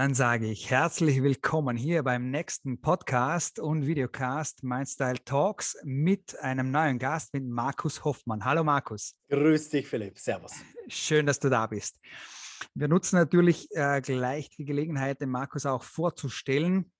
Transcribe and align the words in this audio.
Dann 0.00 0.14
sage 0.14 0.46
ich 0.46 0.70
herzlich 0.70 1.22
willkommen 1.22 1.76
hier 1.76 2.02
beim 2.02 2.30
nächsten 2.30 2.80
Podcast 2.80 3.58
und 3.58 3.86
Videocast 3.86 4.64
Mindstyle 4.64 5.22
Talks 5.26 5.76
mit 5.84 6.38
einem 6.40 6.70
neuen 6.70 6.98
Gast, 6.98 7.34
mit 7.34 7.44
Markus 7.46 8.02
Hoffmann. 8.02 8.42
Hallo 8.46 8.64
Markus. 8.64 9.14
Grüß 9.28 9.68
dich, 9.68 9.86
Philipp. 9.86 10.18
Servus. 10.18 10.54
Schön, 10.88 11.26
dass 11.26 11.38
du 11.38 11.50
da 11.50 11.66
bist. 11.66 12.00
Wir 12.72 12.88
nutzen 12.88 13.16
natürlich 13.16 13.68
äh, 13.72 14.00
gleich 14.00 14.48
die 14.48 14.64
Gelegenheit, 14.64 15.20
den 15.20 15.28
Markus 15.28 15.66
auch 15.66 15.82
vorzustellen. 15.82 16.90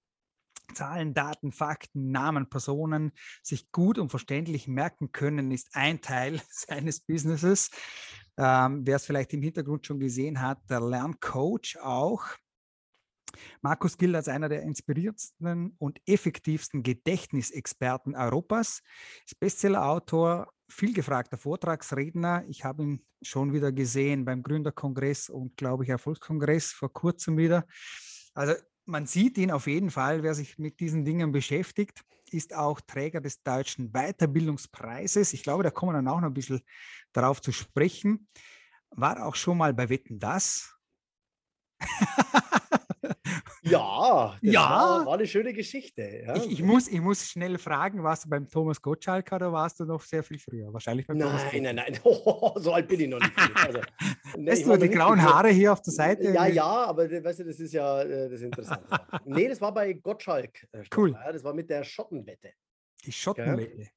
Zahlen, 0.75 1.14
Daten, 1.14 1.53
Fakten, 1.53 2.11
Namen, 2.11 2.51
Personen 2.51 3.12
sich 3.43 3.73
gut 3.73 3.96
und 3.96 4.11
verständlich 4.11 4.69
merken 4.69 5.11
können, 5.11 5.53
ist 5.53 5.71
ein 5.73 6.03
Teil 6.03 6.39
seines 6.51 7.01
Businesses. 7.01 7.70
Ähm, 8.37 8.83
wer 8.84 8.97
es 8.97 9.06
vielleicht 9.06 9.33
im 9.33 9.41
Hintergrund 9.41 9.87
schon 9.87 10.01
gesehen 10.01 10.42
hat, 10.42 10.59
der 10.69 10.83
Lerncoach 10.83 11.78
auch. 11.80 12.27
Markus 13.62 13.97
gilt 13.97 14.15
als 14.15 14.29
einer 14.29 14.48
der 14.48 14.62
inspirierendsten 14.62 15.75
und 15.79 16.01
effektivsten 16.07 16.83
Gedächtnisexperten 16.83 18.15
Europas, 18.15 18.83
ist 19.27 19.39
Bestsellerautor, 19.39 20.53
vielgefragter 20.69 21.37
Vortragsredner. 21.37 22.45
Ich 22.48 22.65
habe 22.65 22.83
ihn 22.83 23.06
schon 23.23 23.53
wieder 23.53 23.73
gesehen 23.73 24.25
beim 24.25 24.43
Gründerkongress 24.43 25.29
und, 25.29 25.56
glaube 25.56 25.84
ich, 25.84 25.91
Erfolgskongress 25.91 26.73
vor 26.73 26.93
kurzem 26.93 27.37
wieder. 27.37 27.66
Also 28.34 28.55
man 28.87 29.06
sieht 29.06 29.39
ihn 29.39 29.51
auf 29.51 29.67
jeden 29.67 29.91
Fall, 29.91 30.23
wer 30.23 30.34
sich 30.34 30.59
mit 30.59 30.81
diesen 30.81 31.05
Dingen 31.05 31.33
beschäftigt, 31.33 32.03
ist 32.31 32.55
auch 32.55 32.81
Träger 32.81 33.20
des 33.20 33.42
Deutschen 33.42 33.92
Weiterbildungspreises. 33.92 35.33
Ich 35.33 35.42
glaube, 35.42 35.62
da 35.62 35.70
kommen 35.70 35.92
wir 35.92 35.98
dann 35.98 36.09
auch 36.09 36.20
noch 36.20 36.28
ein 36.28 36.34
bisschen 36.34 36.61
darauf 37.12 37.41
zu 37.41 37.53
sprechen. 37.53 38.28
War 38.91 39.25
auch 39.25 39.34
schon 39.34 39.58
mal 39.58 39.75
bei 39.75 39.89
Wetten 39.89 40.19
das. 40.19 40.75
Ja, 43.62 44.36
das 44.42 44.53
Ja. 44.53 44.61
War, 44.61 45.06
war 45.06 45.14
eine 45.14 45.27
schöne 45.27 45.53
Geschichte. 45.53 46.22
Ja. 46.27 46.36
Ich, 46.36 46.50
ich, 46.53 46.62
muss, 46.62 46.89
ich 46.89 47.00
muss 47.00 47.28
schnell 47.28 47.58
fragen, 47.58 48.02
warst 48.02 48.25
du 48.25 48.30
beim 48.30 48.48
Thomas 48.48 48.80
Gottschalk 48.80 49.30
oder 49.33 49.52
warst 49.52 49.80
du 49.80 49.84
noch 49.84 50.00
sehr 50.02 50.22
viel 50.22 50.39
früher? 50.39 50.72
Wahrscheinlich 50.72 51.06
beim 51.06 51.19
Thomas 51.19 51.42
Nein, 51.52 51.62
nein, 51.62 51.77
nein. 51.77 51.94
so 52.02 52.72
alt 52.72 52.89
bin 52.89 53.00
ich 53.00 53.08
noch 53.08 53.20
nicht. 53.20 53.33
Also, 53.56 53.80
Weißt 54.36 54.61
ich 54.62 54.67
du, 54.67 54.77
die 54.77 54.89
grauen 54.89 55.20
Haare 55.22 55.48
hier 55.48 55.72
auf 55.72 55.83
der 55.83 55.92
Seite? 55.92 56.30
Ja, 56.30 56.47
ja, 56.47 56.64
aber 56.64 57.11
weißt 57.11 57.41
du, 57.41 57.44
das 57.44 57.61
ist 57.61 57.72
ja 57.72 58.02
äh, 58.02 58.30
das 58.30 58.41
Interessante. 58.41 58.86
nee, 59.24 59.48
das 59.48 59.61
war 59.61 59.72
bei 59.74 59.92
Gottschalk. 59.92 60.67
äh, 60.72 60.84
Cool. 60.97 61.12
Ja, 61.12 61.33
das 61.33 61.42
war 61.45 61.52
mit 61.52 61.69
der 61.69 61.84
Schottenwette. 61.84 62.52
Die 63.05 63.12
Schottenwelle. 63.12 63.89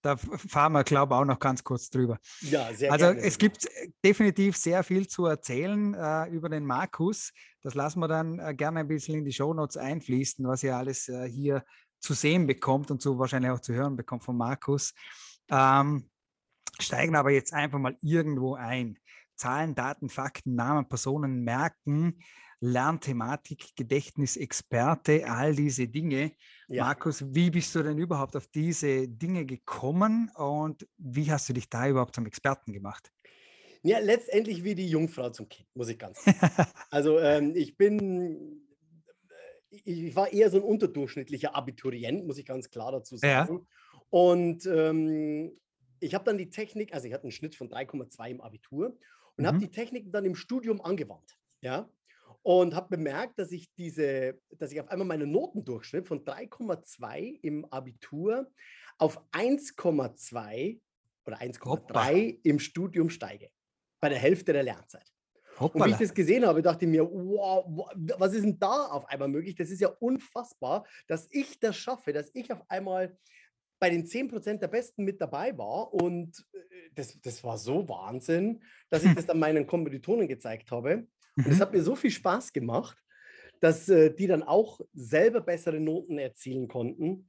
Da 0.00 0.16
fahren 0.16 0.72
wir, 0.72 0.84
glaube 0.84 1.14
ich, 1.14 1.20
auch 1.20 1.24
noch 1.24 1.40
ganz 1.40 1.64
kurz 1.64 1.90
drüber. 1.90 2.18
Ja, 2.40 2.72
sehr 2.72 2.92
Also 2.92 3.06
gerne. 3.06 3.20
es 3.20 3.36
gibt 3.38 3.64
äh, 3.66 3.90
definitiv 4.04 4.56
sehr 4.56 4.84
viel 4.84 5.08
zu 5.08 5.26
erzählen 5.26 5.94
äh, 5.94 6.26
über 6.28 6.48
den 6.48 6.64
Markus. 6.64 7.32
Das 7.62 7.74
lassen 7.74 8.00
wir 8.00 8.08
dann 8.08 8.38
äh, 8.38 8.54
gerne 8.54 8.80
ein 8.80 8.88
bisschen 8.88 9.16
in 9.16 9.24
die 9.24 9.32
Shownotes 9.32 9.76
einfließen, 9.76 10.46
was 10.46 10.62
ihr 10.62 10.76
alles 10.76 11.08
äh, 11.08 11.28
hier 11.28 11.64
zu 12.00 12.14
sehen 12.14 12.46
bekommt 12.46 12.90
und 12.90 13.02
so 13.02 13.18
wahrscheinlich 13.18 13.50
auch 13.50 13.60
zu 13.60 13.74
hören 13.74 13.96
bekommt 13.96 14.24
von 14.24 14.36
Markus. 14.36 14.94
Ähm, 15.50 16.08
steigen 16.78 17.16
aber 17.16 17.30
jetzt 17.30 17.52
einfach 17.52 17.78
mal 17.78 17.96
irgendwo 18.00 18.54
ein. 18.54 18.98
Zahlen, 19.36 19.74
Daten, 19.74 20.08
Fakten, 20.08 20.54
Namen, 20.54 20.88
Personen, 20.88 21.44
Merken, 21.44 22.20
Lernthematik, 22.60 23.76
Gedächtnisexperte, 23.76 25.26
all 25.30 25.54
diese 25.54 25.88
Dinge. 25.88 26.32
ja. 26.68 26.84
Markus, 26.84 27.24
wie 27.34 27.50
bist 27.50 27.74
du 27.74 27.82
denn 27.82 27.98
überhaupt 27.98 28.36
auf 28.36 28.46
diese 28.48 29.08
Dinge 29.08 29.46
gekommen 29.46 30.30
und 30.34 30.86
wie 30.96 31.30
hast 31.30 31.48
du 31.48 31.52
dich 31.52 31.68
da 31.68 31.88
überhaupt 31.88 32.14
zum 32.14 32.26
Experten 32.26 32.72
gemacht? 32.72 33.12
ja, 33.82 33.98
letztendlich 34.00 34.64
wie 34.64 34.74
die 34.74 34.88
Jungfrau 34.88 35.30
zum 35.30 35.48
Kind, 35.48 35.68
muss 35.74 35.88
ich 35.88 35.98
ganz 35.98 36.24
sagen. 36.24 36.38
Also 36.90 37.18
ähm, 37.20 37.54
ich 37.54 37.76
bin, 37.76 38.66
ich 39.70 40.16
war 40.16 40.32
eher 40.32 40.50
so 40.50 40.56
ein 40.58 40.62
unterdurchschnittlicher 40.62 41.54
Abiturient, 41.54 42.26
muss 42.26 42.38
ich 42.38 42.46
ganz 42.46 42.70
klar 42.70 42.92
dazu 42.92 43.16
Ja. 43.22 43.46
sagen. 43.46 43.66
Und 44.10 44.66
ähm, 44.66 45.58
ich 46.00 46.14
habe 46.14 46.24
dann 46.24 46.38
die 46.38 46.50
Technik, 46.50 46.94
also 46.94 47.06
ich 47.06 47.12
hatte 47.12 47.24
einen 47.24 47.32
Schnitt 47.32 47.54
von 47.54 47.68
3,2 47.68 48.30
im 48.30 48.40
Abitur 48.40 48.98
und 49.36 49.46
habe 49.46 49.58
Mhm. 49.58 49.62
die 49.62 49.70
Technik 49.70 50.10
dann 50.12 50.24
im 50.24 50.34
Studium 50.34 50.80
angewandt. 50.80 51.38
Ja. 51.60 51.88
Und 52.50 52.74
habe 52.74 52.96
bemerkt, 52.96 53.38
dass 53.38 53.52
ich 53.52 53.70
diese, 53.74 54.40
dass 54.56 54.72
ich 54.72 54.80
auf 54.80 54.88
einmal 54.88 55.06
meinen 55.06 55.30
Notendurchschnitt 55.30 56.08
von 56.08 56.24
3,2 56.24 57.40
im 57.42 57.66
Abitur 57.66 58.50
auf 58.96 59.20
1,2 59.32 60.80
oder 61.26 61.36
1,3 61.42 62.40
im 62.44 62.58
Studium 62.58 63.10
steige. 63.10 63.50
Bei 64.00 64.08
der 64.08 64.16
Hälfte 64.18 64.54
der 64.54 64.62
Lernzeit. 64.62 65.04
Und 65.04 65.58
wie 65.58 65.58
ich 65.58 65.60
Hoppala. 65.60 65.98
das 65.98 66.14
gesehen 66.14 66.46
habe, 66.46 66.62
dachte 66.62 66.86
ich 66.86 66.90
mir, 66.90 67.04
wow, 67.04 67.66
wa- 67.68 67.92
was 68.18 68.32
ist 68.32 68.44
denn 68.44 68.58
da 68.58 68.86
auf 68.86 69.04
einmal 69.10 69.28
möglich? 69.28 69.54
Das 69.54 69.68
ist 69.68 69.80
ja 69.82 69.88
unfassbar, 69.88 70.86
dass 71.06 71.28
ich 71.30 71.60
das 71.60 71.76
schaffe, 71.76 72.14
dass 72.14 72.30
ich 72.32 72.50
auf 72.50 72.62
einmal 72.70 73.18
bei 73.78 73.90
den 73.90 74.06
10% 74.06 74.62
der 74.62 74.68
Besten 74.68 75.04
mit 75.04 75.20
dabei 75.20 75.58
war. 75.58 75.92
Und 75.92 76.46
äh, 76.54 76.58
das, 76.94 77.20
das 77.20 77.44
war 77.44 77.58
so 77.58 77.86
Wahnsinn, 77.90 78.62
dass 78.88 79.04
ich 79.04 79.14
das 79.22 79.26
dann 79.26 79.38
meinen 79.38 79.66
Kommilitonen 79.66 80.28
gezeigt 80.28 80.70
habe. 80.70 81.08
Und 81.44 81.52
es 81.52 81.56
Mhm. 81.56 81.60
hat 81.60 81.72
mir 81.72 81.82
so 81.82 81.96
viel 81.96 82.10
Spaß 82.10 82.52
gemacht, 82.52 82.98
dass 83.60 83.88
äh, 83.88 84.14
die 84.14 84.26
dann 84.26 84.42
auch 84.42 84.80
selber 84.92 85.40
bessere 85.40 85.80
Noten 85.80 86.18
erzielen 86.18 86.68
konnten. 86.68 87.28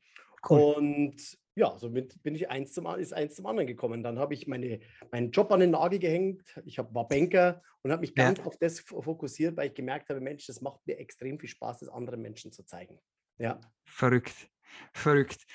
Cool. 0.49 0.61
Und 0.61 1.37
ja, 1.55 1.77
somit 1.77 2.21
bin 2.23 2.35
ich 2.35 2.49
eins 2.49 2.73
zum, 2.73 2.85
ist 2.97 3.13
eins 3.13 3.35
zum 3.35 3.45
anderen 3.45 3.67
gekommen. 3.67 4.03
Dann 4.03 4.19
habe 4.19 4.33
ich 4.33 4.47
meine, 4.47 4.79
meinen 5.11 5.31
Job 5.31 5.51
an 5.51 5.59
den 5.59 5.71
Nagel 5.71 5.99
gehängt. 5.99 6.59
Ich 6.65 6.79
hab, 6.79 6.93
war 6.93 7.07
Banker 7.07 7.61
und 7.81 7.91
habe 7.91 8.01
mich 8.01 8.15
Ja. 8.15 8.25
ganz 8.27 8.39
auf 8.39 8.57
das 8.57 8.79
fokussiert, 8.79 9.57
weil 9.57 9.67
ich 9.69 9.73
gemerkt 9.73 10.09
habe, 10.09 10.21
Mensch, 10.21 10.45
das 10.47 10.61
macht 10.61 10.85
mir 10.87 10.97
extrem 10.99 11.39
viel 11.39 11.49
Spaß, 11.49 11.79
das 11.79 11.89
anderen 11.89 12.21
Menschen 12.21 12.51
zu 12.51 12.63
zeigen. 12.63 12.99
Ja, 13.37 13.59
Verrückt. 13.85 14.49
Verrückt. 14.93 15.45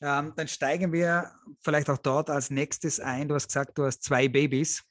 Ähm, 0.00 0.32
dann 0.36 0.48
steigen 0.48 0.92
wir 0.92 1.32
vielleicht 1.60 1.88
auch 1.90 1.98
dort 1.98 2.30
als 2.30 2.50
nächstes 2.50 2.98
ein. 2.98 3.28
Du 3.28 3.34
hast 3.34 3.48
gesagt, 3.48 3.78
du 3.78 3.84
hast 3.84 4.02
zwei 4.02 4.28
Babys. 4.28 4.82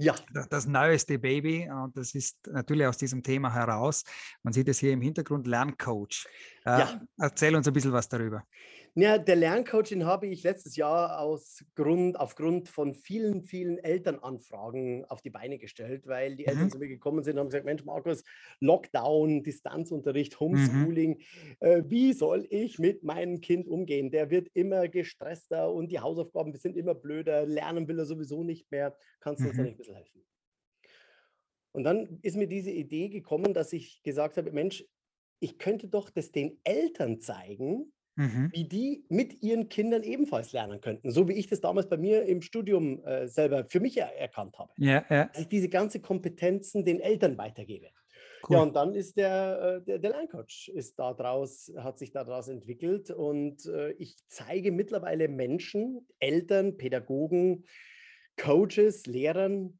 Ja, 0.00 0.14
Das, 0.48 0.66
neueste 0.66 1.18
Baby, 1.18 1.68
und 1.70 1.96
das 1.96 2.14
ist 2.14 2.38
natürlich 2.46 2.86
aus 2.86 2.96
diesem 2.96 3.22
Thema 3.22 3.52
heraus. 3.52 4.04
Man 4.42 4.52
sieht 4.52 4.68
es 4.68 4.78
hier 4.78 4.92
im 4.92 5.00
Hintergrund, 5.00 5.46
Lerncoach. 5.46 6.26
Äh, 6.64 6.78
Ja. 6.80 7.00
Erzähl 7.18 7.54
uns 7.54 7.66
ein 7.68 7.74
bisschen 7.74 7.92
was 7.92 8.08
darüber. 8.08 8.42
Ja, 8.94 9.18
der 9.18 9.36
Lerncoach, 9.36 9.88
den 9.90 10.04
habe 10.04 10.26
ich 10.26 10.42
letztes 10.42 10.76
Jahr 10.76 11.20
aus 11.20 11.64
Grund, 11.74 12.18
aufgrund 12.18 12.68
von 12.68 12.94
vielen, 12.94 13.42
vielen 13.42 13.78
Elternanfragen 13.78 15.04
auf 15.06 15.22
die 15.22 15.30
Beine 15.30 15.58
gestellt, 15.58 16.06
weil 16.06 16.36
die 16.36 16.46
Eltern 16.46 16.68
Mhm. 16.68 16.70
zu 16.70 16.78
mir 16.78 16.88
gekommen 16.88 17.22
sind 17.22 17.34
und 17.34 17.40
haben 17.40 17.46
gesagt, 17.48 17.64
Mensch, 17.64 17.84
Markus, 17.84 18.24
Lockdown, 18.60 19.42
Distanzunterricht, 19.42 20.40
Homeschooling, 20.40 21.20
äh, 21.60 21.82
wie 21.86 22.12
soll 22.12 22.46
ich 22.50 22.78
mit 22.78 23.02
meinem 23.04 23.40
Kind 23.40 23.68
umgehen? 23.68 24.10
Der 24.10 24.30
wird 24.30 24.48
immer 24.54 24.88
gestresster 24.88 25.72
und 25.72 25.90
die 25.90 26.00
Hausaufgaben 26.00 26.54
sind 26.56 26.76
immer 26.76 26.94
blöder, 26.94 27.46
lernen 27.46 27.86
will 27.88 27.98
er 27.98 28.06
sowieso 28.06 28.42
nicht 28.44 28.70
mehr. 28.70 28.96
Kannst 29.20 29.44
du 29.44 29.48
uns 29.48 29.56
da 29.56 29.62
Mhm. 29.62 29.64
nicht 29.64 29.74
ein 29.74 29.78
bisschen 29.78 29.94
helfen? 29.96 30.24
Und 31.72 31.84
dann 31.84 32.18
ist 32.22 32.36
mir 32.36 32.48
diese 32.48 32.70
Idee 32.70 33.08
gekommen, 33.08 33.54
dass 33.54 33.72
ich 33.72 34.02
gesagt 34.02 34.36
habe, 34.36 34.50
Mensch, 34.52 34.84
ich 35.40 35.58
könnte 35.58 35.88
doch 35.88 36.10
das 36.10 36.32
den 36.32 36.60
Eltern 36.64 37.20
zeigen, 37.20 37.92
Mhm. 38.20 38.52
wie 38.52 38.68
die 38.68 39.06
mit 39.08 39.42
ihren 39.42 39.68
Kindern 39.68 40.02
ebenfalls 40.02 40.52
lernen 40.52 40.80
könnten. 40.80 41.10
So 41.10 41.28
wie 41.28 41.34
ich 41.34 41.46
das 41.48 41.60
damals 41.60 41.88
bei 41.88 41.96
mir 41.96 42.24
im 42.24 42.42
Studium 42.42 43.04
äh, 43.04 43.28
selber 43.28 43.64
für 43.68 43.80
mich 43.80 43.96
er 43.96 44.16
erkannt 44.18 44.58
habe. 44.58 44.72
Ja, 44.76 45.04
ja, 45.08 45.30
Dass 45.32 45.42
ich 45.42 45.48
diese 45.48 45.68
ganze 45.68 46.00
Kompetenzen 46.00 46.84
den 46.84 47.00
Eltern 47.00 47.38
weitergebe. 47.38 47.88
cool. 48.48 48.56
Ja, 48.56 48.62
und 48.62 48.74
dann 48.76 48.94
ist 48.94 49.16
der, 49.16 49.80
äh, 49.80 49.84
der, 49.84 49.98
der 50.00 50.10
Lerncoach 50.10 50.70
ist 50.74 50.98
da 50.98 51.14
draus, 51.14 51.72
hat 51.76 51.98
sich 51.98 52.12
daraus 52.12 52.48
entwickelt 52.48 53.10
und 53.10 53.66
äh, 53.66 53.92
ich 53.92 54.16
zeige 54.28 54.72
mittlerweile 54.72 55.28
Menschen, 55.28 56.06
Eltern, 56.18 56.76
Pädagogen, 56.76 57.64
Coaches, 58.36 59.06
Lehrern, 59.06 59.78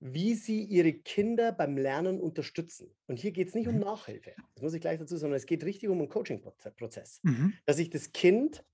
wie 0.00 0.34
sie 0.34 0.64
ihre 0.64 0.94
Kinder 0.94 1.52
beim 1.52 1.76
Lernen 1.76 2.20
unterstützen. 2.20 2.96
Und 3.06 3.18
hier 3.18 3.32
geht 3.32 3.48
es 3.48 3.54
nicht 3.54 3.68
um 3.68 3.76
Mhm. 3.76 3.80
Nachhilfe, 3.80 4.34
das 4.54 4.62
muss 4.62 4.74
ich 4.74 4.80
gleich 4.80 4.98
dazu 4.98 5.14
sagen, 5.16 5.20
sondern 5.22 5.36
es 5.38 5.46
geht 5.46 5.64
richtig 5.64 5.88
um 5.90 5.98
einen 5.98 6.08
Coaching-Prozess 6.08 7.22
Mhm. 7.24 7.60
dass 7.66 7.78
ich 7.78 7.90
das 7.90 8.12
Kind, 8.12 8.64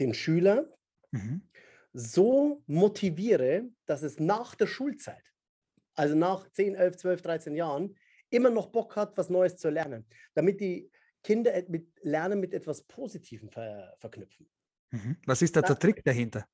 den 0.00 0.14
Schüler, 0.14 0.76
Mhm. 1.12 1.48
so 1.92 2.62
motiviere, 2.66 3.70
dass 3.86 4.02
es 4.02 4.20
nach 4.20 4.54
der 4.54 4.66
Schulzeit, 4.66 5.32
also 5.94 6.14
nach 6.16 6.50
10, 6.52 6.74
11, 6.74 6.96
12, 6.96 7.22
13 7.22 7.56
Jahren, 7.56 7.96
immer 8.30 8.50
noch 8.50 8.68
Bock 8.68 8.96
hat, 8.96 9.16
was 9.18 9.30
Neues 9.30 9.56
zu 9.56 9.70
lernen, 9.70 10.06
damit 10.34 10.60
die 10.60 10.90
Kinder 11.24 11.52
mit 11.68 11.88
Lernen 12.02 12.40
mit 12.40 12.54
etwas 12.54 12.84
Positivem 12.84 13.50
ver 13.50 13.96
verknüpfen. 13.98 14.48
Mhm. 14.92 15.16
Was 15.26 15.42
ist 15.42 15.56
da 15.56 15.62
der 15.62 15.78
Trick 15.78 16.04
dahinter? 16.04 16.46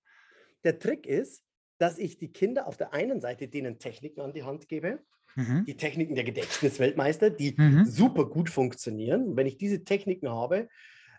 Der 0.64 0.78
Trick 0.78 1.06
ist, 1.06 1.44
dass 1.79 1.99
ich 1.99 2.19
die 2.19 2.32
Kinder 2.32 2.67
auf 2.67 2.76
der 2.76 2.93
einen 2.94 3.21
Seite 3.21 3.49
denen 3.49 3.79
Techniken 3.79 4.21
an 4.21 4.32
die 4.32 4.44
Hand 4.44 4.69
gebe, 4.69 5.00
Mhm. 5.37 5.65
die 5.67 5.76
Techniken 5.76 6.15
der 6.15 6.25
Gedächtnisweltmeister, 6.25 7.31
die 7.31 7.59
Mhm. 7.59 7.85
super 7.85 8.26
gut 8.29 8.50
funktionieren. 8.50 9.29
Und 9.29 9.37
wenn 9.37 9.47
ich 9.47 9.59
diese 9.59 9.85
Techniken 9.85 10.29
habe, 10.31 10.69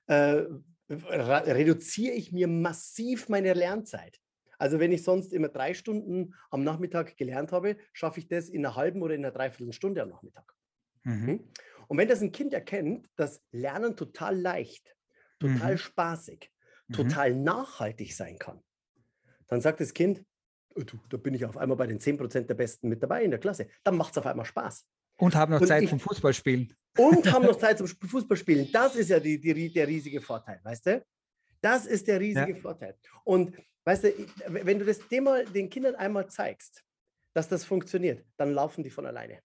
äh, 0.07 0.43
reduziere 0.89 2.13
ich 2.13 2.31
mir 2.31 2.47
massiv 2.47 3.29
meine 3.29 3.53
Lernzeit. 3.53 4.19
Also 4.57 4.79
wenn 4.79 4.91
ich 4.91 5.03
sonst 5.03 5.33
immer 5.33 5.49
drei 5.49 5.73
Stunden 5.73 6.35
am 6.51 6.63
Nachmittag 6.63 7.17
gelernt 7.17 7.51
habe, 7.51 7.77
schaffe 7.93 8.19
ich 8.19 8.27
das 8.27 8.49
in 8.49 8.65
einer 8.65 8.75
halben 8.75 9.01
oder 9.01 9.15
in 9.15 9.25
einer 9.25 9.33
Dreiviertelstunde 9.33 10.01
am 10.01 10.09
Nachmittag. 10.09 10.53
Mhm. 11.05 11.39
Hm? 11.39 11.49
Und 11.87 11.97
wenn 11.97 12.07
das 12.07 12.21
ein 12.21 12.31
Kind 12.31 12.53
erkennt, 12.53 13.09
dass 13.15 13.43
Lernen 13.51 13.95
total 13.97 14.39
leicht, 14.39 14.95
total 15.39 15.77
Mhm. 15.77 15.79
spaßig, 15.79 16.51
Mhm. 16.89 17.15
total 17.15 17.33
nachhaltig 17.35 18.13
sein 18.15 18.37
kann, 18.39 18.63
dann 19.47 19.61
sagt 19.61 19.79
das 19.81 19.93
Kind, 19.93 20.21
"Oh 20.21 20.25
du, 20.75 20.97
da 21.09 21.17
bin 21.17 21.33
ich 21.33 21.45
auf 21.45 21.57
einmal 21.57 21.77
bei 21.77 21.87
den 21.87 21.99
10% 21.99 22.41
der 22.41 22.53
Besten 22.53 22.89
mit 22.89 23.01
dabei 23.01 23.23
in 23.23 23.31
der 23.31 23.39
Klasse. 23.39 23.67
Dann 23.83 23.95
macht 23.97 24.11
es 24.11 24.17
auf 24.17 24.25
einmal 24.25 24.45
Spaß. 24.45 24.85
Und 25.17 25.33
haben 25.35 25.53
noch 25.53 25.61
Und 25.61 25.67
Zeit 25.67 25.83
ich- 25.83 25.89
zum 25.89 25.99
Fußballspielen. 25.99 26.73
Und 26.97 27.31
haben 27.31 27.45
noch 27.45 27.55
Zeit 27.59 27.77
zum 27.77 27.87
Sp- 27.87 28.07
Fußballspielen. 28.07 28.71
Das 28.71 28.95
ist 28.95 29.09
ja 29.09 29.19
die, 29.19 29.39
die, 29.39 29.71
der 29.71 29.87
riesige 29.87 30.19
Vorteil, 30.21 30.59
weißt 30.63 30.85
du? 30.87 31.05
Das 31.61 31.85
ist 31.85 32.07
der 32.07 32.19
riesige 32.19 32.55
Vorteil. 32.55 32.95
Und 33.23 33.55
weißt 33.85 34.03
du, 34.03 34.13
wenn 34.47 34.77
du 34.79 34.85
das 34.85 34.99
dem 35.07 35.23
mal, 35.23 35.45
den 35.45 35.69
Kindern 35.69 35.95
einmal 35.95 36.27
zeigst, 36.27 36.83
dass 37.33 37.47
das 37.47 37.63
funktioniert, 37.65 38.23
dann 38.37 38.53
laufen 38.53 38.83
die 38.83 38.89
von 38.89 39.05
alleine. 39.05 39.39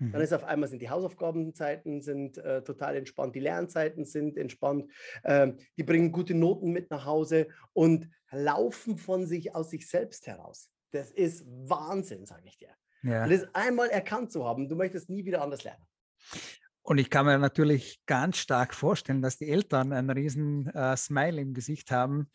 Dann 0.00 0.12
Mhm. 0.12 0.20
ist 0.20 0.32
auf 0.32 0.44
einmal 0.44 0.68
sind 0.68 0.80
die 0.80 0.88
Hausaufgabenzeiten 0.88 2.00
sind 2.00 2.38
äh, 2.38 2.62
total 2.62 2.96
entspannt, 2.96 3.34
die 3.34 3.40
Lernzeiten 3.40 4.06
sind 4.06 4.38
entspannt, 4.38 4.90
ähm, 5.24 5.58
die 5.76 5.82
bringen 5.82 6.10
gute 6.10 6.34
Noten 6.34 6.72
mit 6.72 6.90
nach 6.90 7.04
Hause 7.04 7.48
und 7.74 8.08
laufen 8.30 8.96
von 8.96 9.26
sich 9.26 9.54
aus 9.54 9.70
sich 9.70 9.88
selbst 9.88 10.26
heraus. 10.26 10.70
Das 10.92 11.10
ist 11.10 11.44
Wahnsinn, 11.46 12.24
sage 12.24 12.44
ich 12.46 12.56
dir. 12.56 12.74
Ja. 13.02 13.24
Und 13.24 13.30
das 13.30 13.46
einmal 13.54 13.90
erkannt 13.90 14.32
zu 14.32 14.44
haben, 14.44 14.68
du 14.68 14.74
möchtest 14.74 15.10
nie 15.10 15.24
wieder 15.24 15.42
anders 15.42 15.64
lernen. 15.64 15.84
Und 16.82 16.98
ich 16.98 17.10
kann 17.10 17.26
mir 17.26 17.38
natürlich 17.38 18.00
ganz 18.06 18.38
stark 18.38 18.74
vorstellen, 18.74 19.20
dass 19.20 19.36
die 19.36 19.48
Eltern 19.48 19.92
einen 19.92 20.10
riesen 20.10 20.66
äh, 20.68 20.96
Smile 20.96 21.40
im 21.40 21.52
Gesicht 21.52 21.90
haben 21.90 22.30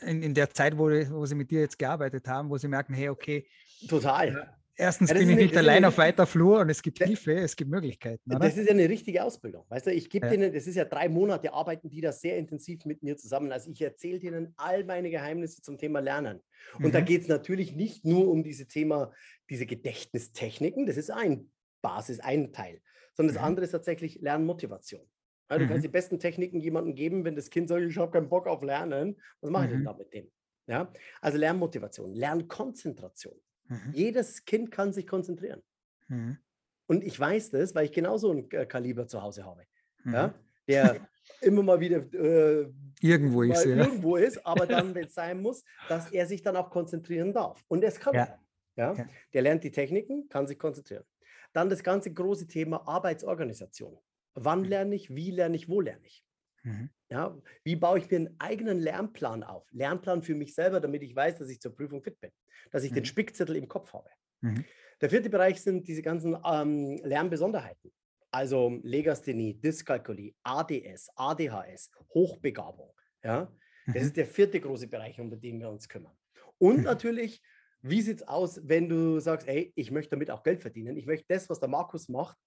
in, 0.00 0.22
in 0.22 0.34
der 0.34 0.50
Zeit, 0.50 0.76
wo, 0.76 0.90
wo 0.90 1.24
sie 1.26 1.34
mit 1.34 1.50
dir 1.50 1.60
jetzt 1.60 1.78
gearbeitet 1.78 2.28
haben, 2.28 2.50
wo 2.50 2.58
sie 2.58 2.68
merken, 2.68 2.94
hey, 2.94 3.08
okay, 3.08 3.48
Total. 3.88 4.54
Erstens 4.76 5.10
Ja, 5.10 5.14
das 5.14 5.20
bin 5.20 5.30
ich 5.30 5.36
nicht 5.36 5.54
das 5.54 5.58
eine 5.66 5.70
allein 5.70 5.84
auf 5.84 5.98
weiter 5.98 6.26
Flur 6.26 6.60
und 6.60 6.70
es 6.70 6.82
gibt 6.82 6.98
Ja. 6.98 7.06
Hilfe, 7.06 7.34
es 7.34 7.56
gibt 7.56 7.70
Möglichkeiten, 7.70 8.32
oder? 8.32 8.38
Das 8.38 8.56
ist 8.56 8.66
ja 8.66 8.72
eine 8.72 8.88
richtige 8.88 9.24
Ausbildung. 9.24 9.64
Weißt 9.68 9.86
du, 9.86 9.92
ich 9.92 10.08
gebe 10.08 10.26
Ja. 10.26 10.30
denen, 10.30 10.52
das 10.52 10.66
ist 10.68 10.76
ja 10.76 10.84
drei 10.84 11.08
Monate, 11.08 11.52
arbeiten 11.52 11.90
die 11.90 12.00
da 12.00 12.12
sehr 12.12 12.38
intensiv 12.38 12.84
mit 12.84 13.02
mir 13.02 13.16
zusammen. 13.16 13.50
Also 13.52 13.70
ich 13.70 13.82
erzähle 13.82 14.20
denen 14.20 14.54
all 14.56 14.84
meine 14.84 15.10
Geheimnisse 15.10 15.60
zum 15.60 15.76
Thema 15.76 15.98
Lernen. 16.00 16.40
Und 16.80 16.94
da 16.94 17.00
Mhm. 17.00 17.04
geht 17.06 17.22
es 17.22 17.28
natürlich 17.28 17.74
nicht 17.74 18.04
nur 18.04 18.28
um 18.28 18.44
diese 18.44 18.68
Thema, 18.68 19.12
diese 19.50 19.66
Gedächtnistechniken, 19.66 20.86
das 20.86 20.96
ist 20.96 21.10
ein 21.10 21.50
Basis, 21.82 22.20
ein 22.20 22.52
Teil, 22.52 22.80
sondern 23.14 23.34
das 23.34 23.42
Mhm. 23.42 23.48
andere 23.48 23.64
ist 23.66 23.72
tatsächlich 23.72 24.20
Lernmotivation. 24.20 25.10
Ja, 25.50 25.58
du 25.58 25.66
kannst 25.66 25.80
Mhm. 25.80 25.82
die 25.82 25.88
besten 25.88 26.18
Techniken 26.20 26.60
jemandem 26.60 26.94
geben, 26.94 27.24
wenn 27.24 27.34
das 27.34 27.50
Kind 27.50 27.68
sagt, 27.68 27.82
ich 27.82 27.96
habe 27.98 28.12
keinen 28.12 28.28
Bock 28.28 28.46
auf 28.46 28.62
Lernen. 28.62 29.20
Was 29.40 29.50
mache 29.50 29.64
ich 29.64 29.70
denn 29.70 29.80
Mhm. 29.80 29.84
da 29.84 29.94
mit 29.94 30.12
dem? 30.14 30.30
Ja? 30.68 30.92
Also 31.20 31.38
Lernmotivation, 31.38 32.14
Lernkonzentration. 32.14 33.34
Mhm. 33.72 33.92
Jedes 33.94 34.44
Kind 34.44 34.70
kann 34.70 34.92
sich 34.92 35.06
konzentrieren. 35.06 35.62
Mhm. 36.08 36.38
Und 36.86 37.04
ich 37.04 37.18
weiß 37.18 37.50
das, 37.50 37.74
weil 37.74 37.86
ich 37.86 37.92
genauso 37.92 38.32
ein 38.32 38.48
Kaliber 38.48 39.06
zu 39.06 39.22
Hause 39.22 39.44
habe. 39.44 39.62
Mhm. 40.04 40.14
Ja? 40.14 40.34
Der 40.68 41.08
immer 41.40 41.62
mal 41.62 41.80
wieder 41.80 41.98
äh, 42.12 42.68
Irgendwo 43.00 43.42
ist. 43.42 43.64
Ja. 43.64 43.76
irgendwo 43.76 44.16
ist, 44.16 44.44
aber 44.44 44.66
dann, 44.66 44.94
wenn 44.94 45.06
es 45.06 45.14
sein 45.14 45.40
muss, 45.40 45.64
dass 45.88 46.10
er 46.12 46.26
sich 46.26 46.42
dann 46.42 46.56
auch 46.56 46.70
konzentrieren 46.70 47.32
darf. 47.32 47.64
Und 47.68 47.82
es 47.84 47.98
kann 47.98 48.14
Ja. 48.14 48.38
Ja? 48.76 48.94
Ja. 48.94 49.06
Der 49.32 49.42
lernt 49.42 49.64
die 49.64 49.70
Techniken, 49.70 50.28
kann 50.28 50.46
sich 50.46 50.58
konzentrieren. 50.58 51.04
Dann 51.52 51.68
das 51.68 51.82
ganze 51.82 52.12
große 52.12 52.46
Thema 52.46 52.86
Arbeitsorganisation. 52.88 53.98
Wann 54.34 54.60
Mhm. 54.62 54.68
lerne 54.68 54.94
ich, 54.94 55.14
wie 55.14 55.30
lerne 55.30 55.56
ich, 55.56 55.68
wo 55.68 55.80
lerne 55.80 56.06
ich? 56.06 56.24
Mhm. 56.64 56.90
Ja, 57.10 57.38
wie 57.64 57.76
baue 57.76 57.98
ich 57.98 58.10
mir 58.10 58.16
einen 58.18 58.36
eigenen 58.40 58.80
Lernplan 58.80 59.42
auf? 59.42 59.66
Lernplan 59.72 60.22
für 60.22 60.34
mich 60.34 60.54
selber, 60.54 60.80
damit 60.80 61.02
ich 61.02 61.14
weiß, 61.14 61.38
dass 61.38 61.50
ich 61.50 61.60
zur 61.60 61.74
Prüfung 61.74 62.02
fit 62.02 62.18
bin, 62.20 62.30
dass 62.70 62.84
ich 62.84 62.92
den 62.92 63.04
Mhm. 63.04 63.06
Spickzettel 63.06 63.56
im 63.56 63.68
Kopf 63.68 63.92
habe. 63.92 64.08
Mhm. 64.42 64.64
Der 65.00 65.10
vierte 65.10 65.30
Bereich 65.30 65.60
sind 65.60 65.88
diese 65.88 66.02
ganzen 66.02 66.36
ähm, 66.44 66.96
Lernbesonderheiten. 67.02 67.92
Also 68.30 68.80
Legasthenie, 68.82 69.60
Dyskalkulie, 69.60 70.34
ADS, 70.42 71.10
ADHS, 71.16 71.90
Hochbegabung. 72.14 72.94
Ja? 73.22 73.52
Das 73.92 74.02
Mhm. 74.02 74.06
ist 74.06 74.16
der 74.16 74.26
vierte 74.26 74.60
große 74.60 74.88
Bereich, 74.88 75.20
um 75.20 75.38
den 75.38 75.60
wir 75.60 75.68
uns 75.68 75.88
kümmern. 75.88 76.16
Und 76.58 76.82
natürlich, 76.84 77.42
wie 77.82 78.00
sieht 78.00 78.18
es 78.18 78.28
aus, 78.28 78.60
wenn 78.66 78.88
du 78.88 79.18
sagst, 79.20 79.48
ey, 79.48 79.72
ich 79.76 79.90
möchte 79.90 80.10
damit 80.10 80.30
auch 80.30 80.44
Geld 80.44 80.60
verdienen. 80.62 80.96
Ich 80.96 81.06
möchte 81.06 81.26
das, 81.28 81.50
was 81.50 81.60
der 81.60 81.68
Markus 81.68 82.08
macht, 82.08 82.38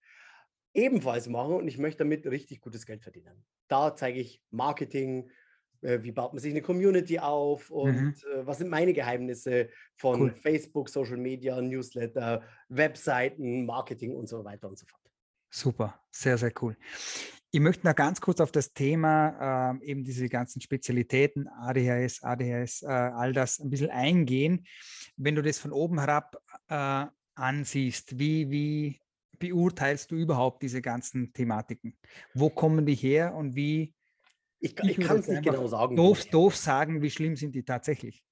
ebenfalls 0.75 1.27
machen 1.27 1.55
und 1.55 1.67
ich 1.67 1.77
möchte 1.77 1.99
damit 1.99 2.25
richtig 2.27 2.61
gutes 2.61 2.85
Geld 2.85 3.01
verdienen. 3.03 3.43
Da 3.67 3.95
zeige 3.95 4.19
ich 4.19 4.41
Marketing, 4.51 5.29
äh, 5.81 5.99
wie 6.03 6.11
baut 6.11 6.33
man 6.33 6.39
sich 6.41 6.51
eine 6.51 6.61
Community 6.61 7.19
auf 7.19 7.71
und 7.71 7.95
Mhm. 7.95 8.15
äh, 8.33 8.45
was 8.45 8.57
sind 8.59 8.69
meine 8.69 8.93
Geheimnisse 8.93 9.69
von 9.95 10.21
Cool. 10.21 10.35
Facebook, 10.35 10.89
Social 10.89 11.17
Media, 11.17 11.59
Newsletter, 11.61 12.43
Webseiten, 12.69 13.65
Marketing 13.65 14.13
und 14.15 14.27
so 14.27 14.43
weiter 14.43 14.67
und 14.67 14.77
so 14.77 14.85
fort. 14.85 15.01
Super, 15.49 15.99
sehr, 16.11 16.37
sehr 16.37 16.51
cool. 16.61 16.75
Ich 17.51 17.61
möchte 17.61 17.87
noch 17.87 17.95
ganz 17.95 18.19
kurz 18.19 18.41
auf 18.41 18.51
das 18.51 18.73
Thema, 18.73 19.71
ähm, 19.71 19.81
eben 19.81 20.03
diese 20.03 20.27
ganzen 20.27 20.59
Spezialitäten, 20.59 21.47
ADHS, 21.47 22.21
ADHS, 22.23 22.81
äh, 22.83 22.87
all 22.87 23.31
das 23.31 23.59
ein 23.59 23.69
bisschen 23.69 23.89
eingehen. 23.89 24.65
Wenn 25.15 25.35
du 25.35 25.41
das 25.41 25.57
von 25.59 25.71
oben 25.71 25.99
herab 25.99 26.35
äh, 26.67 27.05
ansiehst, 27.35 28.19
wie, 28.19 28.49
wie 28.51 28.99
beurteilst 29.39 30.11
du 30.11 30.15
überhaupt 30.15 30.61
diese 30.63 30.81
ganzen 30.81 31.33
Thematiken? 31.33 31.97
Wo 32.33 32.49
kommen 32.49 32.85
die 32.85 32.95
her 32.95 33.33
und 33.35 33.55
wie 33.55 33.93
Ich, 34.59 34.75
kann- 34.75 34.89
Ich 34.89 34.97
ich 34.97 35.05
kann 35.05 35.19
es 35.19 35.27
nicht 35.27 35.43
genau 35.43 35.67
sagen. 35.67 35.95
doof, 35.95 36.25
doof 36.25 36.55
sagen, 36.55 37.01
wie 37.01 37.09
schlimm 37.11 37.35
sind 37.35 37.53
die 37.53 37.63
tatsächlich? 37.63 38.23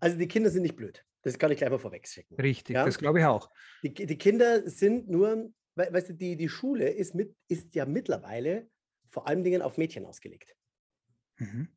Also 0.00 0.16
die 0.18 0.28
Kinder 0.28 0.50
sind 0.50 0.62
nicht 0.62 0.76
blöd. 0.76 1.04
Das 1.22 1.38
kann 1.38 1.50
ich 1.52 1.58
gleich 1.58 1.70
mal 1.70 1.78
vorweg 1.78 2.06
schicken. 2.06 2.34
Richtig, 2.40 2.74
Ja. 2.74 2.84
das 2.84 2.98
glaube 2.98 3.20
ich 3.20 3.24
auch. 3.24 3.50
Die, 3.82 3.94
die 3.94 4.18
Kinder 4.18 4.68
sind 4.68 5.08
nur, 5.08 5.52
we- 5.76 5.88
weißt 5.92 6.10
du, 6.10 6.14
die, 6.14 6.36
die 6.36 6.48
Schule 6.48 6.88
ist, 6.90 7.14
mit, 7.14 7.34
ist 7.48 7.74
ja 7.74 7.86
mittlerweile 7.86 8.68
vor 9.08 9.26
allen 9.28 9.44
Dingen 9.44 9.62
auf 9.62 9.78
Mädchen 9.78 10.04
ausgelegt. 10.04 10.54
Mhm. 11.38 11.68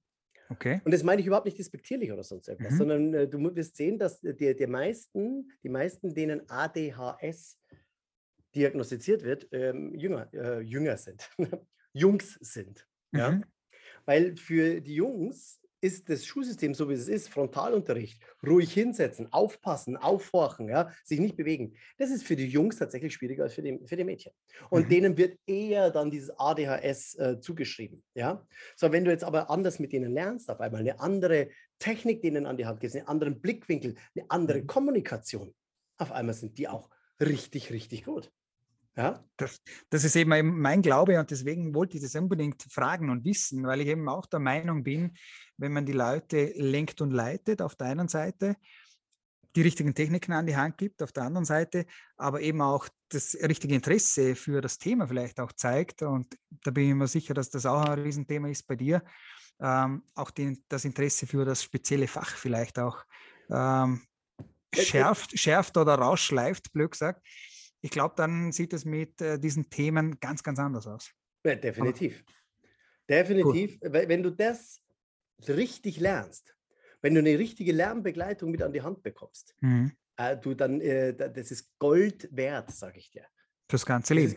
Okay. 0.50 0.82
Und 0.86 0.92
das 0.94 1.02
meine 1.04 1.22
ich 1.22 1.28
überhaupt 1.28 1.46
nicht 1.46 1.58
despektierlich 1.58 2.12
oder 2.12 2.24
sonst 2.24 2.48
irgendwas, 2.48 2.74
Mhm. 2.74 2.78
sondern 2.78 3.14
äh, 3.16 3.28
du 3.28 3.40
wirst 3.56 3.76
sehen, 3.78 3.98
dass 3.98 4.20
die, 4.22 4.56
die, 4.56 4.68
meisten, 4.68 5.52
die 5.64 5.70
meisten, 5.70 6.14
denen 6.14 6.48
ADHS 6.50 7.60
diagnostiziert 8.56 9.24
wird, 9.24 9.48
ähm, 9.52 9.94
jünger, 9.96 10.30
äh, 10.34 10.62
jünger 10.62 10.98
sind. 10.98 11.30
Jungs 11.94 12.38
sind. 12.42 12.88
Ja? 13.14 13.32
Mhm. 13.32 13.46
Weil 14.06 14.38
für 14.38 14.82
die 14.82 14.96
Jungs 14.96 15.62
ist 15.82 16.10
das 16.10 16.26
Schulsystem 16.26 16.74
so, 16.74 16.90
wie 16.90 16.94
es 16.94 17.08
ist, 17.08 17.30
Frontalunterricht, 17.30 18.20
ruhig 18.46 18.74
hinsetzen, 18.74 19.32
aufpassen, 19.32 19.98
aufhorchen, 19.98 20.68
ja, 20.68 20.92
sich 21.04 21.20
nicht 21.20 21.36
bewegen. 21.38 21.76
Das 21.98 22.10
ist 22.10 22.24
für 22.24 22.36
die 22.36 22.48
Jungs 22.48 22.78
tatsächlich 22.78 23.14
schwieriger 23.14 23.44
als 23.44 23.54
für 23.54 23.62
die, 23.62 23.80
für 23.86 23.96
die 23.96 24.04
Mädchen. 24.04 24.34
Und 24.72 24.86
Mhm. 24.86 24.90
denen 24.90 25.18
wird 25.18 25.38
eher 25.46 25.92
dann 25.92 26.10
dieses 26.10 26.32
ADHS 26.40 27.16
äh, 27.20 27.40
zugeschrieben. 27.40 28.04
Ja? 28.16 28.48
So, 28.76 28.92
wenn 28.92 29.06
du 29.06 29.12
jetzt 29.12 29.24
aber 29.24 29.50
anders 29.52 29.78
mit 29.78 29.92
denen 29.94 30.12
lernst, 30.12 30.50
auf 30.50 30.60
einmal 30.60 30.82
eine 30.82 31.00
andere 31.00 31.50
Technik 31.78 32.22
denen 32.22 32.48
an 32.48 32.58
die 32.58 32.66
Hand 32.66 32.80
gibst, 32.80 32.96
einen 32.96 33.08
anderen 33.08 33.40
Blickwinkel, 33.40 33.96
eine 34.16 34.26
andere 34.30 34.62
Mhm. 34.64 34.68
Kommunikation, 34.68 35.54
auf 35.98 36.12
einmal 36.12 36.34
sind 36.34 36.58
die 36.58 36.68
auch 36.68 36.90
richtig, 37.20 37.72
richtig 37.72 38.06
gut. 38.06 38.32
Ja? 38.96 39.24
Das, 39.38 39.60
das 39.90 40.04
ist 40.04 40.16
eben 40.16 40.30
mein- 40.60 40.82
Glaube 40.82 41.20
und 41.20 41.30
deswegen 41.32 41.74
wollte 41.74 41.98
ich 41.98 42.04
das 42.04 42.16
unbedingt 42.16 42.64
fragen 42.70 43.10
und 43.10 43.26
wissen, 43.26 43.66
weil 43.66 43.82
ich 43.82 43.88
eben 43.88 44.08
auch 44.08 44.26
der 44.26 44.40
Meinung 44.40 44.84
bin, 44.84 45.18
wenn 45.58 45.74
man 45.74 45.86
die 45.86 45.94
Leute 45.94 46.54
lenkt 46.56 47.02
und 47.02 47.12
leitet 47.12 47.62
auf 47.62 47.76
der 47.76 47.88
einen 47.88 48.08
Seite, 48.08 48.56
die 49.56 49.62
richtigen 49.62 49.96
Techniken 49.96 50.34
an 50.34 50.46
die 50.46 50.56
Hand 50.56 50.78
gibt 50.78 51.02
auf 51.02 51.14
der 51.14 51.24
anderen 51.24 51.46
Seite, 51.46 51.86
aber 52.18 52.42
eben 52.42 52.62
auch 52.62 52.90
das 53.10 53.36
richtige 53.36 53.74
Interesse 53.76 54.36
für 54.36 54.60
das 54.60 54.78
Thema 54.78 55.08
vielleicht 55.08 55.40
auch 55.40 55.54
zeigt. 55.54 56.02
Und 56.02 56.38
da 56.50 56.72
bin 56.72 56.90
ich 56.90 56.96
mir 56.96 57.08
sicher, 57.08 57.34
dass 57.34 57.50
das 57.50 57.66
auch 57.66 57.86
ein 57.86 58.00
Riesenthema 58.00 58.50
ist 58.50 58.68
bei 58.68 58.76
dir. 58.76 59.02
Ähm, 59.62 60.04
auch 60.14 60.32
den, 60.32 60.62
das 60.68 60.84
Interesse 60.84 61.26
für 61.26 61.46
das 61.46 61.64
spezielle 61.64 62.08
Fach 62.10 62.36
vielleicht 62.36 62.78
auch 62.80 63.04
ähm, 63.50 64.02
Äh, 64.72 64.82
äh, 64.82 64.84
schärft, 64.84 65.40
schärft 65.40 65.78
oder 65.78 65.96
rausschleift, 65.96 66.74
blöd 66.74 66.92
gesagt. 66.92 67.26
Ich 67.82 67.92
glaube, 67.92 68.16
dann 68.18 68.52
sieht 68.52 68.74
es 68.74 68.86
mit 68.86 69.22
äh, 69.22 69.40
diesen 69.40 69.70
Themen 69.70 70.20
ganz, 70.20 70.42
ganz 70.44 70.60
anders 70.60 70.88
aus. 70.88 71.12
Ja, 71.46 71.56
definitiv. 71.56 72.24
Definitiv. 73.08 73.78
Weil 73.82 74.08
Wenn 74.10 74.24
du 74.24 74.32
das 74.32 74.82
richtig 75.48 76.00
lernst, 76.00 76.56
wenn 77.02 77.14
du 77.14 77.20
eine 77.20 77.38
richtige 77.38 77.72
Lernbegleitung 77.72 78.50
mit 78.52 78.62
an 78.64 78.74
die 78.74 78.82
Hand 78.82 79.04
bekommst, 79.04 79.56
Mhm. 79.62 79.92
äh, 80.18 80.36
du 80.38 80.56
dann, 80.56 80.82
äh, 80.82 81.14
da- 81.14 81.28
das 81.28 81.52
ist 81.52 81.78
Gold 81.78 82.28
wert, 82.36 82.72
sage 82.72 82.98
ich 83.00 83.12
dir. 83.12 83.26
Fürs 83.70 83.86
ganze 83.86 84.14
Leben. 84.16 84.36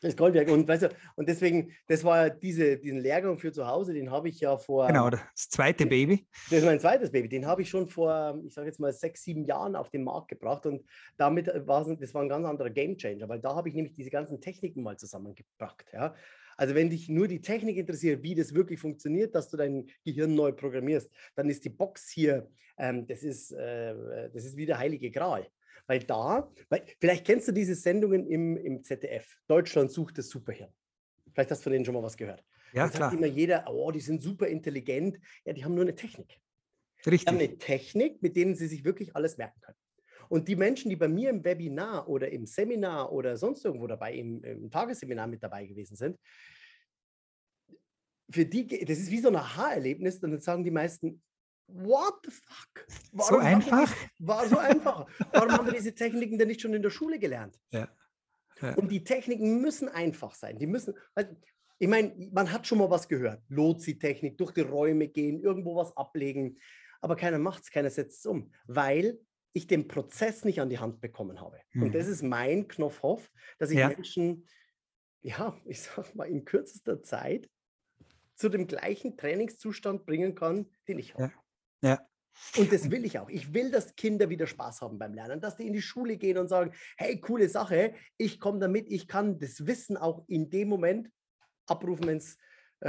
Das 0.00 0.10
ist 0.10 0.18
Gold 0.18 0.34
wert. 0.34 0.50
Und, 0.50 0.66
weißt 0.66 0.84
du, 0.84 0.88
und 1.16 1.28
deswegen, 1.28 1.72
das 1.86 2.04
war 2.04 2.26
ja 2.26 2.30
diese, 2.30 2.78
diesen 2.78 3.00
Lehrgang 3.00 3.38
für 3.38 3.52
zu 3.52 3.66
Hause, 3.66 3.92
den 3.92 4.10
habe 4.10 4.28
ich 4.28 4.40
ja 4.40 4.56
vor, 4.56 4.86
Genau, 4.86 5.10
das 5.10 5.22
zweite 5.34 5.86
Baby. 5.86 6.26
das 6.48 6.60
ist 6.60 6.64
mein 6.64 6.80
zweites 6.80 7.10
Baby, 7.10 7.28
den 7.28 7.46
habe 7.46 7.62
ich 7.62 7.68
schon 7.68 7.86
vor, 7.86 8.40
ich 8.46 8.54
sage 8.54 8.66
jetzt 8.66 8.80
mal, 8.80 8.92
sechs, 8.92 9.22
sieben 9.22 9.44
Jahren 9.44 9.76
auf 9.76 9.90
den 9.90 10.04
Markt 10.04 10.28
gebracht 10.28 10.66
und 10.66 10.84
damit 11.16 11.48
war 11.66 11.86
es, 11.86 11.98
das 11.98 12.14
war 12.14 12.22
ein 12.22 12.28
ganz 12.28 12.46
anderer 12.46 12.70
Gamechanger, 12.70 13.28
weil 13.28 13.40
da 13.40 13.54
habe 13.54 13.68
ich 13.68 13.74
nämlich 13.74 13.92
diese 13.92 14.10
ganzen 14.10 14.40
Techniken 14.40 14.82
mal 14.82 14.96
zusammengebracht. 14.96 15.84
Ja? 15.92 16.14
Also 16.56 16.74
wenn 16.74 16.90
dich 16.90 17.08
nur 17.08 17.28
die 17.28 17.40
Technik 17.40 17.76
interessiert, 17.76 18.22
wie 18.22 18.34
das 18.34 18.54
wirklich 18.54 18.80
funktioniert, 18.80 19.34
dass 19.34 19.48
du 19.48 19.56
dein 19.56 19.86
Gehirn 20.04 20.34
neu 20.34 20.52
programmierst, 20.52 21.10
dann 21.34 21.48
ist 21.48 21.64
die 21.64 21.70
Box 21.70 22.10
hier, 22.10 22.50
ähm, 22.76 23.06
das, 23.06 23.22
ist, 23.22 23.52
äh, 23.52 23.94
das 24.32 24.44
ist 24.44 24.56
wie 24.56 24.66
der 24.66 24.78
heilige 24.78 25.10
Gral. 25.10 25.46
Weil 25.90 26.04
da, 26.04 26.48
weil, 26.68 26.84
vielleicht 27.00 27.26
kennst 27.26 27.48
du 27.48 27.52
diese 27.52 27.74
Sendungen 27.74 28.24
im, 28.28 28.56
im 28.56 28.84
ZDF. 28.84 29.36
Deutschland 29.48 29.90
sucht 29.90 30.18
das 30.18 30.28
Superhirn. 30.28 30.72
Vielleicht 31.32 31.50
hast 31.50 31.58
du 31.58 31.64
von 31.64 31.72
denen 31.72 31.84
schon 31.84 31.94
mal 31.94 32.02
was 32.04 32.16
gehört. 32.16 32.44
Ja, 32.72 32.86
Dann 32.86 32.92
sagt 32.92 33.14
immer 33.14 33.26
jeder, 33.26 33.64
oh, 33.68 33.90
die 33.90 33.98
sind 33.98 34.22
super 34.22 34.46
intelligent. 34.46 35.18
Ja, 35.44 35.52
die 35.52 35.64
haben 35.64 35.74
nur 35.74 35.82
eine 35.82 35.96
Technik. 35.96 36.28
Die 36.28 37.10
haben 37.10 37.10
Richtig. 37.10 37.28
eine 37.28 37.58
Technik, 37.58 38.22
mit 38.22 38.36
denen 38.36 38.54
sie 38.54 38.68
sich 38.68 38.84
wirklich 38.84 39.16
alles 39.16 39.36
merken 39.36 39.60
können. 39.62 39.78
Und 40.28 40.46
die 40.46 40.54
Menschen, 40.54 40.90
die 40.90 40.96
bei 40.96 41.08
mir 41.08 41.28
im 41.28 41.42
Webinar 41.42 42.08
oder 42.08 42.30
im 42.30 42.46
Seminar 42.46 43.10
oder 43.10 43.36
sonst 43.36 43.64
irgendwo 43.64 43.88
dabei, 43.88 44.14
im, 44.14 44.44
im 44.44 44.70
Tagesseminar 44.70 45.26
mit 45.26 45.42
dabei 45.42 45.66
gewesen 45.66 45.96
sind, 45.96 46.16
für 48.30 48.46
die, 48.46 48.84
das 48.84 49.00
ist 49.00 49.10
wie 49.10 49.18
so 49.18 49.26
ein 49.26 49.34
Aha-Erlebnis, 49.34 50.20
dann 50.20 50.40
sagen 50.40 50.62
die 50.62 50.70
meisten, 50.70 51.20
what 51.74 52.14
the 52.24 52.30
fuck? 52.30 52.86
So 53.12 53.36
haben 53.36 53.42
wir 53.42 53.42
einfach? 53.42 53.96
War 54.18 54.48
so 54.48 54.58
einfach. 54.58 55.06
Warum 55.32 55.50
haben 55.52 55.66
wir 55.66 55.72
diese 55.74 55.94
Techniken 55.94 56.38
denn 56.38 56.48
nicht 56.48 56.60
schon 56.60 56.74
in 56.74 56.82
der 56.82 56.90
Schule 56.90 57.18
gelernt? 57.18 57.58
Ja. 57.72 57.88
Ja. 58.60 58.74
Und 58.74 58.90
die 58.90 59.02
Techniken 59.04 59.62
müssen 59.62 59.88
einfach 59.88 60.34
sein. 60.34 60.58
Die 60.58 60.66
müssen, 60.66 60.94
ich 61.78 61.88
meine, 61.88 62.14
man 62.30 62.52
hat 62.52 62.66
schon 62.66 62.76
mal 62.76 62.90
was 62.90 63.08
gehört. 63.08 63.42
Lotsi-Technik, 63.48 64.36
durch 64.36 64.50
die 64.52 64.60
Räume 64.60 65.08
gehen, 65.08 65.40
irgendwo 65.40 65.76
was 65.76 65.96
ablegen. 65.96 66.58
Aber 67.00 67.16
keiner 67.16 67.38
macht 67.38 67.62
es, 67.62 67.70
keiner 67.70 67.88
setzt 67.88 68.18
es 68.18 68.26
um, 68.26 68.52
weil 68.66 69.18
ich 69.54 69.66
den 69.66 69.88
Prozess 69.88 70.44
nicht 70.44 70.60
an 70.60 70.68
die 70.68 70.78
Hand 70.78 71.00
bekommen 71.00 71.40
habe. 71.40 71.58
Und 71.74 71.84
Mhm. 71.88 71.92
das 71.92 72.06
ist 72.06 72.22
mein 72.22 72.68
Knopfhoff, 72.68 73.30
dass 73.58 73.70
ich 73.70 73.78
Ja. 73.78 73.88
Menschen, 73.88 74.46
ja, 75.22 75.58
ich 75.64 75.80
sag 75.80 76.14
mal, 76.14 76.26
in 76.28 76.44
kürzester 76.44 77.02
Zeit 77.02 77.48
zu 78.34 78.50
dem 78.50 78.66
gleichen 78.66 79.16
Trainingszustand 79.16 80.04
bringen 80.04 80.34
kann, 80.34 80.66
den 80.86 80.98
ich 80.98 81.14
habe. 81.14 81.24
Ja. 81.24 81.32
Und 82.56 82.72
das 82.72 82.90
will 82.90 83.04
ich 83.04 83.18
auch. 83.18 83.28
Ich 83.28 83.54
will, 83.54 83.70
dass 83.70 83.94
Kinder 83.94 84.28
wieder 84.28 84.46
Spaß 84.46 84.80
haben 84.80 84.98
beim 84.98 85.14
Lernen, 85.14 85.40
dass 85.40 85.56
die 85.56 85.66
in 85.66 85.72
die 85.72 85.82
Schule 85.82 86.16
gehen 86.16 86.36
und 86.38 86.48
sagen, 86.48 86.72
hey, 86.96 87.20
coole 87.20 87.48
Sache, 87.48 87.94
ich 88.16 88.40
komme 88.40 88.58
damit, 88.58 88.90
ich 88.90 89.06
kann 89.06 89.38
das 89.38 89.66
Wissen 89.66 89.96
auch 89.96 90.24
in 90.26 90.50
dem 90.50 90.68
Moment 90.68 91.10
abrufen, 91.66 92.06
wenn 92.06 92.18
es 92.18 92.36
äh, 92.80 92.88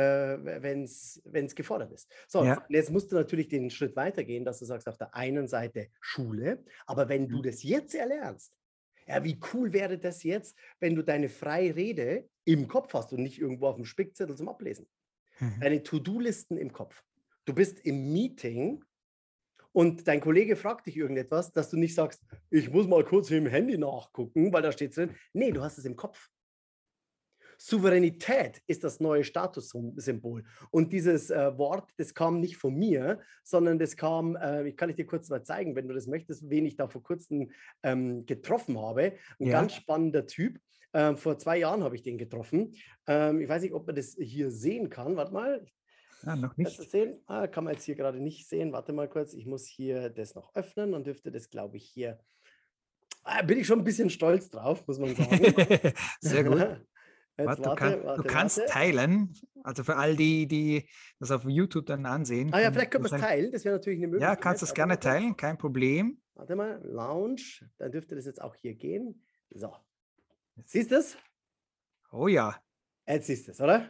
wenn's, 0.64 1.22
wenn's 1.26 1.54
gefordert 1.54 1.92
ist. 1.92 2.10
So, 2.28 2.46
Ja. 2.46 2.68
jetzt 2.70 2.92
musst 2.92 3.12
du 3.12 3.16
natürlich 3.18 3.50
den 3.50 3.70
Schritt 3.70 3.96
weitergehen, 3.98 4.46
dass 4.46 4.60
du 4.60 4.66
sagst, 4.66 4.88
auf 4.88 4.98
der 4.98 5.14
einen 5.16 5.48
Seite 5.48 5.90
Schule, 6.00 6.64
aber 6.86 7.10
wenn 7.10 7.28
du 7.28 7.38
Mhm. 7.38 7.42
das 7.42 7.62
jetzt 7.64 7.94
erlernst, 7.94 8.54
ja, 9.06 9.24
wie 9.24 9.40
cool 9.54 9.74
wäre 9.74 10.00
das 10.00 10.24
jetzt, 10.24 10.58
wenn 10.80 10.96
du 10.96 11.04
deine 11.04 11.28
freie 11.30 11.76
Rede 11.76 12.30
im 12.46 12.68
Kopf 12.70 12.94
hast 12.94 13.12
und 13.14 13.22
nicht 13.22 13.40
irgendwo 13.40 13.68
auf 13.68 13.76
dem 13.76 13.86
Spickzettel 13.86 14.38
zum 14.38 14.48
Ablesen 14.50 14.88
Mhm. 15.42 15.62
deine 15.62 15.84
To-Do-Listen 15.84 16.58
im 16.58 16.74
Kopf. 16.74 17.04
Du 17.46 17.54
bist 17.54 17.80
im 17.80 18.12
Meeting 18.14 18.84
und 19.72 20.08
dein 20.08 20.22
Kollege 20.22 20.56
fragt 20.56 20.88
dich 20.88 20.98
irgendetwas, 20.98 21.52
dass 21.52 21.70
du 21.70 21.78
nicht 21.78 21.96
sagst, 21.96 22.24
ich 22.50 22.70
muss 22.72 22.88
mal 22.88 23.04
kurz 23.04 23.32
im 23.32 23.48
Handy 23.48 23.78
nachgucken, 23.78 24.52
weil 24.54 24.62
da 24.62 24.72
steht 24.72 24.96
drin. 24.96 25.16
Nee, 25.34 25.52
du 25.52 25.62
hast 25.62 25.78
es 25.78 25.86
im 25.86 25.96
Kopf. 25.96 26.30
Souveränität 27.58 28.62
ist 28.66 28.84
das 28.84 29.00
neue 29.00 29.24
Statussymbol. 29.24 30.44
Und 30.72 30.92
dieses 30.92 31.30
äh, 31.30 31.56
Wort, 31.60 31.92
das 31.98 32.16
kam 32.16 32.40
nicht 32.40 32.58
von 32.58 32.74
mir, 32.74 33.22
sondern 33.44 33.78
das 33.78 33.96
kam, 33.96 34.36
äh, 34.36 34.68
ich 34.68 34.76
kann 34.76 34.90
ich 34.90 34.96
dir 34.96 35.06
kurz 35.06 35.30
mal 35.30 35.44
zeigen, 35.44 35.76
wenn 35.76 35.88
du 35.88 35.94
das 35.94 36.08
möchtest, 36.08 36.50
wen 36.50 36.66
ich 36.66 36.76
da 36.76 36.88
vor 36.88 37.04
kurzem 37.04 37.52
ähm, 37.84 38.26
getroffen 38.26 38.80
habe. 38.80 39.14
Ein 39.40 39.48
Ja. 39.48 39.62
ganz 39.62 39.74
spannender 39.76 40.26
Typ. 40.26 40.60
Ähm, 40.94 41.18
vor 41.18 41.38
zwei 41.38 41.58
Jahren 41.60 41.84
habe 41.84 41.96
ich 41.96 42.02
den 42.02 42.18
getroffen. 42.18 42.74
Ähm, 43.08 43.40
ich 43.42 43.48
weiß 43.48 43.62
nicht, 43.62 43.74
ob 43.74 43.86
man 43.86 43.96
das 43.96 44.18
hier 44.20 44.50
sehen 44.50 44.90
kann. 44.90 45.16
Warte 45.16 45.32
mal, 45.32 45.64
Ah, 46.25 46.36
noch 46.36 46.56
Kannst 46.56 46.78
du 46.78 46.82
nicht. 46.82 46.92
sehen? 46.92 47.22
Ah, 47.25 47.48
kann 47.48 47.63
man 47.63 47.74
jetzt 47.74 47.84
hier 47.84 47.96
gerade 47.96 48.20
nicht 48.20 48.48
sehen. 48.48 48.72
Warte 48.72 48.94
mal 48.94 49.10
kurz. 49.10 49.34
Ich 49.34 49.46
muss 49.46 49.66
hier 49.68 50.10
das 50.10 50.36
noch 50.36 50.54
öffnen 50.56 50.94
und 50.94 51.06
dürfte 51.08 51.32
das, 51.32 51.50
glaube 51.50 51.78
ich, 51.78 51.86
hier. 51.86 52.20
Ah, 53.24 53.42
bin 53.44 53.60
ich 53.60 53.68
schon 53.68 53.80
ein 53.80 53.84
bisschen 53.86 54.10
stolz 54.10 54.50
drauf, 54.50 54.86
muss 54.88 55.00
man 55.00 55.16
sagen. 55.16 55.30
Sehr 56.22 56.44
gut. 56.44 56.82
Warte, 57.38 57.62
du, 57.63 57.74
kann, 57.75 58.04
warte, 58.04 58.22
du 58.22 58.28
kannst 58.28 58.58
warte. 58.60 58.72
teilen, 58.72 59.34
also 59.63 59.84
für 59.84 59.96
all 59.96 60.16
die, 60.16 60.48
die 60.48 60.88
das 61.18 61.32
auf 61.32 61.44
YouTube 61.46 61.88
dann 61.88 62.06
ansehen. 62.06 62.54
Ah 62.54 62.60
ja, 62.60 62.72
vielleicht 62.72 62.92
können 62.92 63.04
wir 63.06 63.12
es 63.12 63.20
teilen. 63.20 63.51
Das 63.51 63.66
wäre 63.66 63.75
natürlich 63.78 63.98
eine 63.98 64.06
Ja, 64.08 64.12
Möglichkeit. 64.12 64.42
kannst 64.42 64.62
du 64.62 64.66
es 64.68 64.74
gerne 64.75 65.00
teilen, 65.00 65.36
kein 65.38 65.58
Problem. 65.58 66.22
Warte 66.36 66.56
mal, 66.56 66.80
Lounge. 66.84 67.42
Dann 67.80 67.92
dürfte 67.92 68.16
das 68.16 68.25
jetzt 68.25 68.40
auch 68.42 68.54
hier 68.58 68.75
gehen. 68.75 69.24
So. 69.50 69.74
Siehst 70.66 70.92
du 70.92 70.96
es? 70.98 71.18
Oh 72.12 72.28
ja, 72.28 72.62
Jetzt 73.08 73.25
siehst 73.28 73.48
du 73.48 73.51
es, 73.54 73.62
oder? 73.62 73.90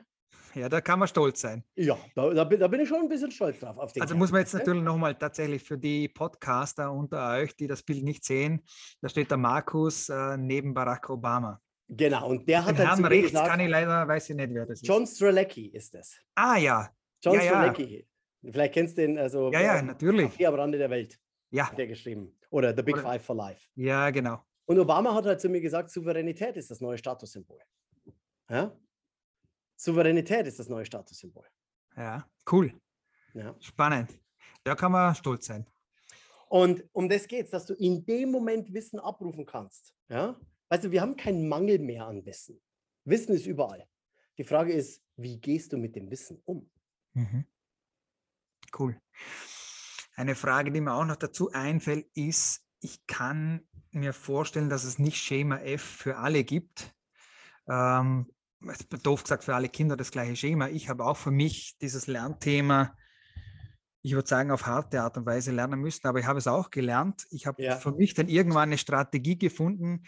Ja, 0.55 0.69
da 0.69 0.81
kann 0.81 0.99
man 0.99 1.07
stolz 1.07 1.41
sein. 1.41 1.63
Ja, 1.75 1.97
da, 2.15 2.33
da, 2.33 2.43
bin, 2.43 2.59
da 2.59 2.67
bin 2.67 2.81
ich 2.81 2.89
schon 2.89 2.99
ein 3.01 3.09
bisschen 3.09 3.31
stolz 3.31 3.59
drauf. 3.59 3.77
Auf 3.77 3.93
den 3.93 4.01
Also 4.01 4.15
muss 4.15 4.31
man 4.31 4.41
jetzt 4.41 4.53
natürlich 4.53 4.83
nochmal 4.83 5.15
tatsächlich 5.15 5.63
für 5.63 5.77
die 5.77 6.07
Podcaster 6.07 6.91
unter 6.91 7.31
euch, 7.37 7.55
die 7.55 7.67
das 7.67 7.83
Bild 7.83 8.03
nicht 8.03 8.23
sehen, 8.23 8.63
da 9.01 9.09
steht 9.09 9.29
der 9.29 9.37
Markus 9.37 10.09
äh, 10.09 10.37
neben 10.37 10.73
Barack 10.73 11.09
Obama. 11.09 11.61
Genau, 11.87 12.29
und 12.29 12.47
der 12.47 12.59
Den 12.61 12.65
hat 12.67 12.77
halt 12.77 12.87
Herrn 12.87 12.95
zu 12.97 13.01
mir 13.03 13.09
rechts 13.09 13.31
gesagt, 13.31 13.49
kann 13.49 13.59
ich 13.59 13.69
leider, 13.69 14.07
weiß 14.07 14.29
ich 14.29 14.35
nicht, 14.35 14.53
wer 14.53 14.65
das 14.65 14.81
ist. 14.81 14.87
John 14.87 15.05
Stralecki 15.05 15.67
ist 15.67 15.93
es. 15.95 16.17
Ah 16.35 16.57
ja, 16.57 16.89
John 17.21 17.35
Ja, 17.35 17.41
ja. 17.43 17.49
Stralecki. 17.49 18.07
Vielleicht 18.49 18.73
kennst 18.73 18.97
du 18.97 19.01
den, 19.01 19.17
also 19.17 19.51
ja, 19.51 19.61
ja, 19.61 19.77
ähm, 19.79 19.87
natürlich. 19.87 20.31
Café 20.31 20.47
am 20.47 20.55
Rande 20.55 20.77
der 20.77 20.89
Welt, 20.89 21.19
Ja, 21.49 21.69
der 21.77 21.87
geschrieben. 21.87 22.37
Oder 22.49 22.75
The 22.75 22.81
Big 22.83 22.95
Oder- 22.95 23.03
Five 23.03 23.23
for 23.25 23.35
Life. 23.35 23.67
ja, 23.75 24.09
genau. 24.09 24.39
Und 24.65 24.79
Obama 24.79 25.13
hat 25.13 25.25
halt 25.25 25.41
zu 25.41 25.49
mir 25.49 25.59
gesagt, 25.59 25.89
Souveränität 25.89 26.55
ist 26.55 26.71
das 26.71 26.79
neue 26.79 26.97
Statussymbol. 26.97 27.59
Ja? 28.49 28.71
Souveränität 29.81 30.45
ist 30.45 30.59
das 30.59 30.69
neue 30.69 30.85
Statussymbol. 30.85 31.43
Ja, 31.97 32.29
cool, 32.51 32.71
Ja? 33.33 33.55
spannend. 33.59 34.11
Da 34.63 34.75
kann 34.75 34.91
man 34.91 35.15
stolz 35.15 35.47
sein. 35.47 35.65
Und 36.49 36.83
um 36.91 37.09
das 37.09 37.27
geht 37.27 37.45
es, 37.45 37.51
dass 37.51 37.65
du 37.65 37.73
in 37.73 38.05
dem 38.05 38.29
Moment 38.29 38.71
Wissen 38.73 38.99
abrufen 38.99 39.43
kannst. 39.43 39.95
Ja? 40.07 40.39
Weißt 40.69 40.83
du, 40.83 40.91
wir 40.91 41.01
haben 41.01 41.15
keinen 41.15 41.49
Mangel 41.49 41.79
mehr 41.79 42.05
an 42.05 42.23
Wissen. 42.25 42.61
Wissen 43.05 43.33
ist 43.33 43.47
überall. 43.47 43.87
Die 44.37 44.43
Frage 44.43 44.71
ist, 44.71 45.01
wie 45.15 45.39
gehst 45.39 45.73
du 45.73 45.77
mit 45.77 45.95
dem 45.95 46.11
Wissen 46.11 46.39
um? 46.45 46.69
Mhm. 47.13 47.47
Cool. 48.77 49.01
Eine 50.15 50.35
Frage, 50.35 50.71
die 50.71 50.81
mir 50.81 50.93
auch 50.93 51.05
noch 51.05 51.15
dazu 51.15 51.51
einfällt, 51.53 52.07
ist, 52.13 52.61
ich 52.81 53.07
kann 53.07 53.67
mir 53.91 54.13
vorstellen, 54.13 54.69
dass 54.69 54.83
es 54.83 54.99
nicht 54.99 55.17
Schema 55.17 55.57
F 55.57 55.81
für 55.81 56.17
alle 56.17 56.43
gibt. 56.43 56.93
Ähm, 57.67 58.31
doof 59.03 59.23
gesagt, 59.23 59.43
für 59.43 59.55
alle 59.55 59.69
Kinder 59.69 59.97
das 59.97 60.11
gleiche 60.11 60.35
Schema. 60.35 60.69
Ich 60.69 60.89
habe 60.89 61.05
auch 61.05 61.17
für 61.17 61.31
mich 61.31 61.77
dieses 61.81 62.07
Lernthema, 62.07 62.95
ich 64.03 64.13
würde 64.13 64.27
sagen, 64.27 64.51
auf 64.51 64.65
harte 64.65 65.01
Art 65.01 65.17
und 65.17 65.25
Weise 65.25 65.51
lernen 65.51 65.79
müssen, 65.79 66.07
aber 66.07 66.19
ich 66.19 66.25
habe 66.25 66.39
es 66.39 66.47
auch 66.47 66.69
gelernt. 66.71 67.25
Ich 67.29 67.45
habe 67.45 67.61
Ja. 67.61 67.77
für 67.77 67.91
mich 67.91 68.13
dann 68.13 68.27
irgendwann 68.27 68.69
eine 68.69 68.77
Strategie 68.77 69.37
gefunden, 69.37 70.03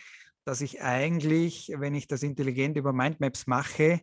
dass 0.45 0.61
ich 0.61 0.81
eigentlich, 0.81 1.71
wenn 1.77 1.95
ich 1.95 2.07
das 2.07 2.23
intelligent 2.23 2.77
über 2.77 2.91
Mindmaps 2.91 3.47
mache, 3.47 4.01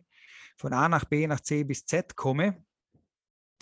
von 0.57 0.73
A 0.73 0.87
nach 0.89 1.05
B 1.05 1.27
nach 1.27 1.39
C 1.39 1.63
bis 1.63 1.85
Z 1.85 2.15
komme. 2.15 2.63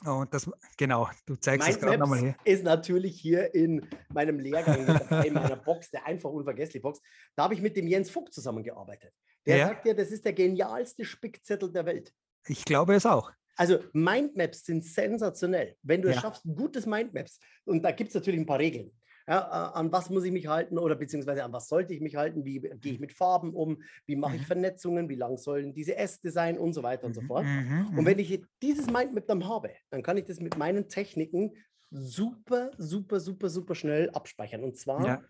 Und 0.05 0.34
das, 0.34 0.50
genau, 0.77 1.10
du 1.25 1.36
zeigst 1.36 1.67
es 1.67 1.79
gerade 1.79 1.98
nochmal 1.98 2.19
hier. 2.19 2.36
ist 2.46 2.63
natürlich 2.63 3.19
hier 3.19 3.53
in 3.53 3.86
meinem 4.13 4.39
Lehrgang, 4.39 4.86
in 5.25 5.34
meiner 5.34 5.58
Box, 5.58 5.91
der 5.91 6.05
einfach 6.05 6.29
unvergesslich 6.29 6.81
Box. 6.81 7.01
Da 7.36 7.43
habe 7.43 7.53
ich 7.53 7.62
mit 7.62 7.75
dem 7.75 7.86
Jens 7.86 8.10
Vogt 8.10 8.34
zusammengearbeitet. 8.34 9.13
Der 9.46 9.58
Ja. 9.58 9.67
sagt 9.67 9.86
ja, 9.86 9.93
das 9.93 10.12
ist 10.12 10.25
der 10.25 10.34
genialste 10.34 11.05
Spickzettel 11.05 11.72
der 11.72 11.86
Welt. 11.86 12.13
Ich 12.48 12.65
glaube 12.65 12.96
es 12.96 13.05
auch. 13.05 13.31
Also 13.58 13.79
Mindmaps 13.93 14.65
sind 14.65 14.86
sensationell. 14.86 15.75
Wenn 15.81 16.01
du 16.01 16.10
es 16.10 16.15
Ja. 16.15 16.22
schaffst, 16.22 16.46
ein 16.46 16.55
gutes 16.55 16.86
Mindmaps, 16.86 17.39
und 17.65 17.84
da 17.84 17.91
gibt 17.91 18.10
es 18.10 18.15
natürlich 18.15 18.39
ein 18.39 18.46
paar 18.46 18.60
Regeln. 18.60 18.91
Ja, 19.27 19.41
an 19.74 19.91
was 19.91 20.10
muss 20.10 20.24
ich 20.24 20.31
mich 20.31 20.48
halten 20.48 20.79
oder 20.79 20.96
beziehungsweise 20.96 21.43
an 21.43 21.53
was 21.53 21.67
sollte 21.67 21.93
ich 21.93 22.01
mich 22.01 22.15
halten? 22.15 22.46
Wie 22.46 22.60
gehe 22.62 22.93
ich 22.93 23.00
mit 23.00 23.13
Farben 23.13 23.53
um? 23.53 23.84
Wie 24.08 24.15
mache 24.15 24.38
ich 24.38 24.41
Mhm. 24.41 24.48
Vernetzungen? 24.48 25.08
Wie 25.08 25.15
lang 25.15 25.38
sollen 25.38 25.74
diese 25.74 25.96
Äste 25.96 26.31
sein 26.31 26.58
und 26.58 26.74
so 26.74 26.81
weiter 26.81 27.05
und 27.05 27.13
so 27.13 27.22
Mhm, 27.22 27.27
fort. 27.27 27.46
mhm, 27.46 27.93
Und 27.96 28.05
wenn 28.05 28.17
ich 28.17 28.43
dieses 28.63 28.88
Mindmap 28.88 29.27
dann 29.27 29.48
habe, 29.48 29.72
dann 29.91 30.01
kann 30.01 30.17
ich 30.17 30.25
das 30.25 30.39
mit 30.39 30.58
meinen 30.58 30.88
Techniken 30.89 31.53
super, 31.91 32.72
super, 32.77 33.19
super, 33.19 33.50
super 33.50 33.75
schnell 33.75 34.10
abspeichern. 34.12 34.63
Und 34.63 34.77
zwar 34.77 35.03
ja, 35.05 35.24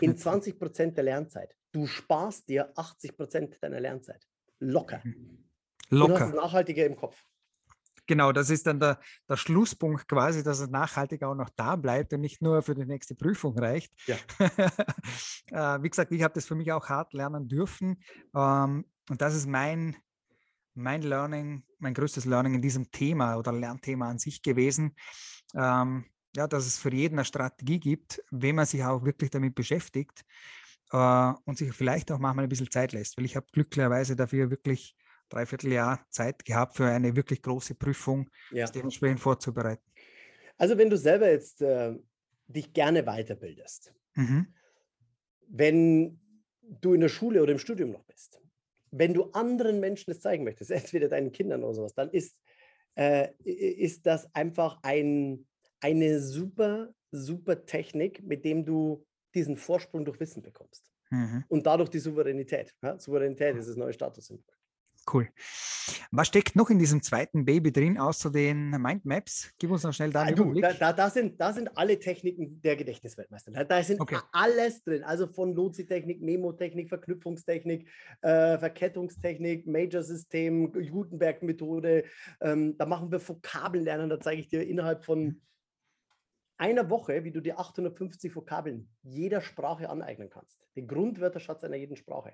in 0.00 0.16
verknüpfen. 0.16 0.16
20 0.16 0.58
Prozent 0.58 0.96
der 0.98 1.04
Lernzeit. 1.04 1.56
Du 1.76 1.86
sparst 1.86 2.48
dir 2.48 2.72
80 2.74 3.18
Prozent 3.18 3.62
deiner 3.62 3.78
Lernzeit. 3.78 4.26
Locker. 4.60 5.02
Du 5.04 5.10
hast 5.10 5.90
Locker. 5.90 6.28
es 6.28 6.34
nachhaltiger 6.34 6.86
im 6.86 6.96
Kopf. 6.96 7.22
Genau, 8.06 8.32
das 8.32 8.48
ist 8.48 8.66
dann 8.66 8.80
der, 8.80 8.98
der 9.28 9.36
Schlusspunkt 9.36 10.08
quasi, 10.08 10.42
dass 10.42 10.60
es 10.60 10.70
nachhaltig 10.70 11.22
auch 11.22 11.34
noch 11.34 11.50
da 11.50 11.76
bleibt 11.76 12.14
und 12.14 12.22
nicht 12.22 12.40
nur 12.40 12.62
für 12.62 12.74
die 12.74 12.86
nächste 12.86 13.14
Prüfung 13.14 13.58
reicht. 13.58 13.92
Ja. 14.06 14.16
äh, 15.76 15.82
wie 15.82 15.90
gesagt, 15.90 16.12
ich 16.12 16.22
habe 16.22 16.32
das 16.32 16.46
für 16.46 16.54
mich 16.54 16.72
auch 16.72 16.88
hart 16.88 17.12
lernen 17.12 17.46
dürfen. 17.46 18.02
Ähm, 18.34 18.86
und 19.10 19.20
das 19.20 19.34
ist 19.34 19.46
mein, 19.46 19.96
mein 20.72 21.02
Learning, 21.02 21.62
mein 21.78 21.92
größtes 21.92 22.24
Learning 22.24 22.54
in 22.54 22.62
diesem 22.62 22.90
Thema 22.90 23.36
oder 23.36 23.52
Lernthema 23.52 24.08
an 24.08 24.18
sich 24.18 24.40
gewesen. 24.40 24.96
Ähm, 25.54 26.06
ja, 26.34 26.46
dass 26.46 26.64
es 26.64 26.78
für 26.78 26.94
jeden 26.94 27.18
eine 27.18 27.26
Strategie 27.26 27.80
gibt, 27.80 28.22
wenn 28.30 28.54
man 28.54 28.64
sich 28.64 28.82
auch 28.82 29.04
wirklich 29.04 29.28
damit 29.28 29.54
beschäftigt 29.54 30.24
äh, 30.92 31.32
und 31.44 31.58
sich 31.58 31.72
vielleicht 31.72 32.10
auch 32.12 32.18
manchmal 32.18 32.44
ein 32.46 32.48
bisschen 32.48 32.70
Zeit 32.70 32.92
lässt. 32.92 33.16
Weil 33.16 33.24
ich 33.24 33.36
habe 33.36 33.46
glücklicherweise 33.52 34.16
dafür 34.16 34.50
wirklich 34.50 34.94
dreiviertel 35.28 35.72
Jahr 35.72 36.06
Zeit 36.10 36.44
gehabt 36.44 36.76
für 36.76 36.86
eine 36.86 37.16
wirklich 37.16 37.42
große 37.42 37.74
Prüfung, 37.74 38.30
Ja. 38.50 38.64
das 38.64 38.72
dementsprechend 38.72 39.20
vorzubereiten. 39.20 39.82
Also 40.58 40.78
wenn 40.78 40.90
du 40.90 40.96
selber 40.96 41.30
jetzt 41.30 41.60
äh, 41.62 41.94
dich 42.46 42.72
gerne 42.72 43.02
weiterbildest, 43.04 43.92
Mhm. 44.16 44.46
wenn 45.48 46.20
du 46.62 46.94
in 46.94 47.00
der 47.00 47.08
Schule 47.08 47.42
oder 47.42 47.52
im 47.52 47.58
Studium 47.58 47.90
noch 47.90 48.04
bist, 48.04 48.40
wenn 48.90 49.14
du 49.14 49.24
anderen 49.32 49.80
Menschen 49.80 50.10
das 50.10 50.20
zeigen 50.20 50.44
möchtest, 50.44 50.70
entweder 50.94 51.08
deinen 51.08 51.32
Kindern 51.32 51.62
oder 51.64 51.74
sowas, 51.74 51.94
dann 51.94 52.10
ist, 52.10 52.38
äh, 52.94 53.28
ist 53.44 54.06
das 54.06 54.34
einfach 54.34 54.78
ein, 54.82 55.46
eine 55.80 56.20
super, 56.20 56.94
super 57.10 57.66
Technik, 57.66 58.22
mit 58.22 58.44
dem 58.44 58.64
du 58.64 59.06
diesen 59.36 59.56
Vorsprung 59.56 60.04
durch 60.04 60.18
Wissen 60.18 60.42
bekommst. 60.42 60.90
Mhm. 61.10 61.44
Und 61.48 61.66
dadurch 61.66 61.90
die 61.90 62.00
Souveränität. 62.00 62.74
Ja? 62.82 62.98
Souveränität 62.98 63.56
ist 63.56 63.68
das 63.68 63.76
neue 63.76 63.92
Statussymbol. 63.92 64.54
Cool. 65.12 65.28
Was 66.10 66.26
steckt 66.26 66.56
noch 66.56 66.68
in 66.68 66.80
diesem 66.80 67.00
zweiten 67.00 67.44
Baby 67.44 67.70
drin, 67.70 67.96
außer 67.96 68.30
den 68.30 68.70
Mindmaps? 68.70 69.52
Gib 69.58 69.70
uns 69.70 69.84
noch 69.84 69.92
schnell 69.92 70.10
da 70.10 70.22
einen 70.22 70.38
ah, 70.38 70.60
da, 70.60 70.72
da, 70.72 70.92
da, 70.92 71.10
sind, 71.10 71.40
da 71.40 71.52
sind 71.52 71.68
alle 71.76 71.98
Techniken 71.98 72.60
der 72.60 72.74
Gedächtnisweltmeister. 72.74 73.52
Da, 73.52 73.62
da 73.62 73.82
sind 73.84 74.00
okay. 74.00 74.18
alles 74.32 74.82
drin. 74.82 75.04
Also 75.04 75.28
von 75.28 75.54
Lozi-Technik, 75.54 76.20
Memo-Technik, 76.22 76.88
Verknüpfungstechnik, 76.88 77.88
äh, 78.22 78.58
Verkettungstechnik, 78.58 79.66
Major-System, 79.66 80.72
Gutenberg-Methode. 80.72 82.04
Ähm, 82.40 82.76
da 82.76 82.86
machen 82.86 83.12
wir 83.12 83.20
Vokabeln 83.20 83.84
lernen. 83.84 84.10
Da 84.10 84.18
zeige 84.18 84.40
ich 84.40 84.48
dir 84.48 84.66
innerhalb 84.66 85.04
von 85.04 85.24
mhm. 85.24 85.40
Einer 86.58 86.88
Woche, 86.90 87.24
wie 87.24 87.32
du 87.32 87.40
dir 87.40 87.58
850 87.58 88.34
Vokabeln 88.34 88.88
jeder 89.02 89.40
Sprache 89.40 89.88
aneignen 89.88 90.30
kannst. 90.30 90.60
Den 90.76 90.86
Grundwörterschatz 90.86 91.64
einer 91.64 91.76
jeden 91.76 91.96
Sprache. 91.96 92.32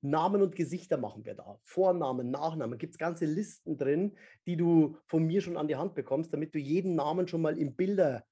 Namen 0.00 0.42
und 0.42 0.54
Gesichter 0.54 0.96
machen 0.96 1.24
wir 1.24 1.34
da. 1.34 1.58
Vornamen, 1.62 2.30
Nachnamen, 2.30 2.78
gibt 2.78 2.94
es 2.94 2.98
ganze 2.98 3.26
Listen 3.26 3.76
drin, 3.76 4.16
die 4.46 4.56
du 4.56 4.96
von 5.06 5.24
mir 5.24 5.40
schon 5.40 5.56
an 5.56 5.68
die 5.68 5.76
Hand 5.76 5.94
bekommst, 5.94 6.32
damit 6.32 6.54
du 6.54 6.58
jeden 6.58 6.94
Namen 6.94 7.26
schon 7.26 7.42
mal 7.42 7.58
in 7.58 7.74
Bilder 7.74 8.24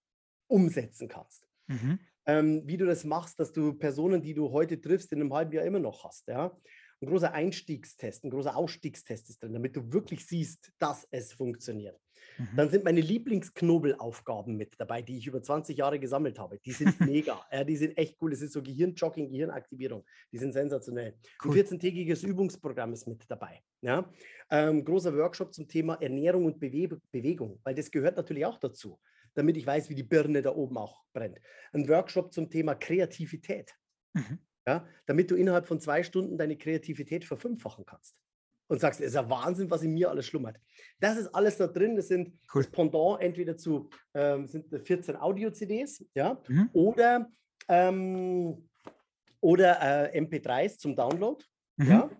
umsetzen 0.46 1.08
kannst. 1.08 1.48
Mhm. 1.66 1.98
Ähm, 2.26 2.62
wie 2.66 2.76
du 2.76 2.86
das 2.86 3.04
machst, 3.04 3.38
dass 3.40 3.52
du 3.52 3.74
Personen, 3.74 4.22
die 4.22 4.34
du 4.34 4.50
heute 4.52 4.80
triffst, 4.80 5.12
in 5.12 5.20
einem 5.20 5.32
halben 5.32 5.52
Jahr 5.52 5.64
immer 5.64 5.80
noch 5.80 6.04
hast. 6.04 6.28
Ja? 6.28 6.56
Ein 7.00 7.08
großer 7.08 7.32
Einstiegstest, 7.32 8.24
ein 8.24 8.30
großer 8.30 8.56
Ausstiegstest 8.56 9.28
ist 9.30 9.42
drin, 9.42 9.52
damit 9.52 9.76
du 9.76 9.92
wirklich 9.92 10.26
siehst, 10.26 10.72
dass 10.78 11.06
es 11.10 11.32
funktioniert. 11.32 12.00
Mhm. 12.38 12.56
Dann 12.56 12.70
sind 12.70 12.84
meine 12.84 13.00
Lieblingsknobelaufgaben 13.00 14.56
mit 14.56 14.78
dabei, 14.78 15.02
die 15.02 15.18
ich 15.18 15.26
über 15.26 15.42
20 15.42 15.76
Jahre 15.76 15.98
gesammelt 15.98 16.38
habe. 16.38 16.58
Die 16.58 16.72
sind 16.72 16.98
mega. 17.00 17.44
ja, 17.50 17.64
die 17.64 17.76
sind 17.76 17.96
echt 17.96 18.16
cool. 18.20 18.30
Das 18.30 18.42
ist 18.42 18.52
so 18.52 18.62
Gehirnjogging, 18.62 19.28
Gehirnaktivierung. 19.28 20.04
Die 20.32 20.38
sind 20.38 20.52
sensationell. 20.52 21.14
Cool. 21.44 21.52
Ein 21.52 21.64
14-tägiges 21.64 22.26
Übungsprogramm 22.26 22.92
ist 22.92 23.06
mit 23.06 23.24
dabei. 23.28 23.62
Ja? 23.80 24.10
Ähm, 24.50 24.84
großer 24.84 25.16
Workshop 25.16 25.54
zum 25.54 25.68
Thema 25.68 25.94
Ernährung 25.94 26.44
und 26.44 26.60
Bewe 26.60 27.00
Bewegung, 27.10 27.60
weil 27.64 27.74
das 27.74 27.90
gehört 27.90 28.16
natürlich 28.16 28.44
auch 28.44 28.58
dazu, 28.58 29.00
damit 29.34 29.56
ich 29.56 29.66
weiß, 29.66 29.88
wie 29.88 29.94
die 29.94 30.02
Birne 30.02 30.42
da 30.42 30.54
oben 30.54 30.76
auch 30.78 31.04
brennt. 31.12 31.40
Ein 31.72 31.88
Workshop 31.88 32.32
zum 32.32 32.50
Thema 32.50 32.74
Kreativität. 32.74 33.74
Mhm. 34.14 34.38
Ja, 34.68 34.84
damit 35.06 35.30
du 35.30 35.36
innerhalb 35.36 35.66
von 35.66 35.78
zwei 35.80 36.02
Stunden 36.02 36.36
deine 36.36 36.58
Kreativität 36.58 37.24
verfünffachen 37.24 37.86
kannst 37.86 38.20
und 38.68 38.80
sagst, 38.80 39.00
es 39.00 39.08
ist 39.08 39.14
ja 39.14 39.28
Wahnsinn, 39.28 39.70
was 39.70 39.82
in 39.82 39.92
mir 39.92 40.10
alles 40.10 40.26
schlummert. 40.26 40.58
Das 41.00 41.16
ist 41.16 41.28
alles 41.28 41.56
da 41.56 41.66
drin. 41.66 41.96
Das 41.96 42.08
sind 42.08 42.38
cool. 42.54 42.62
das 42.62 42.70
Pendant 42.70 43.20
entweder 43.20 43.56
zu 43.56 43.88
ähm, 44.14 44.46
sind 44.46 44.66
14 44.86 45.16
Audio-CDs, 45.16 46.04
ja, 46.14 46.40
mhm. 46.48 46.70
oder, 46.72 47.30
ähm, 47.68 48.68
oder 49.40 50.12
äh, 50.12 50.20
MP3s 50.20 50.78
zum 50.78 50.96
Download, 50.96 51.44
mhm. 51.76 51.86
ja, 51.88 52.10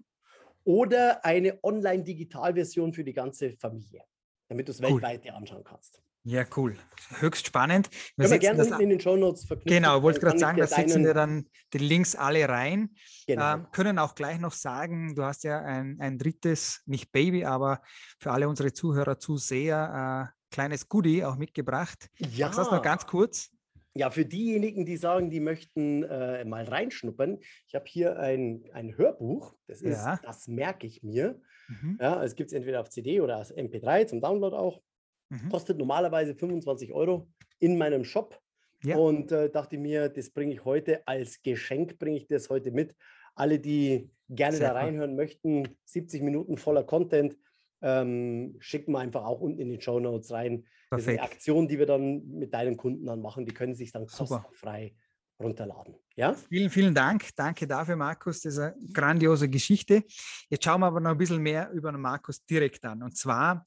oder 0.65 1.25
eine 1.25 1.59
Online-Digital-Version 1.63 2.93
für 2.93 3.05
die 3.05 3.13
ganze 3.13 3.53
Familie, 3.53 4.03
damit 4.49 4.69
du 4.69 4.73
es 4.73 4.81
cool. 4.81 4.91
weltweit 4.91 5.25
dir 5.25 5.35
anschauen 5.35 5.65
kannst. 5.65 6.03
Ja, 6.29 6.45
cool. 6.57 6.77
Höchst 7.21 7.47
spannend. 7.47 7.89
Wir 8.17 8.25
Können 8.25 8.33
wir 8.33 8.39
gerne 8.41 8.65
unten 8.65 8.81
in 8.81 8.89
den 8.89 8.99
Show 8.99 9.17
Notes 9.17 9.45
verknüpfen. 9.45 9.71
Genau, 9.71 10.03
wollte 10.03 10.19
gerade 10.19 10.41
sagen, 10.41 10.59
da 10.59 10.67
setzen 10.67 11.05
wir 11.05 11.15
dann 11.15 11.47
die 11.73 11.79
Links 11.79 12.17
alle 12.17 12.49
rein. 12.49 12.97
Genau. 13.29 13.55
Ähm, 13.55 13.67
können 13.71 14.01
auch 14.01 14.17
gleich 14.17 14.41
noch 14.41 14.53
sagen, 14.53 15.15
du 15.15 15.23
hast 15.23 15.45
ja 15.45 15.61
ein, 15.61 15.99
ein 16.01 16.19
drittes, 16.19 16.83
nicht 16.85 17.13
Baby, 17.13 17.45
aber 17.45 17.81
für 18.19 18.33
alle 18.33 18.49
unsere 18.49 18.73
Zuhörer, 18.73 19.21
Zuseher, 19.21 20.33
äh, 20.33 20.53
kleines 20.53 20.89
Goodie 20.89 21.25
auch 21.25 21.37
mitgebracht. 21.37 22.09
Ja. 22.19 22.47
Sagst 22.47 22.59
du 22.59 22.63
das 22.63 22.73
noch 22.73 22.83
ganz 22.83 23.07
kurz? 23.07 23.53
Ja, 23.95 24.11
für 24.11 24.27
diejenigen, 24.27 24.85
die 24.85 24.97
sagen, 24.97 25.31
die 25.31 25.39
möchten 25.39 26.03
äh, 26.03 26.45
mal 26.45 26.65
reinschnuppern, 26.65 27.39
ich 27.69 27.77
habe 27.77 27.85
hier 27.87 28.19
ein, 28.19 28.65
ein 28.73 28.99
Hörbuch, 28.99 29.55
das 29.69 29.81
ist, 29.81 30.05
ja. 30.05 30.19
das 30.25 30.49
merke 30.49 30.89
ich 30.89 31.05
mir. 31.05 31.41
Mhm. 31.69 31.99
Ja, 32.01 32.23
es 32.25 32.35
gibt 32.35 32.51
es 32.51 32.53
entweder 32.53 32.81
auf 32.81 32.91
CD 32.91 33.21
oder 33.21 33.37
als 33.37 33.57
MP3 33.57 34.09
zum 34.09 34.21
Download 34.21 34.57
auch. 34.57 34.83
Mhm. 35.29 35.49
Kostet 35.49 35.79
normalerweise 35.79 36.35
25 36.35 36.93
Euro 36.93 37.29
in 37.59 37.79
meinem 37.79 38.05
Shop. 38.05 38.41
Ja. 38.85 38.97
Und 38.97 39.33
äh, 39.33 39.51
dachte 39.51 39.79
mir, 39.79 40.09
das 40.09 40.31
bringe 40.31 40.53
ich 40.53 40.65
heute 40.65 41.07
als 41.07 41.43
Geschenk, 41.43 41.99
bringe 41.99 42.19
ich 42.19 42.27
das 42.27 42.51
heute 42.51 42.71
mit. 42.71 42.95
Alle, 43.35 43.59
die 43.59 44.11
gerne 44.29 44.57
Sehr 44.57 44.69
da 44.69 44.75
reinhören 44.75 45.11
cool. 45.11 45.17
möchten, 45.17 45.69
70 45.85 46.23
Minuten 46.23 46.57
voller 46.57 46.85
Content, 46.85 47.37
ähm, 47.83 48.57
schicken 48.59 48.93
wir 48.93 49.01
einfach 49.01 49.25
auch 49.25 49.41
unten 49.41 49.61
in 49.61 49.71
die 49.71 49.81
Show 49.81 50.01
Notes 50.01 50.31
rein. 50.31 50.63
Perfekt. 50.63 50.91
Das 50.91 51.01
ist 51.01 51.09
eine 51.09 51.23
Aktion, 51.23 51.69
die 51.69 51.79
wir 51.79 51.87
dann 51.87 52.27
mit 52.29 52.55
deinen 52.55 52.77
Kunden 52.77 53.07
dann 53.07 53.21
machen. 53.21 53.45
Die 53.45 53.53
können 53.53 53.75
sich 53.75 53.93
dann 53.93 54.07
kostenfrei 54.07 54.95
runterladen. 55.39 55.95
Ja? 56.15 56.35
Vielen, 56.35 56.71
vielen 56.71 56.95
Dank. 56.95 57.29
Danke 57.37 57.67
dafür, 57.67 57.97
Markus. 57.97 58.41
Das 58.41 58.55
ist 58.55 58.59
eine 58.59 58.75
grandiose 58.93 59.49
Geschichte. 59.49 60.05
Jetzt 60.49 60.65
schauen 60.65 60.81
wir 60.81 60.87
aber 60.87 61.01
noch 61.01 61.11
ein 61.11 61.19
bisschen 61.19 61.43
mehr 61.43 61.71
über 61.73 61.93
den 61.93 62.01
Markus 62.01 62.45
direkt 62.45 62.85
an. 62.85 63.03
Und 63.03 63.17
zwar 63.17 63.67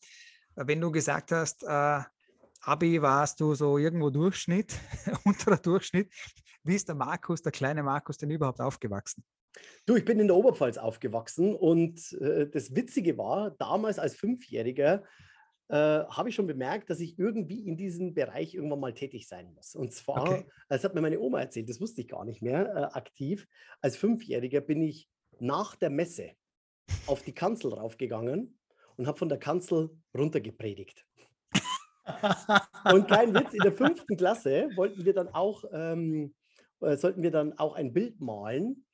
wenn 0.67 0.81
du 0.81 0.91
gesagt 0.91 1.31
hast, 1.31 1.63
äh, 1.63 2.01
Abi 2.61 3.01
warst 3.01 3.39
du 3.39 3.55
so 3.55 3.77
irgendwo 3.77 4.09
Durchschnitt, 4.09 4.73
unterer 5.23 5.57
Durchschnitt, 5.57 6.11
wie 6.63 6.75
ist 6.75 6.87
der 6.87 6.95
Markus, 6.95 7.41
der 7.41 7.51
kleine 7.51 7.83
Markus, 7.83 8.17
denn 8.17 8.29
überhaupt 8.29 8.59
aufgewachsen? 8.59 9.23
Du, 9.85 9.95
ich 9.95 10.05
bin 10.05 10.19
in 10.19 10.27
der 10.27 10.35
Oberpfalz 10.35 10.77
aufgewachsen 10.77 11.55
und 11.55 12.13
äh, 12.13 12.47
das 12.47 12.75
Witzige 12.75 13.17
war, 13.17 13.51
damals 13.51 13.97
als 13.97 14.15
Fünfjähriger 14.15 15.03
äh, 15.69 15.75
habe 15.75 16.29
ich 16.29 16.35
schon 16.35 16.47
bemerkt, 16.47 16.89
dass 16.89 16.99
ich 16.99 17.17
irgendwie 17.17 17.65
in 17.65 17.77
diesem 17.77 18.13
Bereich 18.13 18.53
irgendwann 18.53 18.79
mal 18.79 18.93
tätig 18.93 19.27
sein 19.27 19.53
muss. 19.53 19.75
Und 19.75 19.93
zwar, 19.93 20.23
okay. 20.23 20.45
das 20.67 20.83
hat 20.83 20.93
mir 20.93 21.01
meine 21.01 21.19
Oma 21.19 21.39
erzählt, 21.39 21.69
das 21.69 21.79
wusste 21.79 22.01
ich 22.01 22.07
gar 22.07 22.25
nicht 22.25 22.41
mehr, 22.41 22.67
äh, 22.75 22.97
aktiv. 22.97 23.47
Als 23.81 23.95
Fünfjähriger 23.95 24.61
bin 24.61 24.81
ich 24.81 25.09
nach 25.39 25.75
der 25.75 25.89
Messe 25.89 26.31
auf 27.07 27.21
die 27.23 27.33
Kanzel 27.33 27.73
raufgegangen 27.73 28.58
und 28.99 29.07
habe 29.07 29.17
von 29.17 29.29
der 29.29 29.39
Kanzel 29.39 29.89
runtergepredigt. 30.15 31.05
und 32.91 33.07
kein 33.07 33.33
Witz, 33.33 33.53
in 33.53 33.62
der 33.62 33.71
fünften 33.71 34.17
Klasse 34.17 34.69
wollten 34.75 35.05
wir 35.05 35.13
dann 35.13 35.29
auch, 35.29 35.63
ähm, 35.71 36.35
äh, 36.81 36.97
sollten 36.97 37.23
wir 37.23 37.31
dann 37.31 37.57
auch 37.57 37.75
ein 37.75 37.93
Bild 37.93 38.19
malen, 38.19 38.85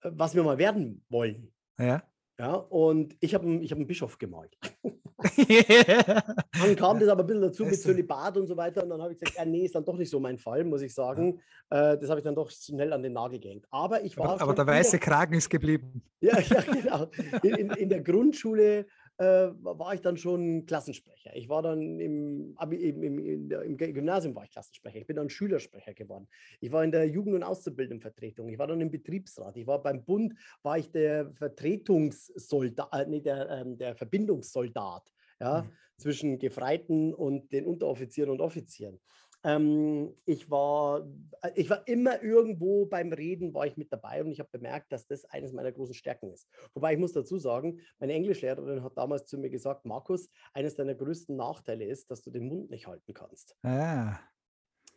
äh, 0.00 0.10
was 0.14 0.34
wir 0.34 0.42
mal 0.42 0.56
werden 0.56 1.04
wollen. 1.10 1.52
Ja. 1.78 2.02
Ja, 2.38 2.54
und 2.54 3.16
ich 3.20 3.32
habe 3.32 3.48
ich 3.62 3.70
hab 3.70 3.78
einen 3.78 3.86
Bischof 3.86 4.18
gemalt. 4.18 4.56
dann 5.22 6.76
kam 6.76 6.98
das 6.98 7.08
aber 7.08 7.22
ein 7.22 7.26
bisschen 7.26 7.42
dazu 7.42 7.64
mit 7.64 7.80
Zölibat 7.80 8.36
und 8.36 8.48
so 8.48 8.56
weiter. 8.56 8.82
Und 8.82 8.90
dann 8.90 9.00
habe 9.00 9.12
ich 9.12 9.20
gesagt, 9.20 9.38
ja, 9.38 9.44
nee, 9.44 9.64
ist 9.64 9.76
dann 9.76 9.84
doch 9.84 9.96
nicht 9.96 10.10
so 10.10 10.18
mein 10.18 10.36
Fall, 10.36 10.64
muss 10.64 10.82
ich 10.82 10.92
sagen. 10.92 11.40
Äh, 11.70 11.96
das 11.96 12.10
habe 12.10 12.18
ich 12.18 12.24
dann 12.24 12.34
doch 12.34 12.50
schnell 12.50 12.92
an 12.92 13.04
den 13.04 13.12
Nagel 13.12 13.38
gehängt. 13.38 13.66
Aber 13.70 14.02
ich 14.02 14.16
war. 14.16 14.30
Aber, 14.30 14.42
aber 14.42 14.54
der 14.54 14.66
weiße 14.66 14.98
Kragen 14.98 15.34
ist 15.34 15.48
geblieben. 15.48 16.02
Ja, 16.20 16.40
ja 16.40 16.60
genau. 16.60 17.06
In, 17.42 17.54
in, 17.54 17.70
in 17.70 17.88
der 17.88 18.02
Grundschule 18.02 18.86
äh, 19.18 19.24
war 19.24 19.94
ich 19.94 20.00
dann 20.00 20.16
schon 20.16 20.66
Klassensprecher. 20.66 21.34
Ich 21.36 21.48
war 21.48 21.62
dann 21.62 22.00
im, 22.00 22.56
im, 22.70 23.02
im, 23.02 23.50
im, 23.50 23.76
Gymnasium 23.76 24.34
war 24.34 24.44
ich 24.44 24.50
Klassensprecher. 24.50 24.98
Ich 24.98 25.06
bin 25.06 25.16
dann 25.16 25.30
Schülersprecher 25.30 25.94
geworden. 25.94 26.26
Ich 26.60 26.72
war 26.72 26.82
in 26.82 26.90
der 26.90 27.08
Jugend- 27.08 27.36
und 27.36 27.42
Auszubildendenvertretung. 27.44 28.48
Ich 28.48 28.58
war 28.58 28.66
dann 28.66 28.80
im 28.80 28.90
Betriebsrat. 28.90 29.56
Ich 29.56 29.66
war 29.66 29.82
beim 29.82 30.04
Bund, 30.04 30.34
war 30.62 30.78
ich 30.78 30.90
der 30.90 31.32
Vertretungssoldat, 31.34 32.88
äh, 32.92 33.06
nee, 33.06 33.20
der, 33.20 33.48
ähm, 33.50 33.76
der 33.76 33.94
Verbindungssoldat 33.94 35.12
ja, 35.40 35.62
mhm. 35.62 35.70
zwischen 35.96 36.38
Gefreiten 36.38 37.14
und 37.14 37.52
den 37.52 37.66
Unteroffizieren 37.66 38.30
und 38.30 38.40
Offizieren. 38.40 39.00
Ähm, 39.44 40.14
ich, 40.24 40.50
war, 40.50 41.06
äh, 41.42 41.50
ich 41.54 41.68
war 41.70 41.86
immer 41.86 42.22
irgendwo 42.22 42.86
beim 42.86 43.12
Reden, 43.12 43.54
war 43.54 43.66
ich 43.66 43.76
mit 43.76 43.92
dabei 43.92 44.22
und 44.22 44.30
ich 44.30 44.40
habe 44.40 44.48
bemerkt, 44.50 44.90
dass 44.92 45.06
das 45.06 45.24
eines 45.26 45.52
meiner 45.52 45.70
großen 45.72 45.94
Stärken 45.94 46.30
ist. 46.30 46.48
Wobei 46.74 46.94
ich 46.94 46.98
muss 46.98 47.12
dazu 47.12 47.38
sagen, 47.38 47.80
meine 47.98 48.14
Englischlehrerin 48.14 48.82
hat 48.82 48.96
damals 48.96 49.26
zu 49.26 49.38
mir 49.38 49.50
gesagt, 49.50 49.84
Markus, 49.84 50.30
eines 50.54 50.76
deiner 50.76 50.94
größten 50.94 51.36
Nachteile 51.36 51.84
ist, 51.84 52.10
dass 52.10 52.22
du 52.22 52.30
den 52.30 52.48
Mund 52.48 52.70
nicht 52.70 52.86
halten 52.86 53.12
kannst. 53.12 53.56
Ah. 53.62 54.18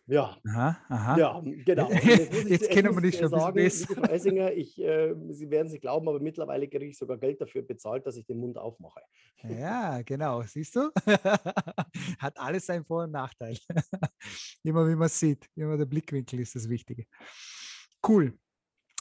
Ja. 0.08 0.38
Aha, 0.48 0.78
aha. 0.88 1.18
Ja, 1.18 1.44
genau. 1.66 1.92
Jetzt, 1.92 2.70
kennen 2.72 2.96
wir 2.96 3.02
dich 3.02 3.18
schon 3.18 3.30
sagen. 3.30 3.70
Frau 3.70 4.02
Essinger, 4.10 4.54
ich, 4.54 4.80
äh, 4.80 5.14
Sie 5.32 5.50
werden 5.50 5.68
es 5.68 5.74
nicht 5.74 5.82
glauben, 5.82 6.08
aber 6.08 6.22
mittlerweile 6.22 6.68
kriege 6.68 6.86
ich 6.86 6.98
sogar 6.98 7.18
Geld 7.18 7.42
dafür 7.42 7.62
bezahlt, 7.62 8.08
dass 8.08 8.16
ich 8.16 8.26
den 8.26 8.40
Mund 8.40 8.58
aufmache. 8.58 9.02
Ja, 9.44 10.02
genau. 10.04 10.42
Siehst 10.44 10.78
du? 10.78 10.92
Hat 12.20 12.40
alles 12.40 12.66
seinen 12.66 12.86
Vor- 12.86 13.04
und 13.04 13.12
Nachteil. 13.12 13.58
immer 14.64 14.88
wie 14.88 14.96
man 14.96 15.10
sieht, 15.10 15.50
immer 15.56 15.78
der 15.78 15.86
Blickwinkel 15.86 16.40
ist 16.40 16.56
das 16.56 16.70
Wichtige. 16.70 17.06
Cool. 18.08 18.34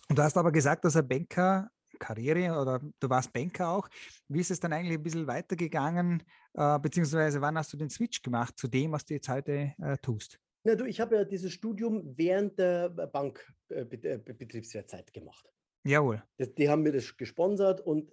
Und 0.08 0.18
du 0.18 0.22
hast 0.22 0.36
aber 0.36 0.50
gesagt, 0.50 0.84
dass 0.84 0.96
ein 0.96 1.06
Banker 1.06 1.70
Karriere 1.98 2.60
oder 2.60 2.80
du 3.00 3.08
warst 3.08 3.32
Banker 3.32 3.68
auch. 3.70 3.88
Wie 4.28 4.40
ist 4.40 4.50
es 4.50 4.60
dann 4.60 4.72
eigentlich 4.72 4.98
ein 4.98 5.02
bisschen 5.02 5.26
weitergegangen, 5.26 6.22
äh, 6.54 6.78
beziehungsweise 6.78 7.40
wann 7.40 7.56
hast 7.56 7.72
du 7.72 7.76
den 7.76 7.90
Switch 7.90 8.22
gemacht 8.22 8.58
zu 8.58 8.68
dem, 8.68 8.92
was 8.92 9.04
du 9.04 9.14
jetzt 9.14 9.28
heute 9.28 9.72
äh, 9.78 9.96
tust? 9.98 10.38
Na 10.66 10.74
du, 10.74 10.84
ich 10.84 11.00
habe 11.00 11.14
ja 11.14 11.24
dieses 11.24 11.52
Studium 11.52 12.02
während 12.16 12.58
der 12.58 12.88
Bankbetriebswehrzeit 12.88 15.12
gemacht. 15.12 15.52
Jawohl. 15.84 16.24
Das, 16.38 16.52
die 16.56 16.68
haben 16.68 16.82
mir 16.82 16.90
das 16.90 17.16
gesponsert 17.16 17.80
und 17.80 18.10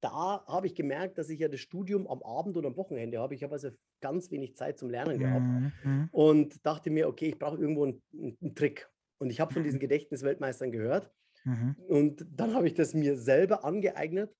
da 0.00 0.46
habe 0.46 0.68
ich 0.68 0.76
gemerkt, 0.76 1.18
dass 1.18 1.28
ich 1.30 1.40
ja 1.40 1.48
das 1.48 1.58
Studium 1.58 2.06
am 2.06 2.22
Abend 2.22 2.56
und 2.56 2.64
am 2.64 2.76
Wochenende 2.76 3.18
habe. 3.18 3.34
Ich 3.34 3.42
habe 3.42 3.54
also 3.54 3.70
ganz 4.00 4.30
wenig 4.30 4.54
Zeit 4.54 4.78
zum 4.78 4.88
Lernen 4.88 5.18
gehabt 5.18 5.48
Mhm. 5.84 6.08
und 6.12 6.64
dachte 6.64 6.90
mir, 6.90 7.08
okay, 7.08 7.30
ich 7.30 7.40
brauche 7.40 7.58
irgendwo 7.58 7.86
einen, 7.86 8.00
einen 8.12 8.54
Trick. 8.54 8.88
Und 9.18 9.30
ich 9.30 9.40
habe 9.40 9.52
von 9.52 9.64
diesen 9.64 9.78
Mhm. 9.78 9.80
Gedächtnisweltmeistern 9.80 10.70
gehört 10.70 11.10
Mhm. 11.44 11.74
und 11.88 12.24
dann 12.32 12.54
habe 12.54 12.68
ich 12.68 12.74
das 12.74 12.94
mir 12.94 13.16
selber 13.18 13.64
angeeignet 13.64 14.32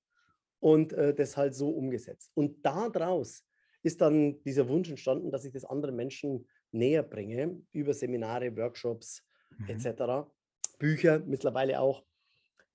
und 0.61 0.93
äh, 0.93 1.13
das 1.15 1.37
halt 1.37 1.57
so 1.57 1.71
umgesetzt. 1.71 2.31
Und 2.35 2.65
daraus 2.65 3.45
ist 3.83 4.01
dann 4.03 4.41
dieser 4.45 4.69
Wunsch 4.69 4.89
entstanden, 4.89 5.33
dass 5.33 5.45
ich 5.45 5.51
das 5.53 5.65
anderen 5.65 5.97
Menschen 5.97 6.47
näher 6.73 7.03
bringe 7.03 7.63
über 7.73 7.95
Seminare, 7.95 8.57
Workshops 8.57 9.23
Mhm. 9.59 9.69
etc. 9.69 10.31
Bücher 10.79 11.19
mittlerweile 11.19 11.81
auch. 11.81 12.05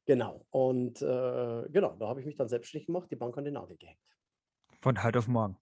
Genau. 0.05 0.45
Und 0.51 1.01
äh, 1.01 1.69
genau, 1.69 1.95
da 1.97 2.07
habe 2.07 2.19
ich 2.19 2.25
mich 2.25 2.35
dann 2.35 2.49
selbstständig 2.49 2.85
gemacht, 2.87 3.09
die 3.09 3.15
Bank 3.15 3.35
an 3.37 3.45
den 3.45 3.53
Nagel 3.55 3.77
gehängt. 3.77 3.99
Von 4.81 5.01
heute 5.03 5.19
auf 5.19 5.27
morgen. 5.27 5.57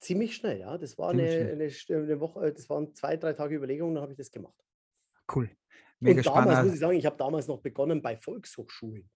Ziemlich 0.00 0.34
schnell, 0.34 0.58
ja. 0.60 0.76
Das 0.76 0.98
war 0.98 1.10
eine, 1.10 1.22
eine, 1.22 1.70
eine 1.88 2.20
Woche, 2.20 2.46
äh, 2.46 2.52
das 2.52 2.68
waren 2.68 2.92
zwei, 2.94 3.16
drei 3.16 3.32
Tage 3.34 3.54
Überlegung, 3.54 3.94
dann 3.94 4.02
habe 4.02 4.12
ich 4.12 4.18
das 4.18 4.30
gemacht. 4.30 4.58
Cool. 5.32 5.50
Mega 6.00 6.18
Und 6.18 6.26
damals 6.26 6.44
muss 6.46 6.54
spannend. 6.54 6.74
ich 6.74 6.80
sagen, 6.80 6.98
ich 6.98 7.06
habe 7.06 7.16
damals 7.16 7.46
noch 7.46 7.60
begonnen 7.60 8.02
bei 8.02 8.16
Volkshochschulen. 8.16 9.08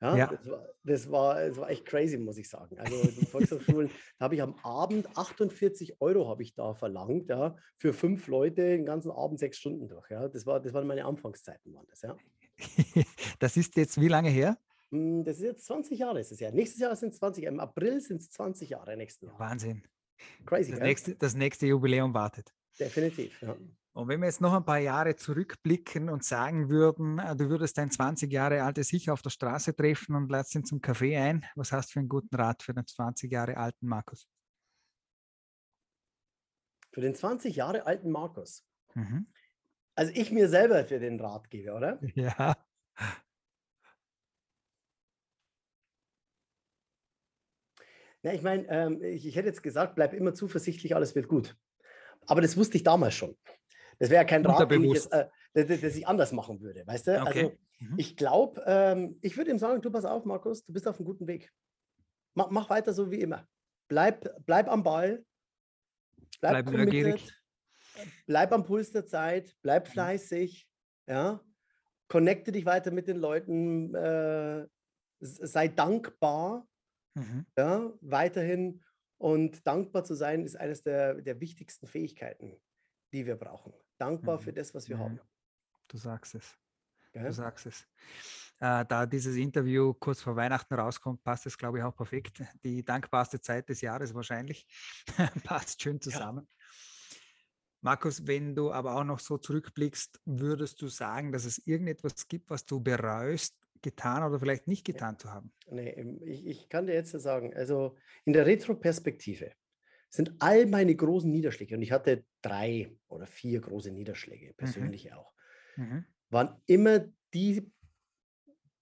Ja, 0.00 0.16
Ja. 0.16 0.26
Das, 0.26 0.50
war, 0.50 0.68
das, 0.84 1.10
war, 1.10 1.34
das 1.48 1.56
war 1.56 1.70
echt 1.70 1.86
crazy, 1.86 2.18
muss 2.18 2.38
ich 2.38 2.48
sagen. 2.48 2.78
Also 2.78 3.02
die 3.02 3.26
Volkshochschulen, 3.26 3.90
da 4.18 4.24
habe 4.24 4.34
ich 4.34 4.42
am 4.42 4.54
Abend 4.62 5.08
48 5.16 6.00
Euro 6.00 6.28
habe 6.28 6.42
ich 6.42 6.54
da 6.54 6.74
verlangt, 6.74 7.28
ja, 7.28 7.56
für 7.76 7.92
fünf 7.92 8.26
Leute 8.26 8.62
den 8.62 8.84
ganzen 8.84 9.10
Abend 9.10 9.38
sechs 9.38 9.58
Stunden 9.58 9.88
durch. 9.88 10.10
Ja. 10.10 10.28
Das, 10.28 10.44
war, 10.46 10.60
das 10.60 10.72
waren 10.72 10.86
meine 10.86 11.04
Anfangszeiten, 11.04 11.74
waren 11.74 11.86
das, 11.88 12.02
ja. 12.02 12.16
Das 13.38 13.56
ist 13.56 13.76
jetzt 13.76 14.00
wie 14.00 14.08
lange 14.08 14.30
her? 14.30 14.58
Hm, 14.90 15.24
Das 15.24 15.38
ist 15.38 15.44
jetzt 15.44 15.66
20 15.66 15.98
Jahre, 15.98 16.20
ist 16.20 16.32
es 16.32 16.40
ja. 16.40 16.50
Nächstes 16.50 16.80
Jahr 16.80 16.94
sind 16.96 17.12
es 17.12 17.18
20, 17.18 17.44
im 17.44 17.60
April 17.60 18.00
sind 18.00 18.20
es 18.20 18.30
20 18.30 18.70
Jahre 18.70 18.96
nächsten 18.96 19.26
Jahr. 19.26 19.38
Wahnsinn. 19.38 19.82
Crazy, 20.46 20.70
Das 20.72 20.80
nächste, 20.80 21.14
das 21.16 21.34
nächste 21.34 21.66
Jubiläum 21.66 22.14
wartet. 22.14 22.54
Definitiv, 22.78 23.40
ja. 23.42 23.56
Und 23.96 24.08
wenn 24.08 24.20
wir 24.20 24.26
jetzt 24.26 24.42
noch 24.42 24.52
ein 24.52 24.62
paar 24.62 24.78
Jahre 24.78 25.16
zurückblicken 25.16 26.10
und 26.10 26.22
sagen 26.22 26.68
würden, 26.68 27.18
äh, 27.18 27.34
du 27.34 27.48
würdest 27.48 27.78
dein 27.78 27.90
20 27.90 28.30
Jahre 28.30 28.62
altes 28.62 28.92
Ich 28.92 29.08
auf 29.08 29.22
der 29.22 29.30
Straße 29.30 29.74
treffen 29.74 30.14
und 30.14 30.30
lädst 30.30 30.54
ihn 30.54 30.66
zum 30.66 30.82
Kaffee 30.82 31.16
ein, 31.16 31.46
was 31.54 31.72
hast 31.72 31.88
du 31.88 31.92
für 31.94 32.00
einen 32.00 32.10
guten 32.10 32.36
Rat 32.36 32.62
für 32.62 32.74
den 32.74 32.86
20 32.86 33.32
Jahre 33.32 33.56
alten 33.56 33.86
Markus? 33.86 34.28
Für 36.92 37.00
den 37.00 37.14
20 37.14 37.56
Jahre 37.56 37.86
alten 37.86 38.10
Markus. 38.10 38.66
Mhm. 38.92 39.28
Also 39.94 40.12
ich 40.14 40.30
mir 40.30 40.50
selber 40.50 40.84
für 40.84 40.98
den 40.98 41.18
Rat 41.18 41.48
gebe, 41.48 41.72
oder? 41.72 41.98
Ja. 42.14 42.54
Ja, 48.20 48.32
ich 48.32 48.42
meine, 48.42 48.68
ähm, 48.68 49.02
ich, 49.02 49.26
ich 49.26 49.36
hätte 49.36 49.48
jetzt 49.48 49.62
gesagt, 49.62 49.94
bleib 49.94 50.12
immer 50.12 50.34
zuversichtlich, 50.34 50.94
alles 50.94 51.14
wird 51.14 51.28
gut. 51.28 51.56
Aber 52.26 52.42
das 52.42 52.58
wusste 52.58 52.76
ich 52.76 52.82
damals 52.82 53.14
schon. 53.14 53.38
Das 53.98 54.10
wäre 54.10 54.22
ja 54.22 54.24
kein 54.28 54.44
Rat, 54.44 54.70
den 54.70 54.84
ich 54.84 54.92
jetzt, 54.94 55.12
äh, 55.12 55.28
das, 55.54 55.66
das- 55.66 55.80
das 55.80 55.96
ich 55.96 56.06
anders 56.06 56.32
machen 56.32 56.60
würde, 56.60 56.86
weißt 56.86 57.06
du? 57.06 57.20
Okay. 57.22 57.26
Also 57.44 57.56
Mhm. 57.78 57.94
ich 57.98 58.16
glaube, 58.16 58.62
ähm, 58.66 59.18
ich 59.20 59.36
würde 59.36 59.50
ihm 59.50 59.58
sagen, 59.58 59.82
du 59.82 59.90
pass 59.90 60.04
auf, 60.06 60.24
Markus, 60.24 60.64
du 60.64 60.72
bist 60.72 60.88
auf 60.88 60.96
einem 60.98 61.04
guten 61.06 61.26
Weg. 61.26 61.52
Mach, 62.34 62.50
mach 62.50 62.70
weiter 62.70 62.92
so 62.94 63.10
wie 63.10 63.20
immer. 63.20 63.46
Bleib, 63.88 64.28
bleib 64.46 64.68
am 64.68 64.82
Ball. 64.82 65.24
Bleib, 66.40 66.64
Bleib 66.66 66.70
neugierig. 66.70 67.32
Bleib 68.26 68.52
am 68.52 68.64
Puls 68.64 68.92
der 68.92 69.06
Zeit. 69.06 69.54
Bleib 69.62 69.88
fleißig. 69.88 70.66
Ja. 71.06 71.40
Connecte 72.08 72.50
dich 72.52 72.64
weiter 72.66 72.90
mit 72.90 73.08
den 73.08 73.16
Leuten. 73.18 73.94
Äh, 73.94 74.66
sei 75.20 75.68
dankbar 75.68 76.66
Mhm. 77.14 77.46
ja, 77.56 77.92
weiterhin. 78.02 78.82
Und 79.18 79.66
dankbar 79.66 80.04
zu 80.04 80.14
sein, 80.14 80.44
ist 80.44 80.56
eines 80.56 80.82
der, 80.82 81.14
der 81.22 81.40
wichtigsten 81.40 81.86
Fähigkeiten, 81.86 82.60
die 83.14 83.24
wir 83.26 83.36
brauchen. 83.36 83.72
Dankbar 83.98 84.38
Mhm. 84.38 84.42
für 84.42 84.52
das, 84.52 84.74
was 84.74 84.88
wir 84.88 84.96
Mhm. 84.96 85.00
haben. 85.00 85.20
Du 85.88 85.96
sagst 85.96 86.34
es. 86.34 86.56
Gell? 87.12 87.24
Du 87.24 87.32
sagst 87.32 87.66
es. 87.66 87.86
Äh, 88.58 88.84
da 88.86 89.06
dieses 89.06 89.36
Interview 89.36 89.94
kurz 89.94 90.20
vor 90.20 90.36
Weihnachten 90.36 90.74
rauskommt, 90.74 91.22
passt 91.22 91.46
es, 91.46 91.56
glaube 91.56 91.78
ich, 91.78 91.84
auch 91.84 91.94
perfekt. 91.94 92.42
Die 92.64 92.84
dankbarste 92.84 93.40
Zeit 93.40 93.68
des 93.68 93.80
Jahres 93.80 94.14
wahrscheinlich. 94.14 94.66
passt 95.44 95.82
schön 95.82 96.00
zusammen. 96.00 96.48
Markus, 97.80 98.26
wenn 98.26 98.54
du 98.54 98.72
aber 98.72 98.96
auch 98.96 99.04
noch 99.04 99.20
so 99.20 99.38
zurückblickst, 99.38 100.20
würdest 100.24 100.80
du 100.82 100.88
sagen, 100.88 101.30
dass 101.30 101.44
es 101.44 101.58
irgendetwas 101.58 102.26
gibt, 102.26 102.50
was 102.50 102.64
du 102.64 102.80
bereust, 102.80 103.56
getan 103.82 104.24
oder 104.24 104.40
vielleicht 104.40 104.66
nicht 104.66 104.84
getan 104.84 105.18
zu 105.18 105.30
haben? 105.30 105.52
Nee, 105.70 105.90
ich, 106.24 106.46
ich 106.46 106.68
kann 106.68 106.86
dir 106.86 106.94
jetzt 106.94 107.12
sagen, 107.12 107.54
also 107.54 107.96
in 108.24 108.32
der 108.32 108.46
Retroperspektive 108.46 109.52
sind 110.08 110.34
all 110.40 110.66
meine 110.66 110.94
großen 110.94 111.30
Niederschläge, 111.30 111.74
und 111.76 111.82
ich 111.82 111.92
hatte 111.92 112.24
drei 112.42 112.96
oder 113.08 113.26
vier 113.26 113.60
große 113.60 113.90
Niederschläge, 113.90 114.54
persönliche 114.54 115.16
auch, 115.16 115.32
Mhm. 115.76 116.04
waren 116.30 116.60
immer 116.66 117.00
die, 117.34 117.70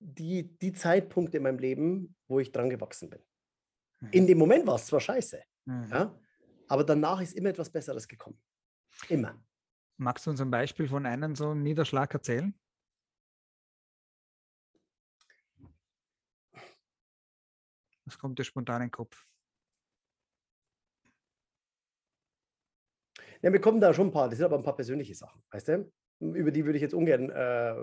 die, 0.01 0.57
die 0.59 0.73
Zeitpunkte 0.73 1.39
in 1.39 1.43
meinem 1.45 1.59
Leben, 1.59 2.17
wo 2.29 2.41
ich 2.41 2.53
dran 2.53 2.71
gewachsen 2.71 3.11
bin. 3.11 3.21
Mhm. 4.03 4.11
In 4.13 4.27
dem 4.27 4.39
Moment 4.39 4.67
war 4.67 4.77
es 4.77 4.87
zwar 4.87 5.01
scheiße, 5.01 5.43
Mhm. 5.67 5.89
ja, 5.91 6.21
aber 6.69 6.85
danach 6.85 7.21
ist 7.21 7.35
immer 7.35 7.51
etwas 7.51 7.71
Besseres 7.71 8.07
gekommen. 8.09 8.41
Immer. 9.09 9.43
Magst 9.97 10.27
du 10.27 10.31
uns 10.31 10.41
ein 10.41 10.51
Beispiel 10.51 10.89
von 10.89 11.07
einem 11.07 11.37
so 11.37 11.51
einem 11.51 11.63
Niederschlag 11.63 12.13
erzählen? 12.15 12.55
Was 18.07 18.19
kommt 18.19 18.39
dir 18.39 18.45
spontan 18.45 18.83
in 18.83 18.89
den 18.89 18.93
Kopf? 18.93 19.27
Ja, 23.45 23.51
mir 23.51 23.61
kommen 23.61 23.79
da 23.79 23.93
schon 23.93 24.07
ein 24.07 24.11
paar, 24.11 24.31
das 24.31 24.39
sind 24.39 24.47
aber 24.47 24.57
ein 24.57 24.63
paar 24.63 24.75
persönliche 24.75 25.15
Sachen, 25.15 25.43
weißt 25.51 25.69
du? 25.69 25.93
Über 26.21 26.51
die 26.51 26.65
würde 26.65 26.79
ich 26.79 26.83
jetzt 26.83 26.95
ungern 26.95 27.29
äh, 27.29 27.75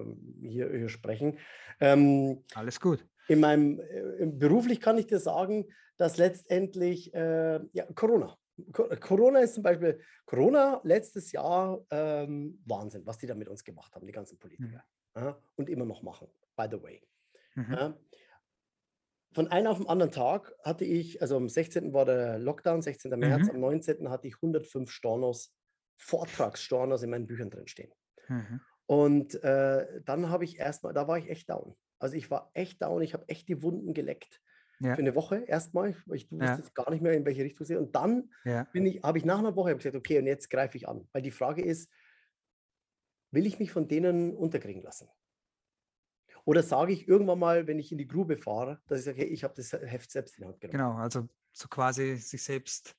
hier, 0.47 0.71
hier 0.71 0.89
sprechen. 0.89 1.37
Ähm, 1.79 2.43
Alles 2.55 2.79
gut. 2.79 3.05
in 3.27 3.39
meinem 3.39 3.79
äh, 3.79 4.25
beruflich 4.25 4.81
kann 4.81 4.97
ich 4.97 5.05
dir 5.05 5.19
sagen, 5.19 5.67
dass 5.97 6.17
letztendlich 6.17 7.13
äh, 7.13 7.59
ja, 7.73 7.85
Corona. 7.93 8.35
Co 8.73 8.89
Corona 8.99 9.41
ist 9.41 9.53
zum 9.53 9.61
Beispiel 9.61 9.99
Corona 10.25 10.81
letztes 10.83 11.31
Jahr 11.31 11.79
ähm, 11.91 12.59
Wahnsinn, 12.65 13.05
was 13.05 13.19
die 13.19 13.27
da 13.27 13.35
mit 13.35 13.47
uns 13.47 13.63
gemacht 13.63 13.93
haben, 13.93 14.07
die 14.07 14.13
ganzen 14.13 14.39
Politiker. 14.39 14.83
Ja, 15.15 15.37
und 15.57 15.69
immer 15.69 15.85
noch 15.85 16.01
machen, 16.01 16.27
by 16.55 16.65
the 16.71 16.81
way. 16.81 17.03
Mhm. 17.53 17.73
Ja. 17.73 17.97
Von 19.33 19.47
einem 19.47 19.67
auf 19.67 19.77
den 19.77 19.87
anderen 19.87 20.11
Tag 20.11 20.53
hatte 20.63 20.83
ich, 20.83 21.21
also 21.21 21.37
am 21.37 21.47
16. 21.47 21.93
war 21.93 22.05
der 22.05 22.37
Lockdown, 22.37 22.81
16. 22.81 23.17
März, 23.17 23.47
Mhm. 23.47 23.55
am 23.55 23.59
19. 23.61 24.09
hatte 24.09 24.27
ich 24.27 24.41
105 24.41 24.91
Stornos, 24.91 25.55
Vortragsstornos 25.97 27.03
in 27.03 27.09
meinen 27.11 27.27
Büchern 27.27 27.49
drin 27.49 27.67
stehen. 27.67 27.91
Mhm. 28.27 28.61
Und 28.87 29.41
äh, 29.43 30.01
dann 30.03 30.29
habe 30.29 30.43
ich 30.43 30.59
erstmal, 30.59 30.93
da 30.93 31.07
war 31.07 31.17
ich 31.17 31.29
echt 31.29 31.49
down. 31.49 31.75
Also 31.99 32.15
ich 32.15 32.29
war 32.29 32.51
echt 32.53 32.81
down, 32.81 33.01
ich 33.01 33.13
habe 33.13 33.27
echt 33.29 33.47
die 33.47 33.63
Wunden 33.63 33.93
geleckt. 33.93 34.41
Ja. 34.79 34.95
Für 34.95 35.01
eine 35.01 35.15
Woche 35.15 35.37
erstmal, 35.45 35.95
weil 36.07 36.17
ich 36.17 36.31
wusste 36.31 36.45
Ja. 36.45 36.57
jetzt 36.57 36.73
gar 36.75 36.89
nicht 36.89 37.01
mehr, 37.01 37.13
in 37.13 37.23
welche 37.25 37.43
Richtung 37.43 37.63
es 37.63 37.69
geht. 37.69 37.77
Und 37.77 37.95
dann 37.95 38.31
Ja. 38.43 38.67
bin 38.73 38.85
ich, 38.85 39.03
habe 39.03 39.17
ich 39.19 39.23
nach 39.25 39.39
einer 39.39 39.55
Woche 39.55 39.77
gesagt, 39.77 39.95
okay, 39.95 40.17
und 40.17 40.25
jetzt 40.25 40.49
greife 40.49 40.75
ich 40.75 40.87
an. 40.89 41.07
Weil 41.13 41.21
die 41.21 41.31
Frage 41.31 41.61
ist, 41.63 41.89
will 43.31 43.45
ich 43.45 43.59
mich 43.59 43.71
von 43.71 43.87
denen 43.87 44.35
unterkriegen 44.35 44.81
lassen? 44.81 45.07
Oder 46.45 46.63
sage 46.63 46.93
ich 46.93 47.07
irgendwann 47.07 47.39
mal, 47.39 47.67
wenn 47.67 47.79
ich 47.79 47.91
in 47.91 47.97
die 47.97 48.07
Grube 48.07 48.37
fahre, 48.37 48.79
dass 48.87 48.99
ich 48.99 49.05
sage, 49.05 49.17
hey, 49.19 49.27
ich 49.27 49.43
habe 49.43 49.53
das 49.55 49.71
Heft 49.73 50.11
selbst 50.11 50.37
in 50.37 50.43
die 50.43 50.47
Hand 50.47 50.59
genommen. 50.61 50.77
Genau, 50.77 50.95
also 51.01 51.27
so 51.53 51.67
quasi 51.67 52.15
sich 52.17 52.41
selbst, 52.43 52.95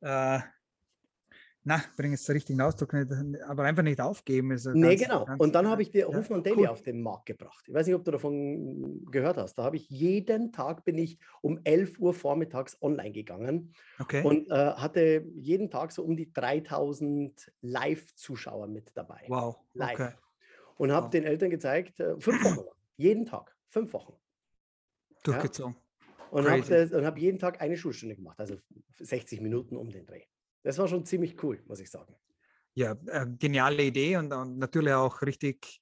äh, 0.00 0.38
na, 1.62 1.82
bring 1.98 2.12
jetzt 2.12 2.26
den 2.26 2.32
richtigen 2.36 2.58
Ausdruck 2.62 2.94
nicht, 2.94 3.12
aber 3.42 3.64
einfach 3.64 3.82
nicht 3.82 4.00
aufgeben. 4.00 4.50
Ist 4.52 4.64
Nee, 4.66 4.96
ganz- 4.96 5.02
genau. 5.02 5.26
ganz- 5.26 5.42
Und 5.42 5.54
dann 5.54 5.68
habe 5.68 5.82
ich 5.82 5.90
dir 5.90 6.08
ja, 6.10 6.16
Hofmann 6.16 6.42
Daily 6.42 6.60
cool. 6.62 6.66
auf 6.68 6.80
den 6.82 7.02
Markt 7.02 7.26
gebracht. 7.26 7.62
Ich 7.68 7.74
weiß 7.74 7.86
nicht, 7.86 7.94
ob 7.94 8.02
du 8.02 8.10
davon 8.12 9.04
gehört 9.10 9.36
hast. 9.36 9.54
Da 9.58 9.64
habe 9.64 9.76
ich 9.76 9.86
jeden 9.90 10.52
Tag 10.52 10.84
bin 10.86 10.96
ich 10.96 11.18
um 11.42 11.60
11 11.64 11.98
Uhr 12.00 12.14
vormittags 12.14 12.80
online 12.80 13.12
gegangen 13.12 13.74
Okay. 13.98 14.24
und 14.24 14.50
äh, 14.50 14.54
hatte 14.54 15.26
jeden 15.34 15.70
Tag 15.70 15.92
so 15.92 16.02
um 16.02 16.16
die 16.16 16.32
3000 16.32 17.52
Live-Zuschauer 17.60 18.66
mit 18.66 18.92
dabei. 18.96 19.20
wow. 19.28 19.58
live. 19.74 20.00
Okay. 20.00 20.12
Und 20.78 20.92
habe 20.92 21.04
Wow. 21.06 21.10
den 21.10 21.24
Eltern 21.24 21.50
gezeigt, 21.50 22.00
äh, 22.00 22.18
fünf 22.18 22.42
Wochen 22.42 22.54
lang, 22.66 22.74
jeden 23.00 23.24
Tag, 23.24 23.56
fünf 23.68 23.92
Wochen. 23.92 24.14
Durchgezogen. 25.22 25.76
Und 26.30 26.44
habe 26.48 27.06
hab 27.06 27.18
jeden 27.18 27.38
Tag 27.38 27.60
eine 27.60 27.76
Schulstunde 27.76 28.14
gemacht, 28.14 28.38
also 28.38 28.56
60 28.98 29.40
Minuten 29.40 29.76
um 29.76 29.90
den 29.90 30.06
Dreh. 30.06 30.24
Das 30.62 30.78
war 30.78 30.86
schon 30.86 31.04
ziemlich 31.04 31.42
cool, 31.42 31.62
muss 31.66 31.80
ich 31.80 31.90
sagen. 31.90 32.14
Ja, 32.74 32.96
äh, 33.06 33.26
geniale 33.38 33.82
Idee 33.82 34.16
und, 34.16 34.32
und 34.32 34.58
natürlich 34.58 34.92
auch 34.92 35.22
richtig 35.22 35.80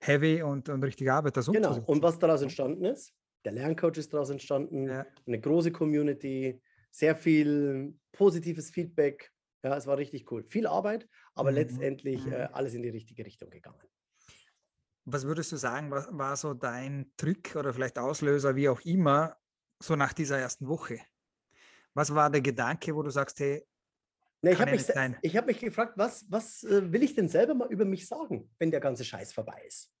heavy 0.00 0.42
und, 0.42 0.68
und 0.68 0.84
richtig 0.84 1.10
Arbeit, 1.10 1.36
das 1.36 1.46
Genau. 1.46 1.80
Und 1.86 2.02
was 2.02 2.18
daraus 2.18 2.42
entstanden 2.42 2.84
ist, 2.84 3.12
der 3.44 3.52
Lerncoach 3.52 3.96
ist 3.96 4.12
daraus 4.12 4.30
entstanden, 4.30 4.86
Ja. 4.86 5.06
eine 5.26 5.40
große 5.40 5.72
Community, 5.72 6.60
sehr 6.90 7.16
viel 7.16 7.94
positives 8.12 8.70
Feedback. 8.70 9.32
Ja, 9.64 9.76
es 9.76 9.86
war 9.86 9.98
richtig 9.98 10.30
cool. 10.30 10.44
Viel 10.44 10.66
Arbeit, 10.66 11.08
aber 11.34 11.50
Mhm. 11.50 11.56
letztendlich 11.56 12.26
äh, 12.26 12.46
Mhm. 12.48 12.54
alles 12.54 12.74
in 12.74 12.82
die 12.82 12.88
richtige 12.90 13.26
Richtung 13.26 13.50
gegangen. 13.50 13.80
Was 15.04 15.24
würdest 15.24 15.52
du 15.52 15.56
sagen, 15.56 15.90
was 15.90 16.08
war 16.10 16.36
so 16.36 16.54
dein 16.54 17.12
Trick 17.16 17.56
oder 17.56 17.72
vielleicht 17.72 17.98
Auslöser, 17.98 18.54
wie 18.54 18.68
auch 18.68 18.80
immer, 18.82 19.36
so 19.82 19.96
nach 19.96 20.12
dieser 20.12 20.38
ersten 20.38 20.68
Woche? 20.68 21.00
Was 21.94 22.14
war 22.14 22.30
der 22.30 22.40
Gedanke, 22.42 22.94
wo 22.94 23.02
du 23.02 23.10
sagst, 23.10 23.40
hey, 23.40 23.66
Ne, 24.42 24.52
ich 24.52 24.60
habe 24.60 24.70
mich, 24.70 24.88
ich 25.20 25.36
hab 25.36 25.46
mich 25.46 25.58
gefragt, 25.58 25.94
was, 25.96 26.24
was 26.30 26.64
äh, 26.64 26.90
will 26.90 27.02
ich 27.02 27.14
denn 27.14 27.28
selber 27.28 27.54
mal 27.54 27.70
über 27.70 27.84
mich 27.84 28.08
sagen, 28.08 28.50
wenn 28.58 28.70
der 28.70 28.80
ganze 28.80 29.04
Scheiß 29.04 29.34
vorbei 29.34 29.62
ist? 29.66 29.92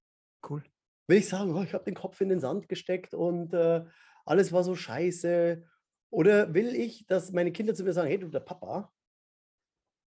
cool, 0.48 0.64
Will 1.08 1.18
ich 1.18 1.28
sagen, 1.28 1.54
oh, 1.54 1.62
ich 1.62 1.74
habe 1.74 1.84
den 1.84 1.94
Kopf 1.94 2.20
in 2.20 2.30
den 2.30 2.40
Sand 2.40 2.68
gesteckt 2.68 3.12
und 3.12 3.52
äh, 3.52 3.84
alles 4.24 4.52
war 4.52 4.64
so 4.64 4.74
scheiße? 4.74 5.62
Oder 6.08 6.54
will 6.54 6.74
ich, 6.74 7.06
dass 7.06 7.32
meine 7.32 7.52
Kinder 7.52 7.74
zu 7.74 7.84
mir 7.84 7.92
sagen, 7.92 8.08
hey, 8.08 8.18
du, 8.18 8.28
der 8.28 8.40
Papa, 8.40 8.92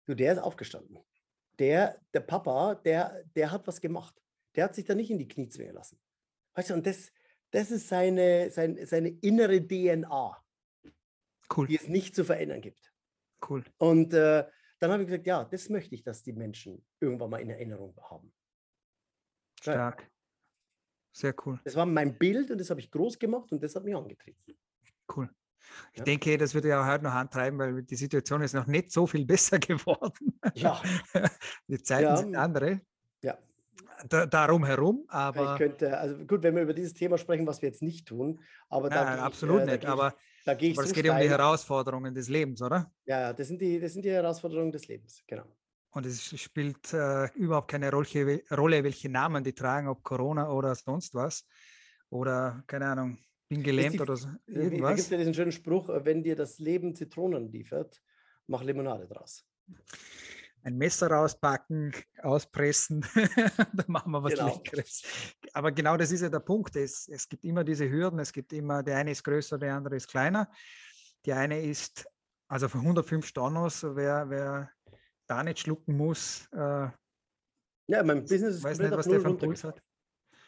du, 0.06 0.14
der 0.14 0.34
ist 0.34 0.40
aufgestanden. 0.40 1.00
Der, 1.58 2.00
der 2.14 2.20
Papa, 2.20 2.76
der, 2.76 3.24
der 3.36 3.52
hat 3.52 3.66
was 3.66 3.82
gemacht. 3.82 4.14
Der 4.56 4.64
hat 4.66 4.76
sich 4.76 4.86
da 4.86 4.96
nicht 4.96 5.12
in 5.12 5.18
die 5.20 5.28
Knie 5.28 5.48
zwingen 5.50 5.76
lassen. 5.76 6.00
Weißt 6.56 6.70
du, 6.72 6.74
und 6.76 6.86
das, 6.86 7.12
das 7.52 7.72
ist 7.72 7.88
seine, 7.88 8.50
sein, 8.52 8.78
seine 8.86 9.10
innere 9.10 9.66
DNA, 9.66 10.44
cool, 11.56 11.68
die 11.68 11.76
es 11.76 11.88
nicht 11.88 12.16
zu 12.16 12.24
verändern 12.26 12.62
gibt. 12.62 12.94
cool. 13.50 13.64
Und 13.78 14.14
äh, 14.14 14.46
dann 14.80 14.92
habe 14.92 15.04
ich 15.04 15.08
gesagt, 15.10 15.28
ja, 15.28 15.44
das 15.46 15.70
möchte 15.70 15.94
ich, 15.96 16.04
dass 16.04 16.24
die 16.24 16.34
Menschen 16.34 16.86
irgendwann 17.00 17.30
mal 17.30 17.42
in 17.42 17.50
Erinnerung 17.50 17.96
haben. 18.10 18.34
Ja. 19.64 19.74
Stark. 19.74 20.10
Sehr 21.12 21.34
cool, 21.46 21.60
Das 21.66 21.76
war 21.76 21.86
mein 21.86 22.18
Bild 22.18 22.52
und 22.52 22.60
das 22.60 22.70
habe 22.70 22.80
ich 22.80 22.92
groß 22.92 23.18
gemacht 23.20 23.52
und 23.52 23.62
das 23.64 23.76
hat 23.76 23.84
mich 23.84 23.96
angetrieben. 23.96 24.40
cool. 25.16 25.30
Ich 25.92 25.98
Ja. 26.00 26.04
denke, 26.06 26.38
das 26.38 26.54
wird 26.54 26.66
ja 26.66 26.82
auch 26.82 26.88
heute 26.88 27.04
noch 27.04 27.14
antreiben, 27.14 27.58
weil 27.60 27.84
die 27.84 27.96
Situation 27.96 28.42
ist 28.42 28.54
noch 28.54 28.68
nicht 28.68 28.92
so 28.92 29.06
viel 29.08 29.26
besser 29.28 29.60
geworden. 29.60 30.40
Ja, 30.56 30.82
Die 31.68 31.82
Zeiten 31.82 32.04
Ja, 32.04 32.16
sind 32.18 32.36
andere. 32.36 32.82
ja. 33.24 33.38
Da, 34.08 34.26
darum 34.26 34.64
herum, 34.66 35.04
Ich 35.08 35.10
aber 35.10 35.58
könnte, 35.58 35.98
also 35.98 36.26
gut, 36.26 36.42
wenn 36.44 36.56
wir 36.56 36.64
über 36.64 36.74
dieses 36.74 36.94
Thema 36.94 37.18
sprechen, 37.18 37.46
was 37.46 37.62
wir 37.62 37.70
jetzt 37.70 37.82
nicht 37.82 38.08
tun, 38.08 38.42
aber 38.70 38.90
da 38.90 39.04
nein, 39.04 39.06
gehe 39.06 39.18
ich, 39.18 39.24
absolut 39.26 39.62
äh, 39.62 39.66
da 39.66 39.72
nicht. 39.74 39.84
ich, 39.84 39.90
Aber, 39.90 40.16
da 40.46 40.54
gehe 40.54 40.70
ich 40.72 40.78
aber 40.78 40.84
es 40.84 40.90
so 40.90 40.96
geht 40.96 41.06
ja 41.06 41.12
um 41.12 41.18
die 41.18 41.26
steil. 41.26 41.38
Herausforderungen 41.38 42.14
des 42.14 42.30
Lebens, 42.30 42.62
oder? 42.62 42.92
Ja, 43.06 43.20
ja, 43.22 43.34
das 43.34 43.48
sind 43.48 43.62
die, 43.62 43.80
das 43.80 43.94
sind 43.94 44.06
die 44.06 44.12
Herausforderungen 44.12 44.72
des 44.72 44.88
Lebens, 44.88 45.24
genau. 45.28 45.46
Und 45.92 46.06
es 46.06 46.40
spielt 46.40 46.94
äh, 46.94 47.26
überhaupt 47.34 47.70
keine 47.72 47.92
Rolle, 47.92 48.44
Rolle, 48.52 48.84
welche 48.84 49.10
Namen 49.10 49.44
die 49.44 49.54
tragen, 49.54 49.88
ob 49.88 50.04
Corona 50.04 50.50
oder 50.50 50.76
sonst 50.76 51.16
was. 51.16 51.46
Oder, 52.10 52.64
keine 52.68 52.88
Ahnung, 52.88 53.18
bin 53.50 53.64
gelähmt 53.64 53.96
die- 53.96 54.02
oder 54.02 54.16
so, 54.16 54.30
Wie- 54.48 54.54
Da 54.54 54.60
gibt 54.60 54.64
irgendwas. 54.64 55.00
es 55.02 55.10
ja 55.10 55.18
diesen 55.18 55.34
schönen 55.34 55.52
Spruch, 55.52 55.90
äh, 55.90 56.06
wenn 56.06 56.24
dir 56.24 56.36
das 56.36 56.60
Leben 56.60 56.96
Zitronen 56.96 57.52
liefert, 57.52 58.02
mach 58.48 58.64
Limonade 58.64 59.08
draus. 59.08 59.46
Ein 60.64 60.78
Messer 60.78 61.10
rauspacken, 61.10 61.94
auspressen, 62.22 63.06
dann 63.74 63.86
machen 63.88 64.12
wir 64.12 64.24
was 64.24 64.34
Genau. 64.34 64.56
Leckeres. 64.56 65.04
Aber 65.54 65.72
genau 65.72 65.98
das 65.98 66.12
ist 66.12 66.22
ja 66.22 66.30
der 66.30 66.40
Punkt. 66.40 66.76
Es, 66.76 67.08
es 67.08 67.28
gibt 67.28 67.46
immer 67.46 67.64
diese 67.64 67.90
Hürden, 67.90 68.20
es 68.20 68.32
gibt 68.32 68.54
immer, 68.54 68.84
der 68.84 68.98
eine 68.98 69.12
ist 69.12 69.24
größer, 69.24 69.58
der 69.58 69.76
andere 69.76 69.96
ist 69.96 70.08
kleiner. 70.08 70.50
Die 71.26 71.34
eine 71.34 71.62
ist, 71.62 72.08
also 72.48 72.68
für 72.68 72.80
105 72.80 73.26
Stornos, 73.26 73.84
wer, 73.84 74.30
wer 74.30 74.70
da 75.28 75.44
nicht 75.44 75.60
schlucken 75.60 75.96
muss, 75.96 76.48
äh, 76.52 76.88
Ja, 77.88 78.04
mein 78.04 78.22
Business 78.22 78.56
ist 78.56 78.64
weiß 78.64 78.80
nicht, 78.80 78.92
was 78.92 79.08
der 79.08 79.22
für 79.22 79.28
einen 79.28 79.38
Puls 79.38 79.64
hat. 79.64 79.82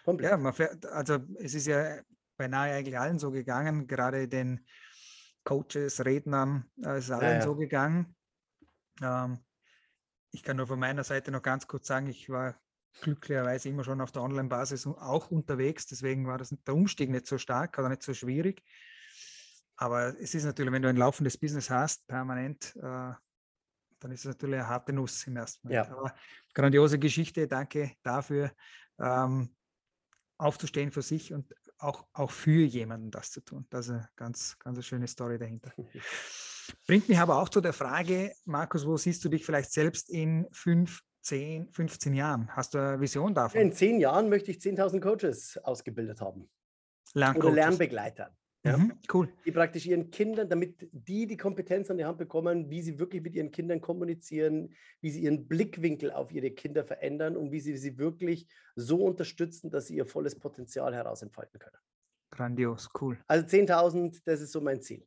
Komplett. 0.04 0.32
Ja, 0.32 0.38
man 0.38 0.54
fährt, 0.54 0.86
also 0.88 1.20
es 1.40 1.54
ist 1.54 1.68
ja 1.68 2.02
beinahe 2.38 2.74
eigentlich 2.74 2.98
allen 2.98 3.20
so 3.20 3.32
gegangen, 3.32 3.88
gerade 3.88 4.28
den 4.28 4.66
Coaches, 5.44 6.04
Rednern, 6.04 6.66
äh, 6.84 6.98
ist 6.98 7.12
allen 7.12 7.40
ja. 7.40 7.42
so 7.42 7.56
gegangen. 7.56 8.16
Ähm, 9.02 9.40
ich 10.32 10.44
kann 10.44 10.58
nur 10.58 10.68
von 10.68 10.80
meiner 10.80 11.04
Seite 11.04 11.32
noch 11.32 11.42
ganz 11.42 11.68
kurz 11.68 11.88
sagen, 11.88 12.08
ich 12.08 12.30
war 12.30 12.60
glücklicherweise 13.02 13.70
immer 13.70 13.84
schon 13.84 14.02
auf 14.02 14.12
der 14.12 14.22
Online-Basis 14.22 14.88
auch 14.88 15.32
unterwegs, 15.32 15.86
deswegen 15.86 16.28
war 16.28 16.38
das, 16.38 16.56
der 16.66 16.74
Umstieg 16.74 17.10
nicht 17.10 17.28
so 17.28 17.38
stark 17.38 17.78
oder 17.78 17.90
nicht 17.90 18.04
so 18.04 18.14
schwierig. 18.14 18.64
Aber 19.78 20.20
es 20.20 20.36
ist 20.36 20.44
natürlich, 20.44 20.72
wenn 20.72 20.82
du 20.82 20.90
ein 20.90 20.98
laufendes 20.98 21.38
Business 21.38 21.70
hast, 21.70 22.06
permanent, 22.08 22.76
äh, 22.76 23.14
dann 24.00 24.12
ist 24.12 24.22
es 24.22 24.26
natürlich 24.26 24.56
eine 24.56 24.68
harte 24.68 24.94
Nuss 24.94 25.26
im 25.28 25.38
ersten 25.38 25.68
Moment. 25.68 25.88
Ja. 25.88 25.98
Aber 25.98 26.14
grandiose 26.54 27.00
Geschichte, 27.00 27.48
danke 27.48 27.94
dafür. 28.04 28.52
Ähm, 29.00 29.56
aufzustehen 30.38 30.92
für 30.92 31.04
sich 31.04 31.34
und 31.34 31.56
auch, 31.78 32.08
auch 32.14 32.32
für 32.32 32.66
jemanden 32.66 33.12
das 33.12 33.32
zu 33.32 33.42
tun. 33.42 33.66
Das 33.70 33.88
ist 33.88 33.92
eine 33.92 34.10
ganz, 34.16 34.58
ganz 34.60 34.76
eine 34.76 34.84
schöne 34.84 35.08
Story 35.08 35.38
dahinter. 35.38 35.72
Bringt 36.88 37.10
mich 37.10 37.20
aber 37.20 37.42
auch 37.42 37.50
zu 37.50 37.62
der 37.62 37.74
Frage, 37.74 38.34
Markus, 38.46 38.86
wo 38.86 38.98
siehst 38.98 39.24
du 39.24 39.30
dich 39.30 39.46
vielleicht 39.46 39.72
selbst 39.72 40.10
in 40.10 40.48
fünf, 40.52 41.02
zehn, 41.22 41.72
15 41.72 42.14
Jahren? 42.14 42.50
Hast 42.56 42.74
du 42.74 42.80
eine 42.80 43.00
Vision 43.00 43.34
davon? 43.34 43.60
In 43.60 43.74
zehn 43.74 44.00
Jahren 44.00 44.30
möchte 44.30 44.52
ich 44.52 44.58
10.000 44.58 45.00
Coaches 45.00 45.60
ausgebildet 45.64 46.22
haben. 46.22 46.50
Oder 47.14 47.20
Lerncoaches. 47.20 47.56
Lernbegleiter. 47.56 48.36
Ja? 48.64 48.78
Mhm, 48.78 48.94
cool. 49.12 49.30
Die 49.46 49.52
praktisch 49.52 49.88
ihren 49.88 50.12
Kindern, 50.12 50.48
damit 50.48 50.88
die 50.92 51.26
die 51.26 51.38
Kompetenz 51.38 51.90
an 51.90 51.98
die 51.98 52.06
Hand 52.06 52.20
bekommen, 52.20 52.70
wie 52.70 52.82
sie 52.82 53.00
wirklich 53.00 53.24
mit 53.24 53.36
ihren 53.36 53.52
Kindern 53.52 53.82
kommunizieren, 53.82 54.76
wie 55.02 55.10
sie 55.10 55.22
ihren 55.22 55.48
Blickwinkel 55.48 56.12
auf 56.12 56.32
ihre 56.32 56.52
Kinder 56.52 56.84
verändern 56.84 57.36
und 57.36 57.52
wie 57.52 57.60
sie 57.60 57.76
sie 57.76 57.98
wirklich 57.98 58.48
so 58.76 59.04
unterstützen, 59.04 59.72
dass 59.72 59.88
sie 59.88 59.96
ihr 59.96 60.06
volles 60.06 60.38
Potenzial 60.38 60.94
herausentfalten 60.94 61.60
können. 61.60 61.78
Grandios, 62.30 62.90
cool, 63.02 63.18
Also 63.28 63.46
10.000, 63.46 64.22
das 64.24 64.42
ist 64.42 64.52
so 64.52 64.62
mein 64.62 64.82
Ziel. 64.82 65.06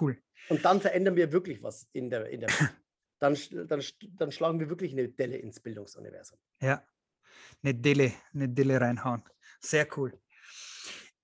Cool. 0.00 0.18
Und 0.48 0.64
dann 0.64 0.80
verändern 0.80 1.16
wir 1.16 1.32
wirklich 1.32 1.62
was 1.62 1.88
in 1.92 2.10
der, 2.10 2.28
in 2.30 2.40
der 2.40 2.50
Welt. 2.50 2.70
Dann, 3.18 3.34
dann, 3.66 3.82
dann 4.18 4.30
schlagen 4.30 4.60
wir 4.60 4.68
wirklich 4.68 4.92
eine 4.92 5.08
Delle 5.08 5.38
ins 5.38 5.58
Bildungsuniversum. 5.58 6.38
Ja, 6.60 6.86
eine 7.62 7.74
Delle, 7.74 8.12
eine 8.34 8.46
Delle 8.46 8.78
reinhauen. 8.78 9.22
Sehr 9.58 9.88
cool. 9.96 10.12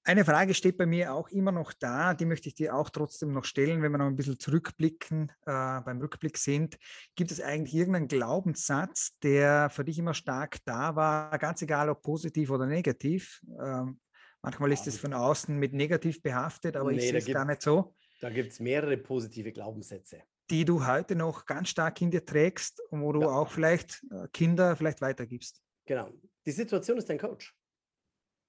Eine 0.05 0.25
Frage 0.25 0.53
steht 0.53 0.79
bei 0.79 0.87
mir 0.87 1.15
auch 1.15 1.29
immer 1.29 1.53
noch 1.53 1.73
da, 1.73 2.13
die 2.15 2.25
möchte 2.25 2.49
ich 2.49 2.57
dir 2.57 2.75
auch 2.75 2.91
trotzdem 2.91 3.33
noch 3.33 3.45
stellen, 3.45 3.83
wenn 3.83 3.93
wir 3.93 3.99
noch 3.99 4.07
ein 4.07 4.17
bisschen 4.17 4.39
zurückblicken, 4.39 5.31
äh, 5.43 5.81
beim 5.81 6.01
Rückblick 6.01 6.39
sind. 6.39 6.77
Gibt 7.15 7.31
es 7.31 7.41
eigentlich 7.41 7.75
irgendeinen 7.75 8.09
Glaubenssatz, 8.09 9.17
der 9.23 9.71
für 9.71 9.85
dich 9.85 9.99
immer 9.99 10.15
stark 10.15 10.59
da 10.65 10.97
war, 10.97 11.39
ganz 11.39 11.63
egal 11.63 11.89
ob 11.89 12.03
positiv 12.03 12.51
oder 12.51 12.67
negativ? 12.67 13.41
Ähm, 13.63 14.01
manchmal 14.43 14.73
ist 14.73 14.89
es 14.89 14.99
von 14.99 15.13
außen 15.13 15.57
mit 15.57 15.73
negativ 15.73 16.21
behaftet, 16.21 16.77
aber 16.77 16.91
ich 16.91 16.97
Nee, 16.97 17.03
sehe 17.03 17.13
da 17.13 17.19
es 17.19 17.27
gar 17.27 17.45
nicht 17.45 17.63
so, 17.63 17.95
Da 18.23 18.31
gibt 18.31 18.53
es 18.53 18.61
mehrere 18.61 18.97
positive 18.97 19.53
Glaubenssätze. 19.53 20.23
die 20.51 20.65
du 20.67 20.87
heute 20.87 21.17
noch 21.17 21.47
ganz 21.47 21.69
stark 21.71 22.01
in 22.03 22.11
dir 22.11 22.25
trägst 22.27 22.81
und 22.91 23.01
wo 23.03 23.13
du 23.13 23.23
Ja. 23.23 23.29
auch 23.29 23.51
vielleicht 23.51 24.05
äh, 24.11 24.29
Kinder 24.33 24.77
vielleicht 24.77 25.01
weitergibst. 25.01 25.63
Genau. 25.87 26.11
Die 26.47 26.51
Situation 26.53 26.99
ist 26.99 27.09
dein 27.09 27.19
Coach. 27.19 27.57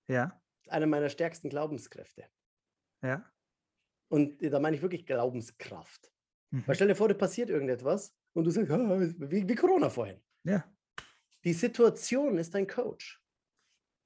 Ja, 0.09 0.41
Einer 0.67 0.85
meiner 0.87 1.09
stärksten 1.09 1.49
Glaubenskräfte. 1.49 2.27
ja. 3.03 3.25
Und 4.09 4.41
da 4.43 4.59
meine 4.59 4.75
ich 4.75 4.81
wirklich 4.83 5.05
Glaubenskraft. 5.07 6.11
Mhm. 6.51 6.63
Weil 6.67 6.75
stell 6.75 6.87
dir 6.89 6.95
vor, 6.95 7.07
dir 7.07 7.15
passiert 7.15 7.49
irgendetwas 7.49 8.13
und 8.33 8.43
du 8.43 8.51
sagst, 8.51 8.69
"Ah, 8.71 8.99
wie, 8.99 9.47
wie 9.49 9.55
Corona 9.55 9.89
vorhin. 9.89 10.21
Ja, 10.43 10.63
Die 11.45 11.53
Situation 11.53 12.37
ist 12.37 12.53
dein 12.53 12.67
Coach. 12.67 13.19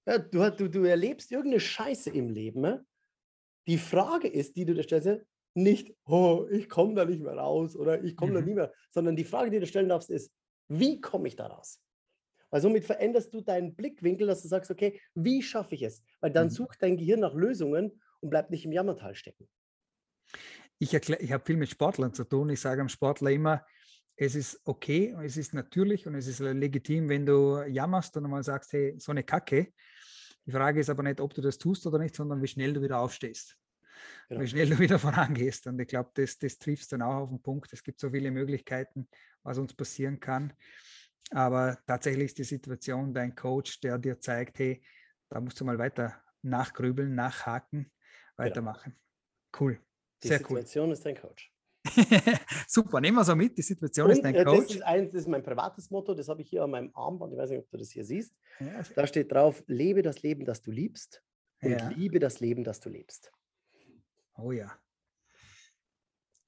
Ja, 0.07 0.17
du, 0.19 0.49
du, 0.51 0.69
du 0.69 0.83
erlebst 0.85 1.31
irgendeine 1.31 1.59
Scheiße 1.59 2.09
im 2.11 2.29
Leben. 2.29 2.61
Ne? 2.61 2.85
Die 3.67 3.77
Frage 3.77 4.27
ist, 4.29 4.55
die 4.55 4.63
du 4.65 4.73
dir 4.73 4.83
stellst, 4.83 5.25
nicht, 5.57 5.95
oh, 6.05 6.45
ich 6.51 6.69
komme 6.69 6.93
da 6.93 7.03
nicht 7.05 7.21
mehr 7.21 7.33
raus 7.33 7.75
oder 7.75 8.03
ich 8.03 8.15
komme 8.15 8.33
da 8.33 8.41
Mhm. 8.41 8.45
nie 8.47 8.53
mehr, 8.53 8.73
sondern 8.91 9.15
die 9.15 9.23
Frage, 9.25 9.49
die 9.49 9.59
du 9.59 9.65
stellen 9.65 9.89
darfst, 9.89 10.09
ist, 10.09 10.31
wie 10.67 11.01
komme 11.01 11.27
ich 11.27 11.35
da 11.35 11.47
raus? 11.47 11.81
Weil 12.49 12.61
somit 12.61 12.85
veränderst 12.85 13.33
du 13.33 13.41
deinen 13.41 13.75
Blickwinkel, 13.75 14.27
dass 14.27 14.41
du 14.41 14.47
sagst, 14.47 14.71
okay, 14.71 15.01
wie 15.15 15.41
schaffe 15.41 15.75
ich 15.75 15.81
es? 15.81 16.03
Weil 16.21 16.31
dann 16.31 16.47
Mhm. 16.47 16.51
sucht 16.51 16.81
dein 16.81 16.95
Gehirn 16.95 17.19
nach 17.19 17.33
Lösungen 17.33 17.99
und 18.21 18.29
bleibt 18.29 18.51
nicht 18.51 18.65
im 18.65 18.71
Jammertal 18.71 19.15
stecken. 19.15 19.49
ich, 20.79 20.93
erklär- 20.93 21.21
ich 21.21 21.31
habe 21.31 21.43
viel 21.43 21.57
mit 21.57 21.69
Sportlern 21.69 22.13
zu 22.13 22.23
tun. 22.23 22.49
Ich 22.49 22.61
sage 22.61 22.81
am 22.81 22.89
Sportler 22.89 23.31
immer, 23.31 23.65
es 24.15 24.35
ist 24.35 24.61
okay, 24.63 25.15
es 25.23 25.35
ist 25.35 25.53
natürlich 25.55 26.05
und 26.05 26.13
es 26.15 26.27
ist 26.27 26.39
legitim, 26.39 27.09
wenn 27.09 27.25
du 27.25 27.63
jammerst 27.63 28.15
und 28.15 28.25
einmal 28.25 28.43
sagst, 28.43 28.73
hey, 28.73 28.95
so 28.99 29.11
eine 29.11 29.23
Kacke. 29.23 29.73
Die 30.45 30.51
Frage 30.51 30.79
ist 30.79 30.89
aber 30.89 31.01
nicht, 31.03 31.19
ob 31.19 31.33
du 31.33 31.41
das 31.41 31.57
tust 31.57 31.85
oder 31.87 31.97
nicht, 31.97 32.15
sondern 32.15 32.41
wie 32.43 32.47
schnell 32.47 32.73
du 32.73 32.81
wieder 32.81 32.99
aufstehst. 32.99 33.57
Genau. 34.29 34.41
Wie 34.41 34.47
schnell 34.47 34.69
du 34.69 34.79
wieder 34.79 34.99
vorangehst. 34.99 35.67
Und 35.67 35.79
ich 35.79 35.87
glaube, 35.87 36.11
das, 36.13 36.37
das 36.37 36.57
triffst 36.57 36.91
dann 36.93 37.01
auch 37.01 37.15
auf 37.15 37.29
den 37.29 37.41
Punkt. 37.41 37.71
Es 37.73 37.83
gibt 37.83 37.99
so 37.99 38.09
viele 38.09 38.31
Möglichkeiten, 38.31 39.07
was 39.43 39.57
uns 39.57 39.73
passieren 39.73 40.19
kann. 40.19 40.53
Aber 41.31 41.77
tatsächlich 41.85 42.25
ist 42.27 42.37
die 42.37 42.43
Situation 42.43 43.13
dein 43.13 43.35
Coach, 43.35 43.79
der 43.81 43.97
dir 43.97 44.19
zeigt, 44.19 44.59
hey, 44.59 44.81
da 45.29 45.41
musst 45.41 45.59
du 45.59 45.65
mal 45.65 45.77
weiter 45.77 46.21
nachgrübeln, 46.41 47.13
nachhaken, 47.15 47.91
weitermachen. 48.37 48.95
Cool. 49.59 49.73
Genau. 49.73 49.83
Die 50.23 50.27
Sehr 50.29 50.39
cool. 50.49 50.57
Situation 50.57 50.91
ist 50.91 51.05
dein 51.05 51.15
Coach. 51.15 51.51
Super, 52.67 52.99
nehmen 53.01 53.17
wir 53.17 53.23
so 53.23 53.35
mit. 53.35 53.57
Die 53.57 53.61
Situation 53.61 54.09
ist 54.09 54.17
Und 54.17 54.23
dein 54.23 54.35
äh, 54.35 54.43
das, 54.43 54.53
Coach. 54.53 54.75
ist 54.75 54.81
ein, 54.81 55.05
das 55.05 55.15
ist 55.15 55.27
mein 55.27 55.43
privates 55.43 55.89
Motto, 55.89 56.13
das 56.13 56.27
habe 56.27 56.41
ich 56.41 56.49
hier 56.49 56.63
an 56.63 56.71
meinem 56.71 56.91
Armband. 56.93 57.33
Ich 57.33 57.39
weiß 57.39 57.49
nicht, 57.49 57.59
ob 57.59 57.69
du 57.69 57.77
das 57.77 57.91
hier 57.91 58.03
siehst. 58.03 58.33
Ja, 58.59 58.83
Da 58.95 59.07
steht 59.07 59.31
drauf, 59.31 59.63
lebe 59.67 60.01
das 60.01 60.21
Leben, 60.21 60.45
das 60.45 60.61
du 60.61 60.71
liebst 60.71 61.23
und 61.61 61.71
ja. 61.71 61.89
liebe 61.89 62.19
das 62.19 62.39
Leben, 62.39 62.63
das 62.63 62.79
du 62.79 62.89
lebst. 62.89 63.31
Oh 64.37 64.51
ja. 64.51 64.71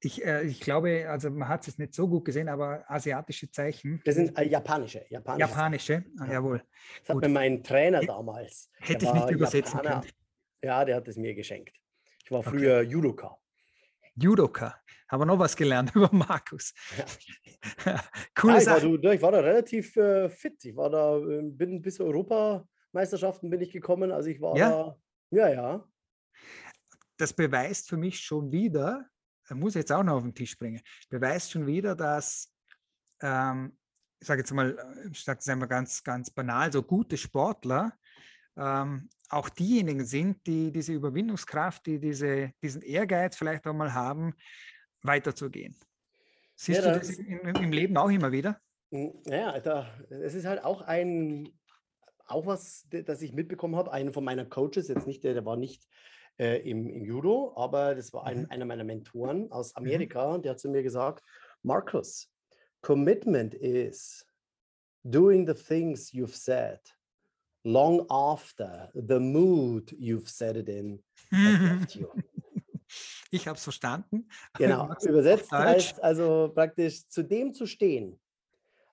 Ich, 0.01 0.23
äh, 0.25 0.43
ich 0.43 0.61
glaube, 0.61 1.09
also 1.09 1.29
man 1.29 1.47
hat 1.49 1.67
es 1.67 1.77
nicht 1.77 1.93
so 1.93 2.07
gut 2.07 2.23
gesehen, 2.23 2.47
aber 2.47 2.89
asiatische 2.89 3.51
Zeichen. 3.51 4.01
Das 4.05 4.15
sind 4.15 4.37
äh, 4.37 4.43
japanische. 4.47 5.05
Japanische. 5.09 5.49
Japanische, 5.49 6.05
ah, 6.19 6.25
Ja. 6.25 6.33
jawohl. 6.33 6.63
Das 7.01 7.09
hat 7.09 7.15
Gut. 7.15 7.23
mir 7.23 7.29
mein 7.29 7.61
Trainer 7.63 7.99
damals. 8.01 8.71
Hätte 8.77 9.05
ich 9.05 9.13
nicht 9.13 9.23
war 9.23 9.31
übersetzen 9.31 9.77
Japaner. 9.79 10.01
können. 10.01 10.13
Ja, 10.63 10.85
der 10.85 10.95
hat 10.95 11.07
es 11.09 11.17
mir 11.17 11.35
geschenkt. 11.35 11.75
Ich 12.23 12.31
war 12.31 12.39
Okay. 12.39 12.49
früher 12.49 12.81
Judoka. 12.81 13.37
Judoka. 14.15 14.79
Haben 15.09 15.21
wir 15.21 15.25
noch 15.25 15.39
was 15.39 15.55
gelernt 15.55 15.91
über 15.95 16.09
Markus. 16.13 16.73
Ja. 17.85 17.95
Coole 18.35 18.53
ja, 18.53 18.59
ich, 18.61 18.67
war, 18.67 18.79
Sache. 18.79 18.99
du, 18.99 19.09
ich 19.11 19.21
war 19.21 19.31
da 19.33 19.39
relativ 19.39 19.97
äh, 19.97 20.29
fit. 20.29 20.63
Ich 20.63 20.75
war 20.77 20.89
da, 20.89 21.17
äh, 21.17 21.41
bin 21.41 21.81
bis 21.81 21.99
Europameisterschaften 21.99 23.49
bin 23.49 23.59
ich 23.59 23.71
gekommen. 23.71 24.11
Also 24.13 24.29
ich 24.29 24.39
war 24.39 24.55
Ja? 24.55 24.69
da, 24.69 24.97
ja, 25.31 25.49
ja. 25.49 25.89
Das 27.19 27.33
beweist 27.33 27.89
für 27.89 27.97
mich 27.97 28.21
schon 28.21 28.49
wieder, 28.51 29.05
er 29.49 29.55
muss 29.57 29.73
jetzt 29.75 29.91
auch 29.91 30.03
noch 30.03 30.15
auf 30.15 30.23
den 30.23 30.33
Tisch 30.33 30.57
bringen, 30.57 30.81
beweist 31.09 31.51
schon 31.51 31.67
wieder, 31.67 31.93
dass, 31.93 32.55
ähm, 33.21 33.77
ich 34.21 34.27
sage 34.27 34.39
jetzt 34.41 34.53
mal, 34.53 34.77
äh, 34.77 35.09
ich 35.11 35.21
sage 35.21 35.39
es 35.39 35.47
einmal 35.49 35.67
ganz, 35.67 36.01
ganz 36.01 36.31
banal, 36.31 36.71
so 36.71 36.81
gute 36.81 37.17
Sportler 37.17 37.93
ähm, 38.55 39.09
auch 39.27 39.49
diejenigen 39.49 40.05
sind, 40.05 40.47
die 40.47 40.71
diese 40.71 40.93
Überwindungskraft, 40.93 41.85
die 41.87 41.99
diese, 41.99 42.53
diesen 42.63 42.81
Ehrgeiz 42.81 43.35
vielleicht 43.35 43.67
auch 43.67 43.73
mal 43.73 43.93
haben, 43.93 44.33
weiterzugehen. 45.03 45.75
Siehst 46.55 46.83
Ja, 46.83 46.93
du 46.93 46.99
das- 46.99 47.09
im, 47.09 47.39
im 47.47 47.71
Leben 47.73 47.97
auch 47.97 48.09
immer 48.09 48.31
wieder? 48.31 48.61
Ja, 48.91 49.59
da, 49.59 49.93
es 50.09 50.35
ist 50.35 50.45
halt 50.45 50.63
auch 50.63 50.81
ein, 50.83 51.49
auch 52.25 52.45
was, 52.45 52.87
das 52.89 53.21
ich 53.21 53.33
mitbekommen 53.33 53.75
habe, 53.75 53.91
einen 53.91 54.13
von 54.13 54.23
meiner 54.23 54.45
Coaches, 54.45 54.87
jetzt 54.87 55.05
nicht, 55.05 55.25
der, 55.25 55.33
der 55.33 55.45
war 55.45 55.57
nicht 55.57 55.85
äh, 56.39 56.57
im, 56.69 56.89
im 56.89 57.03
Judo, 57.05 57.53
aber 57.55 57.95
das 57.95 58.13
war 58.13 58.25
ein, 58.25 58.41
Mhm. 58.41 58.47
einer 58.49 58.65
meiner 58.65 58.83
Mentoren 58.83 59.51
aus 59.51 59.75
Amerika, 59.75 60.37
der 60.37 60.51
hat 60.51 60.59
zu 60.59 60.69
mir 60.69 60.83
gesagt, 60.83 61.23
Markus, 61.63 62.31
commitment 62.81 63.53
is 63.55 64.25
doing 65.03 65.45
the 65.45 65.53
things 65.53 66.11
you've 66.13 66.35
said 66.35 66.79
long 67.65 68.05
after 68.09 68.89
the 68.93 69.19
mood 69.19 69.91
you've 69.91 70.29
said 70.29 70.55
it 70.55 70.69
in 70.69 71.03
has 71.31 71.59
left 71.61 71.95
you. 71.95 72.07
Ich 73.31 73.47
habe 73.47 73.57
es 73.57 73.63
verstanden. 73.63 74.27
Genau, 74.57 74.89
übersetzt 75.03 75.51
heißt 75.51 76.01
also 76.01 76.51
praktisch 76.53 77.07
zu 77.07 77.21
dem 77.21 77.53
zu 77.53 77.67
stehen, 77.67 78.19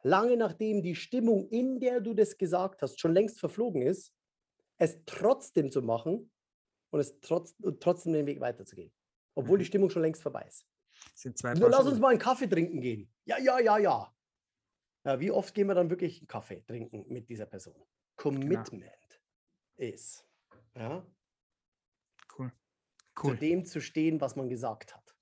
lange 0.02 0.36
nachdem 0.36 0.82
die 0.82 0.94
Stimmung, 0.94 1.48
in 1.48 1.80
der 1.80 2.00
du 2.00 2.12
das 2.12 2.36
gesagt 2.36 2.82
hast, 2.82 3.00
schon 3.00 3.14
längst 3.14 3.40
verflogen 3.40 3.80
ist, 3.80 4.12
es 4.78 4.98
trotzdem 5.06 5.70
zu 5.70 5.80
machen 5.80 6.30
und 6.90 7.00
es 7.00 7.20
trotz, 7.20 7.54
und 7.62 7.82
trotzdem 7.82 8.12
den 8.12 8.26
Weg 8.26 8.40
weiterzugehen, 8.40 8.92
obwohl 9.34 9.58
die 9.58 9.64
Mhm. 9.64 9.66
Stimmung 9.66 9.90
schon 9.90 10.02
längst 10.02 10.22
vorbei 10.22 10.44
ist. 10.48 10.66
Nur 11.58 11.70
lass 11.70 11.86
uns 11.86 11.98
mal 11.98 12.08
einen 12.10 12.18
Kaffee 12.18 12.46
trinken 12.48 12.80
gehen. 12.80 13.12
Ja, 13.26 13.38
ja, 13.38 13.58
ja, 13.60 13.78
ja. 13.78 14.14
ja 15.04 15.20
wie 15.20 15.30
oft 15.30 15.54
gehen 15.54 15.68
wir 15.68 15.74
dann 15.74 15.90
wirklich 15.90 16.18
einen 16.20 16.26
Kaffee 16.28 16.62
trinken 16.66 17.04
mit 17.08 17.28
dieser 17.28 17.46
Person? 17.46 17.86
Commitment 18.16 19.20
ist, 19.76 20.26
ja, 20.74 21.06
Cool. 22.38 22.50
zu 23.14 23.28
Cool. 23.28 23.36
dem 23.36 23.64
zu 23.64 23.80
stehen, 23.80 24.20
was 24.20 24.36
man 24.36 24.48
gesagt 24.48 24.94
hat. 24.94 25.14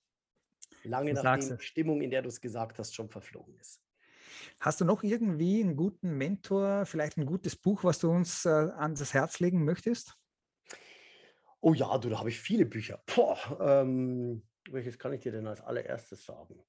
Lange 0.85 1.17
sagst 1.17 1.49
nachdem 1.51 1.59
die 1.59 1.65
Stimmung, 1.65 2.01
in 2.03 2.11
der 2.11 2.23
du 2.23 2.29
es 2.29 2.41
gesagt 2.41 2.79
hast, 2.79 2.95
schon 2.95 3.09
verflogen 3.11 3.57
ist. 3.59 3.83
Hast 4.61 4.81
du 4.81 4.85
noch 4.85 5.03
irgendwie 5.03 5.63
einen 5.63 5.77
guten 5.77 6.17
Mentor, 6.17 6.87
vielleicht 6.87 7.17
ein 7.19 7.27
gutes 7.27 7.57
Buch, 7.57 7.85
was 7.85 7.99
du 8.01 8.11
uns 8.11 8.45
äh, 8.45 8.49
an 8.49 8.95
das 8.95 9.15
Herz 9.15 9.41
legen 9.41 9.65
möchtest? 9.65 10.17
Oh 11.67 11.73
ja, 11.73 11.97
du, 11.97 12.11
da 12.11 12.19
habe 12.19 12.29
ich 12.29 12.39
viele 12.39 12.67
Bücher. 12.67 13.03
Boah, 13.07 13.39
ähm, 13.59 14.43
welches 14.71 14.99
kann 14.99 15.15
ich 15.15 15.21
dir 15.21 15.33
denn 15.33 15.47
als 15.47 15.63
allererstes 15.63 16.23
sagen? 16.23 16.63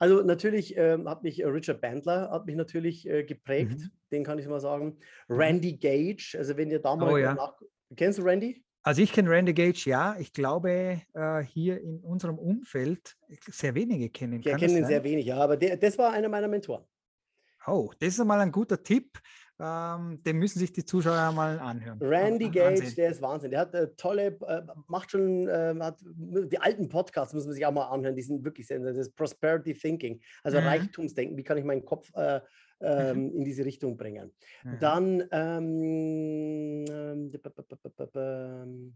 Also 0.00 0.22
natürlich 0.22 0.76
ähm, 0.76 1.08
hat 1.08 1.22
mich 1.22 1.40
äh, 1.40 1.46
Richard 1.46 1.80
Bandler 1.80 2.30
hat 2.32 2.46
mich 2.46 2.56
natürlich 2.56 3.08
äh, 3.08 3.22
geprägt, 3.22 3.78
Mhm. 3.78 3.90
den 4.10 4.24
kann 4.24 4.40
ich 4.40 4.48
mal 4.48 4.58
sagen. 4.58 4.98
Randy 5.28 5.76
Gage, 5.76 6.34
also 6.36 6.56
wenn 6.56 6.70
ihr 6.72 6.80
da 6.80 6.96
mal 6.96 7.12
Oh 7.12 7.16
ja. 7.16 7.34
nach... 7.34 7.54
Kennst 7.94 8.18
du 8.18 8.22
Randy? 8.24 8.64
Also 8.82 9.02
ich 9.02 9.12
kenne 9.12 9.30
Randy 9.30 9.54
Gage, 9.54 9.84
ja. 9.86 10.16
Ich 10.18 10.32
glaube, 10.32 11.00
äh, 11.14 11.42
hier 11.44 11.80
in 11.80 12.00
unserem 12.00 12.36
Umfeld 12.40 13.16
sehr 13.46 13.76
wenige 13.76 14.10
kennen. 14.10 14.44
Wir 14.44 14.56
kennen 14.56 14.78
ihn 14.78 14.86
sehr 14.86 15.04
wenig, 15.04 15.26
ja, 15.26 15.36
aber 15.36 15.56
der, 15.56 15.76
das 15.76 15.96
war 15.96 16.12
einer 16.12 16.28
meiner 16.28 16.48
Mentoren. 16.48 16.84
Oh, 17.66 17.92
das 17.98 18.10
ist 18.14 18.20
einmal 18.20 18.40
ein 18.40 18.52
guter 18.52 18.82
Tipp. 18.82 19.20
Ähm, 19.58 20.22
den 20.24 20.38
müssen 20.38 20.58
sich 20.58 20.72
die 20.72 20.84
Zuschauer 20.84 21.32
mal 21.32 21.60
anhören. 21.60 22.00
Randy 22.00 22.46
an- 22.46 22.50
Gage, 22.50 22.94
der 22.96 23.10
ist 23.10 23.22
Wahnsinn. 23.22 23.52
Der 23.52 23.60
hat 23.60 23.74
äh, 23.74 23.94
tolle, 23.96 24.38
äh, 24.48 24.62
macht 24.88 25.12
schon, 25.12 25.46
äh, 25.48 25.74
hat 25.78 26.00
die 26.04 26.58
alten 26.58 26.88
Podcasts 26.88 27.32
muss 27.32 27.44
man 27.44 27.54
sich 27.54 27.64
auch 27.64 27.70
mal 27.72 27.86
anhören. 27.86 28.16
Die 28.16 28.22
sind 28.22 28.44
wirklich 28.44 28.66
sehr, 28.66 28.80
das 28.80 28.96
ist 28.96 29.14
Prosperity 29.14 29.74
Thinking, 29.74 30.20
also 30.42 30.58
Mhm. 30.58 30.64
Reichtumsdenken. 30.66 31.36
Wie 31.36 31.44
kann 31.44 31.58
ich 31.58 31.64
meinen 31.64 31.84
Kopf 31.84 32.10
äh, 32.14 32.40
ähm, 32.80 33.30
in 33.36 33.44
diese 33.44 33.64
Richtung 33.64 33.96
bringen? 33.96 34.32
Mhm. 34.64 34.78
Dann, 34.80 35.28
ähm, 35.30 36.84
ähm, 36.90 37.30
ähm, 38.14 38.94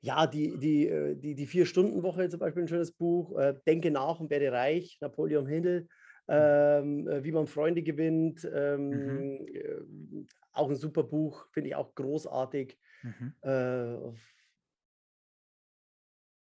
ja, 0.00 0.26
die, 0.26 0.58
die, 0.58 0.86
äh, 0.88 1.16
die, 1.16 1.34
die 1.34 1.46
Vier-Stunden-Woche 1.46 2.28
zum 2.28 2.40
Beispiel 2.40 2.62
ein 2.62 2.68
schönes 2.68 2.92
Buch. 2.92 3.36
Äh, 3.38 3.54
Denke 3.66 3.90
nach 3.90 4.20
und 4.20 4.30
werde 4.30 4.52
reich, 4.52 4.98
Napoleon 5.00 5.46
Hill. 5.46 5.88
Ähm, 6.28 7.06
äh, 7.08 7.22
wie 7.24 7.32
man 7.32 7.46
Freunde 7.46 7.82
gewinnt. 7.82 8.48
Ähm, 8.52 9.46
äh, 9.46 10.26
auch 10.52 10.68
ein 10.68 10.76
super 10.76 11.04
Buch, 11.04 11.46
finde 11.52 11.70
ich 11.70 11.76
auch 11.76 11.94
großartig. 11.94 12.78
Mhm. 13.02 13.34
Äh, 13.42 13.94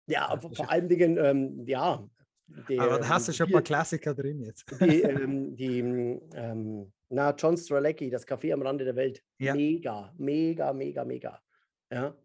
ja, 0.06 0.32
Ja, 0.32 0.40
vor, 0.40 0.70
allen 0.70 0.88
Dingen, 0.88 1.18
ähm, 1.18 1.66
ja. 1.66 2.08
Die, 2.68 2.78
Aber 2.78 2.98
da 2.98 3.04
ähm, 3.04 3.08
hast 3.08 3.28
du 3.28 3.32
schon 3.32 3.46
ein 3.48 3.52
paar 3.52 3.62
Klassiker 3.62 4.14
drin 4.14 4.40
jetzt. 4.40 4.64
die, 4.80 5.02
ähm, 5.02 5.54
die 5.54 5.78
ähm, 6.34 6.92
na, 7.10 7.34
John 7.36 7.56
Stralecki, 7.56 8.10
das 8.10 8.26
Café 8.26 8.52
am 8.52 8.62
Rande 8.62 8.84
der 8.84 8.96
Welt. 8.96 9.22
Ja. 9.38 9.54
Mega, 9.54 10.12
mega, 10.16 10.72
mega, 10.72 11.04
mega. 11.04 11.42
Ja. 11.92 12.16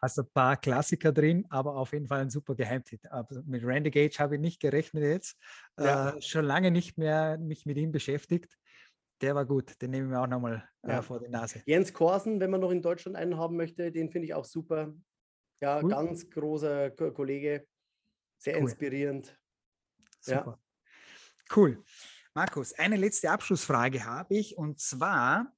Hast 0.00 0.18
ein 0.18 0.30
paar 0.32 0.56
Klassiker 0.56 1.12
drin, 1.12 1.46
aber 1.50 1.76
auf 1.76 1.92
jeden 1.92 2.06
Fall 2.06 2.20
ein 2.20 2.30
super 2.30 2.54
Geheimtipp. 2.54 3.00
Aber 3.10 3.42
mit 3.44 3.64
Randy 3.64 3.90
Gage 3.90 4.18
habe 4.18 4.36
ich 4.36 4.40
nicht 4.40 4.60
gerechnet 4.60 5.02
jetzt. 5.04 5.36
Ja. 5.78 6.10
Äh, 6.10 6.22
schon 6.22 6.44
lange 6.44 6.70
nicht 6.70 6.96
mehr 6.98 7.38
mich 7.38 7.66
mit 7.66 7.76
ihm 7.76 7.92
beschäftigt. 7.92 8.56
Der 9.20 9.34
war 9.34 9.44
gut, 9.46 9.80
den 9.82 9.90
nehmen 9.90 10.10
wir 10.10 10.20
auch 10.20 10.26
nochmal 10.28 10.68
Ja. 10.86 10.98
äh, 10.98 11.02
vor 11.02 11.20
die 11.20 11.28
Nase. 11.28 11.62
Jens 11.66 11.92
Korsen, 11.92 12.40
wenn 12.40 12.50
man 12.50 12.60
noch 12.60 12.70
in 12.70 12.82
Deutschland 12.82 13.16
einen 13.16 13.36
haben 13.36 13.56
möchte, 13.56 13.90
den 13.90 14.10
finde 14.10 14.26
ich 14.26 14.34
auch 14.34 14.44
super. 14.44 14.94
Ja, 15.60 15.82
Cool. 15.82 15.90
ganz 15.90 16.30
großer 16.30 16.90
Ko- 16.92 17.10
Kollege, 17.12 17.66
sehr 18.38 18.54
Cool. 18.56 18.62
inspirierend. 18.62 19.36
Ja. 20.24 20.38
Super. 20.38 20.60
Cool. 21.54 21.82
Markus, 22.34 22.72
eine 22.74 22.94
letzte 22.96 23.30
Abschlussfrage 23.30 24.04
habe 24.04 24.36
ich 24.36 24.56
und 24.56 24.78
zwar, 24.78 25.52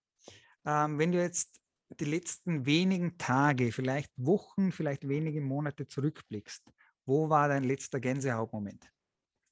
ähm, 0.65 0.99
wenn 0.99 1.13
du 1.13 1.21
jetzt 1.21 1.60
die 1.99 2.05
letzten 2.05 2.67
wenigen 2.67 3.19
Tage, 3.19 3.73
vielleicht 3.73 4.13
Wochen, 4.17 4.71
vielleicht 4.73 5.09
wenige 5.09 5.41
Monate 5.41 5.87
zurückblickst, 5.87 6.65
wo 7.07 7.29
war 7.29 7.49
dein 7.49 7.65
letzter 7.65 7.99
Gänsehautmoment? 8.01 8.93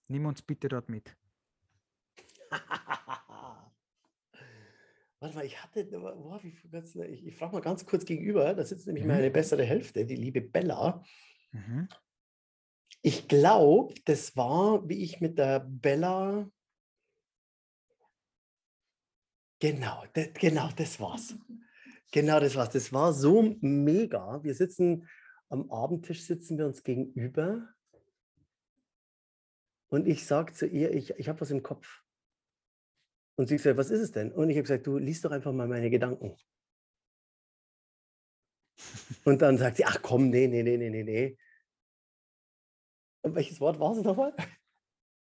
Nimm 0.09 0.27
uns 0.27 0.43
bitte 0.43 0.69
dort 0.69 0.89
mit. 0.89 1.17
Warte 5.21 5.35
mal, 5.35 5.45
ich 5.45 5.61
hatte, 5.61 5.85
ganz- 6.71 6.95
ich, 6.95 7.27
ich 7.27 7.37
frage 7.37 7.53
mal 7.53 7.61
ganz 7.61 7.85
kurz 7.85 8.05
gegenüber, 8.05 8.55
da 8.55 8.65
sitzt 8.65 8.87
nämlich 8.87 9.03
Mhm. 9.05 9.11
meine 9.11 9.31
bessere 9.31 9.65
Hälfte, 9.65 10.07
die 10.07 10.15
liebe 10.15 10.41
Bella. 10.41 11.03
Mhm. 11.51 11.89
Ich 13.03 13.27
glaube, 13.27 13.95
das 14.05 14.37
war, 14.37 14.89
wie 14.89 15.03
ich 15.03 15.21
mit 15.21 15.39
der 15.39 15.61
Bella. 15.61 16.49
Genau, 19.61 20.05
das, 20.13 20.29
genau, 20.35 20.69
das 20.77 21.01
war's. 21.01 21.35
Genau, 22.13 22.41
das 22.41 22.57
war's. 22.57 22.71
Das 22.71 22.93
war 22.93 23.13
so 23.13 23.57
mega. 23.61 24.43
Wir 24.43 24.55
sitzen 24.55 25.07
am 25.49 25.71
Abendtisch, 25.71 26.25
sitzen 26.25 26.59
wir 26.59 26.67
uns 26.67 26.83
gegenüber. 26.83 27.69
Und 29.91 30.07
ich 30.07 30.27
sage 30.27 30.53
zu 30.53 30.67
ihr, 30.67 30.93
ich, 30.93 31.11
ich 31.11 31.29
habe 31.29 31.41
was 31.41 31.51
im 31.51 31.63
Kopf. 31.63 32.03
Und 33.37 33.49
sie 33.49 33.59
sagt, 33.59 33.77
was 33.77 33.91
ist 33.91 34.01
es 34.01 34.13
denn? 34.13 34.33
Und 34.33 34.51
ich 34.51 34.57
habe 34.57 34.63
gesagt, 34.63 34.87
du 34.87 34.99
liest 34.99 35.25
doch 35.25 35.31
einfach 35.31 35.53
mal 35.53 35.69
meine 35.69 35.91
Gedanken. 35.91 36.37
Und 39.25 39.43
dann 39.43 39.59
sagt 39.59 39.77
sie, 39.77 39.85
ach 39.85 40.01
komm, 40.03 40.31
nee, 40.31 40.47
nee, 40.47 40.63
nee, 40.63 40.77
nee, 40.77 40.91
nee, 40.91 41.03
nee. 41.03 41.39
Und 43.23 43.35
welches 43.35 43.61
Wort 43.61 43.79
war 43.79 43.97
es 43.97 44.03
nochmal? 44.03 44.35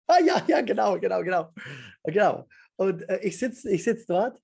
Ah 0.08 0.20
ja, 0.20 0.40
ja, 0.46 0.60
genau, 0.60 1.00
genau, 1.00 1.20
genau. 1.20 1.52
Genau. 2.04 2.46
Und 2.76 3.08
äh, 3.08 3.18
ich 3.24 3.40
sitze 3.40 3.68
ich 3.68 3.82
sitz 3.82 4.06
dort 4.06 4.40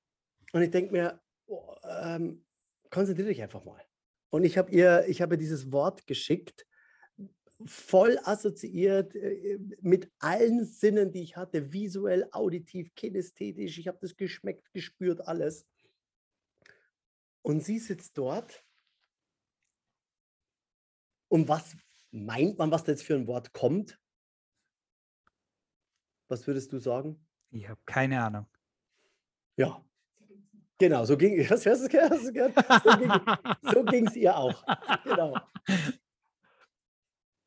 und 0.53 0.61
ich 0.61 0.73
denke 0.73 0.91
mir, 0.91 1.21
oh, 1.53 1.75
ähm, 2.03 2.45
konzentriere 2.91 3.29
dich 3.29 3.43
einfach 3.43 3.65
mal. 3.65 3.83
Und 4.31 4.45
ich 4.45 4.59
habe 4.59 4.71
ihr, 4.71 5.07
ich 5.09 5.21
habe 5.21 5.37
dieses 5.39 5.73
Wort 5.73 6.07
geschickt, 6.07 6.67
voll 7.65 8.19
assoziiert 8.25 9.15
äh, 9.15 9.59
mit 9.81 10.11
allen 10.19 10.65
Sinnen, 10.65 11.13
die 11.13 11.23
ich 11.23 11.37
hatte, 11.37 11.73
visuell, 11.73 12.29
auditiv, 12.33 12.95
kinästhetisch. 12.95 13.79
Ich 13.79 13.89
habe 13.89 13.99
das 14.01 14.17
geschmeckt, 14.17 14.73
gespürt, 14.73 15.21
alles. 15.27 15.67
Und 17.43 17.63
sie 17.63 17.79
sitzt 17.79 18.19
dort 18.19 18.65
Und 21.33 21.49
was 21.49 21.75
meint 22.11 22.59
man, 22.59 22.71
was 22.71 22.85
da 22.85 22.93
jetzt 22.93 23.05
für 23.05 23.15
ein 23.15 23.27
Wort 23.27 23.55
kommt? 23.55 23.99
Was 26.29 26.47
würdest 26.47 26.71
du 26.75 26.79
sagen? 26.79 27.27
Ich 27.49 27.67
habe 27.71 27.81
keine 27.87 28.23
Ahnung. 28.23 28.47
Ja. 29.57 29.83
Genau, 30.83 31.05
so 31.05 31.17
ging 31.17 31.39
es. 31.49 31.49
So 31.49 31.55
ging 33.85 34.07
es 34.09 34.17
ihr 34.17 34.37
auch. 34.37 34.65
Genau. 35.05 35.37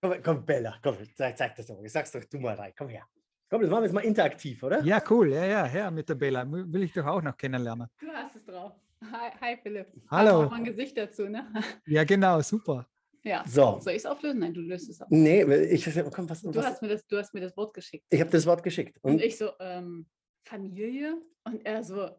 Komm, 0.02 0.14
komm, 0.24 0.46
Bella, 0.46 0.80
komm, 0.82 0.96
zeig, 1.14 1.38
zeig 1.38 1.54
das 1.58 1.68
doch. 1.68 1.84
Ich 1.84 1.92
sag's 1.92 2.14
doch 2.14 2.24
du 2.24 2.40
mal 2.40 2.56
rein. 2.56 2.72
Komm 2.78 2.88
her. 2.88 3.04
Komm, 3.50 3.62
das 3.62 3.70
machen 3.70 3.82
wir 3.82 3.88
jetzt 3.88 3.94
mal 3.94 4.06
interaktiv, 4.06 4.64
oder? 4.64 4.82
Ja, 4.84 5.04
cool. 5.10 5.34
Ja, 5.34 5.46
ja, 5.46 5.66
her 5.66 5.92
mit 5.92 6.08
der 6.08 6.16
Bella. 6.16 6.50
Will 6.50 6.84
ich 6.84 6.94
doch 6.94 7.06
auch 7.06 7.22
noch 7.22 7.36
kennenlernen. 7.36 7.90
Du 8.00 8.08
hast 8.08 8.38
es 8.38 8.46
drauf. 8.46 8.72
Hi, 9.12 9.32
hi 9.42 9.58
Philipp. 9.62 9.88
Hallo. 10.10 10.46
Auch 10.46 10.54
ein 10.54 10.64
Gesicht 10.64 10.98
dazu, 10.98 11.28
ne? 11.28 11.46
Ja, 11.88 12.06
genau, 12.06 12.40
super. 12.40 12.88
Ja. 13.22 13.44
So. 13.46 13.82
Soll 13.82 13.92
ich 13.94 14.00
es 14.00 14.06
auflösen? 14.06 14.40
Nein, 14.40 14.54
du 14.54 14.62
löst 14.62 14.90
es 14.90 15.02
auf. 15.02 15.10
Nee, 15.10 15.44
ich 15.44 15.84
komm, 16.12 16.30
was, 16.30 16.42
Du 16.42 16.56
was, 16.56 16.66
hast, 16.66 16.82
mir 16.82 16.88
das, 16.88 17.06
du 17.06 17.18
hast 17.18 17.34
mir 17.34 17.42
das 17.42 17.58
Wort 17.58 17.74
geschickt. 17.74 18.06
ich 18.10 18.22
habe 18.22 18.32
das 18.32 18.46
Wort 18.46 18.64
geschickt. 18.64 18.98
Und 19.02 19.16
Und 19.16 19.22
ich 19.22 19.38
so, 19.38 19.52
ähm, 19.60 20.08
Familie? 20.46 21.22
Und 21.44 21.66
er 21.66 21.84
so 21.84 22.10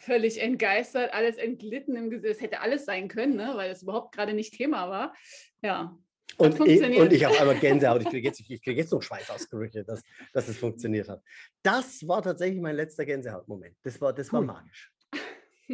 völlig 0.00 0.40
entgeistert, 0.40 1.12
alles 1.12 1.36
entglitten 1.36 1.96
im 1.96 2.10
Gesicht. 2.10 2.36
Es 2.36 2.40
hätte 2.40 2.60
alles 2.60 2.84
sein 2.84 3.08
können, 3.08 3.36
ne? 3.36 3.52
weil 3.54 3.68
das 3.68 3.82
überhaupt 3.82 4.14
gerade 4.14 4.32
nicht 4.32 4.54
Thema 4.54 4.88
war. 4.88 5.14
Ja. 5.62 5.96
Und 6.36 6.58
ich, 6.66 6.82
und 6.82 7.12
ich 7.12 7.24
habe 7.24 7.38
einmal 7.38 7.58
Gänsehaut. 7.58 8.02
Ich 8.02 8.08
kriege 8.10 8.28
jetzt, 8.28 8.40
ich 8.40 8.62
krieg 8.62 8.76
jetzt 8.76 8.92
noch 8.92 9.02
Schweißausbrüche, 9.02 9.84
dass, 9.84 10.02
dass 10.32 10.48
es 10.48 10.58
funktioniert 10.58 11.08
hat. 11.08 11.22
Das 11.62 12.06
war 12.08 12.22
tatsächlich 12.22 12.60
mein 12.60 12.76
letzter 12.76 13.04
Gänsehautmoment. 13.04 13.76
Das 13.82 14.00
war, 14.00 14.12
das 14.12 14.32
war 14.32 14.40
Cool. 14.40 14.46
magisch. 14.46 14.90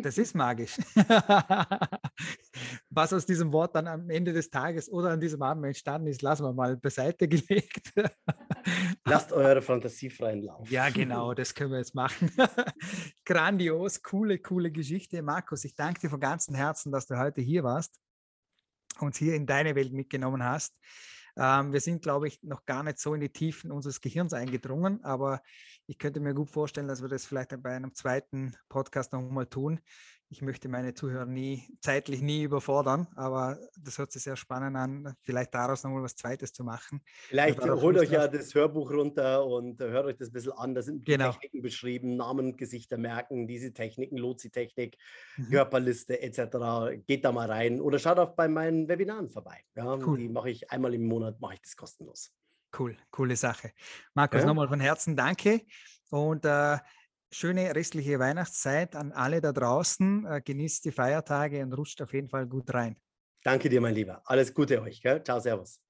Das 0.02 0.18
ist 0.18 0.34
magisch. 0.34 0.76
Was 2.90 3.12
aus 3.12 3.24
diesem 3.24 3.52
Wort 3.52 3.74
dann 3.76 3.86
am 3.86 4.10
Ende 4.10 4.32
des 4.32 4.50
Tages 4.50 4.90
oder 4.90 5.10
an 5.10 5.20
diesem 5.20 5.40
Abend 5.40 5.64
entstanden 5.64 6.08
ist, 6.08 6.20
lassen 6.20 6.44
wir 6.44 6.52
mal 6.52 6.76
beiseite 6.76 7.28
gelegt. 7.28 7.92
Lasst 9.04 9.32
eure 9.32 9.62
Fantasie 9.62 10.10
freien 10.10 10.42
Lauf. 10.42 10.70
Ja, 10.70 10.90
genau, 10.90 11.34
das 11.34 11.54
können 11.54 11.70
wir 11.72 11.78
jetzt 11.78 11.94
machen. 11.94 12.30
Grandios, 13.24 14.02
coole, 14.02 14.38
coole 14.38 14.70
Geschichte. 14.70 15.22
Markus, 15.22 15.64
ich 15.64 15.74
danke 15.74 16.00
dir 16.00 16.10
von 16.10 16.20
ganzem 16.20 16.54
Herzen, 16.54 16.92
dass 16.92 17.06
du 17.06 17.18
heute 17.18 17.40
hier 17.40 17.64
warst, 17.64 17.98
uns 19.00 19.18
hier 19.18 19.34
in 19.34 19.46
deine 19.46 19.74
Welt 19.74 19.92
mitgenommen 19.92 20.42
hast. 20.42 20.74
Ähm, 21.38 21.72
wir 21.72 21.80
sind, 21.80 22.02
glaube 22.02 22.28
ich, 22.28 22.42
noch 22.42 22.64
gar 22.64 22.82
nicht 22.82 22.98
so 22.98 23.12
in 23.14 23.20
die 23.20 23.28
Tiefen 23.28 23.70
unseres 23.70 24.00
Gehirns 24.00 24.32
eingedrungen, 24.32 25.04
aber 25.04 25.42
ich 25.86 25.98
könnte 25.98 26.20
mir 26.20 26.34
gut 26.34 26.50
vorstellen, 26.50 26.88
dass 26.88 27.02
wir 27.02 27.08
das 27.08 27.26
vielleicht 27.26 27.50
bei 27.62 27.76
einem 27.76 27.94
zweiten 27.94 28.56
Podcast 28.68 29.12
noch 29.12 29.20
mal 29.20 29.46
tun. 29.46 29.80
Ich 30.28 30.42
möchte 30.42 30.68
meine 30.68 30.92
Zuhörer 30.94 31.24
nie, 31.24 31.68
zeitlich 31.80 32.20
nie 32.20 32.42
überfordern, 32.42 33.06
aber 33.14 33.58
das 33.78 33.98
hört 33.98 34.10
sich 34.10 34.24
sehr 34.24 34.36
spannend 34.36 34.76
an, 34.76 35.14
vielleicht 35.22 35.54
daraus 35.54 35.84
noch 35.84 35.90
mal 35.92 36.02
was 36.02 36.16
Zweites 36.16 36.52
zu 36.52 36.64
machen. 36.64 37.00
Vielleicht 37.28 37.60
holt 37.60 37.96
euch 37.98 38.10
ja 38.10 38.28
das 38.28 38.54
Hörbuch 38.54 38.90
runter 38.90 39.44
und 39.46 39.80
äh, 39.80 39.88
hört 39.90 40.06
euch 40.06 40.16
das 40.16 40.28
ein 40.28 40.32
bisschen 40.32 40.52
an. 40.52 40.74
Da 40.74 40.82
sind 40.82 41.06
die 41.08 41.12
Genau. 41.12 41.32
Techniken 41.32 41.60
beschrieben, 41.62 42.16
Namen 42.16 42.46
und 42.46 42.58
Gesichter 42.58 42.98
merken, 42.98 43.46
diese 43.48 43.72
Techniken, 43.72 44.16
Lotsi-Technik, 44.16 44.96
Mhm. 45.38 45.48
Körperliste 45.50 46.20
etc. 46.22 46.96
Geht 47.06 47.24
da 47.24 47.32
mal 47.32 47.50
rein 47.50 47.80
oder 47.80 47.98
schaut 47.98 48.18
auch 48.18 48.34
bei 48.36 48.48
meinen 48.48 48.88
Webinaren 48.88 49.28
vorbei. 49.30 49.62
Ja, 49.76 49.96
Cool. 49.98 50.16
Die 50.16 50.28
mache 50.28 50.50
ich 50.50 50.70
einmal 50.70 50.94
im 50.94 51.06
Monat, 51.06 51.40
mache 51.40 51.54
ich 51.54 51.62
das 51.62 51.76
kostenlos. 51.76 52.32
Cool, 52.76 52.96
coole 53.10 53.36
Sache. 53.36 53.72
Markus, 54.14 54.40
Ja. 54.40 54.46
nochmal 54.46 54.68
von 54.68 54.80
Herzen 54.80 55.16
danke 55.16 55.62
und 56.10 56.44
äh, 56.44 56.78
schöne 57.30 57.74
restliche 57.74 58.18
Weihnachtszeit 58.18 58.96
an 58.96 59.12
alle 59.12 59.40
da 59.40 59.52
draußen. 59.52 60.26
Äh, 60.26 60.40
genießt 60.44 60.84
die 60.84 60.92
Feiertage 60.92 61.62
und 61.62 61.72
rutscht 61.72 62.02
auf 62.02 62.12
jeden 62.12 62.28
Fall 62.28 62.46
gut 62.46 62.72
rein. 62.72 62.96
Danke 63.42 63.68
dir, 63.68 63.80
mein 63.80 63.94
Lieber. 63.94 64.22
Alles 64.24 64.52
Gute 64.52 64.80
euch. 64.82 65.00
Gell? 65.00 65.22
Ciao, 65.22 65.38
Servus. 65.38 65.85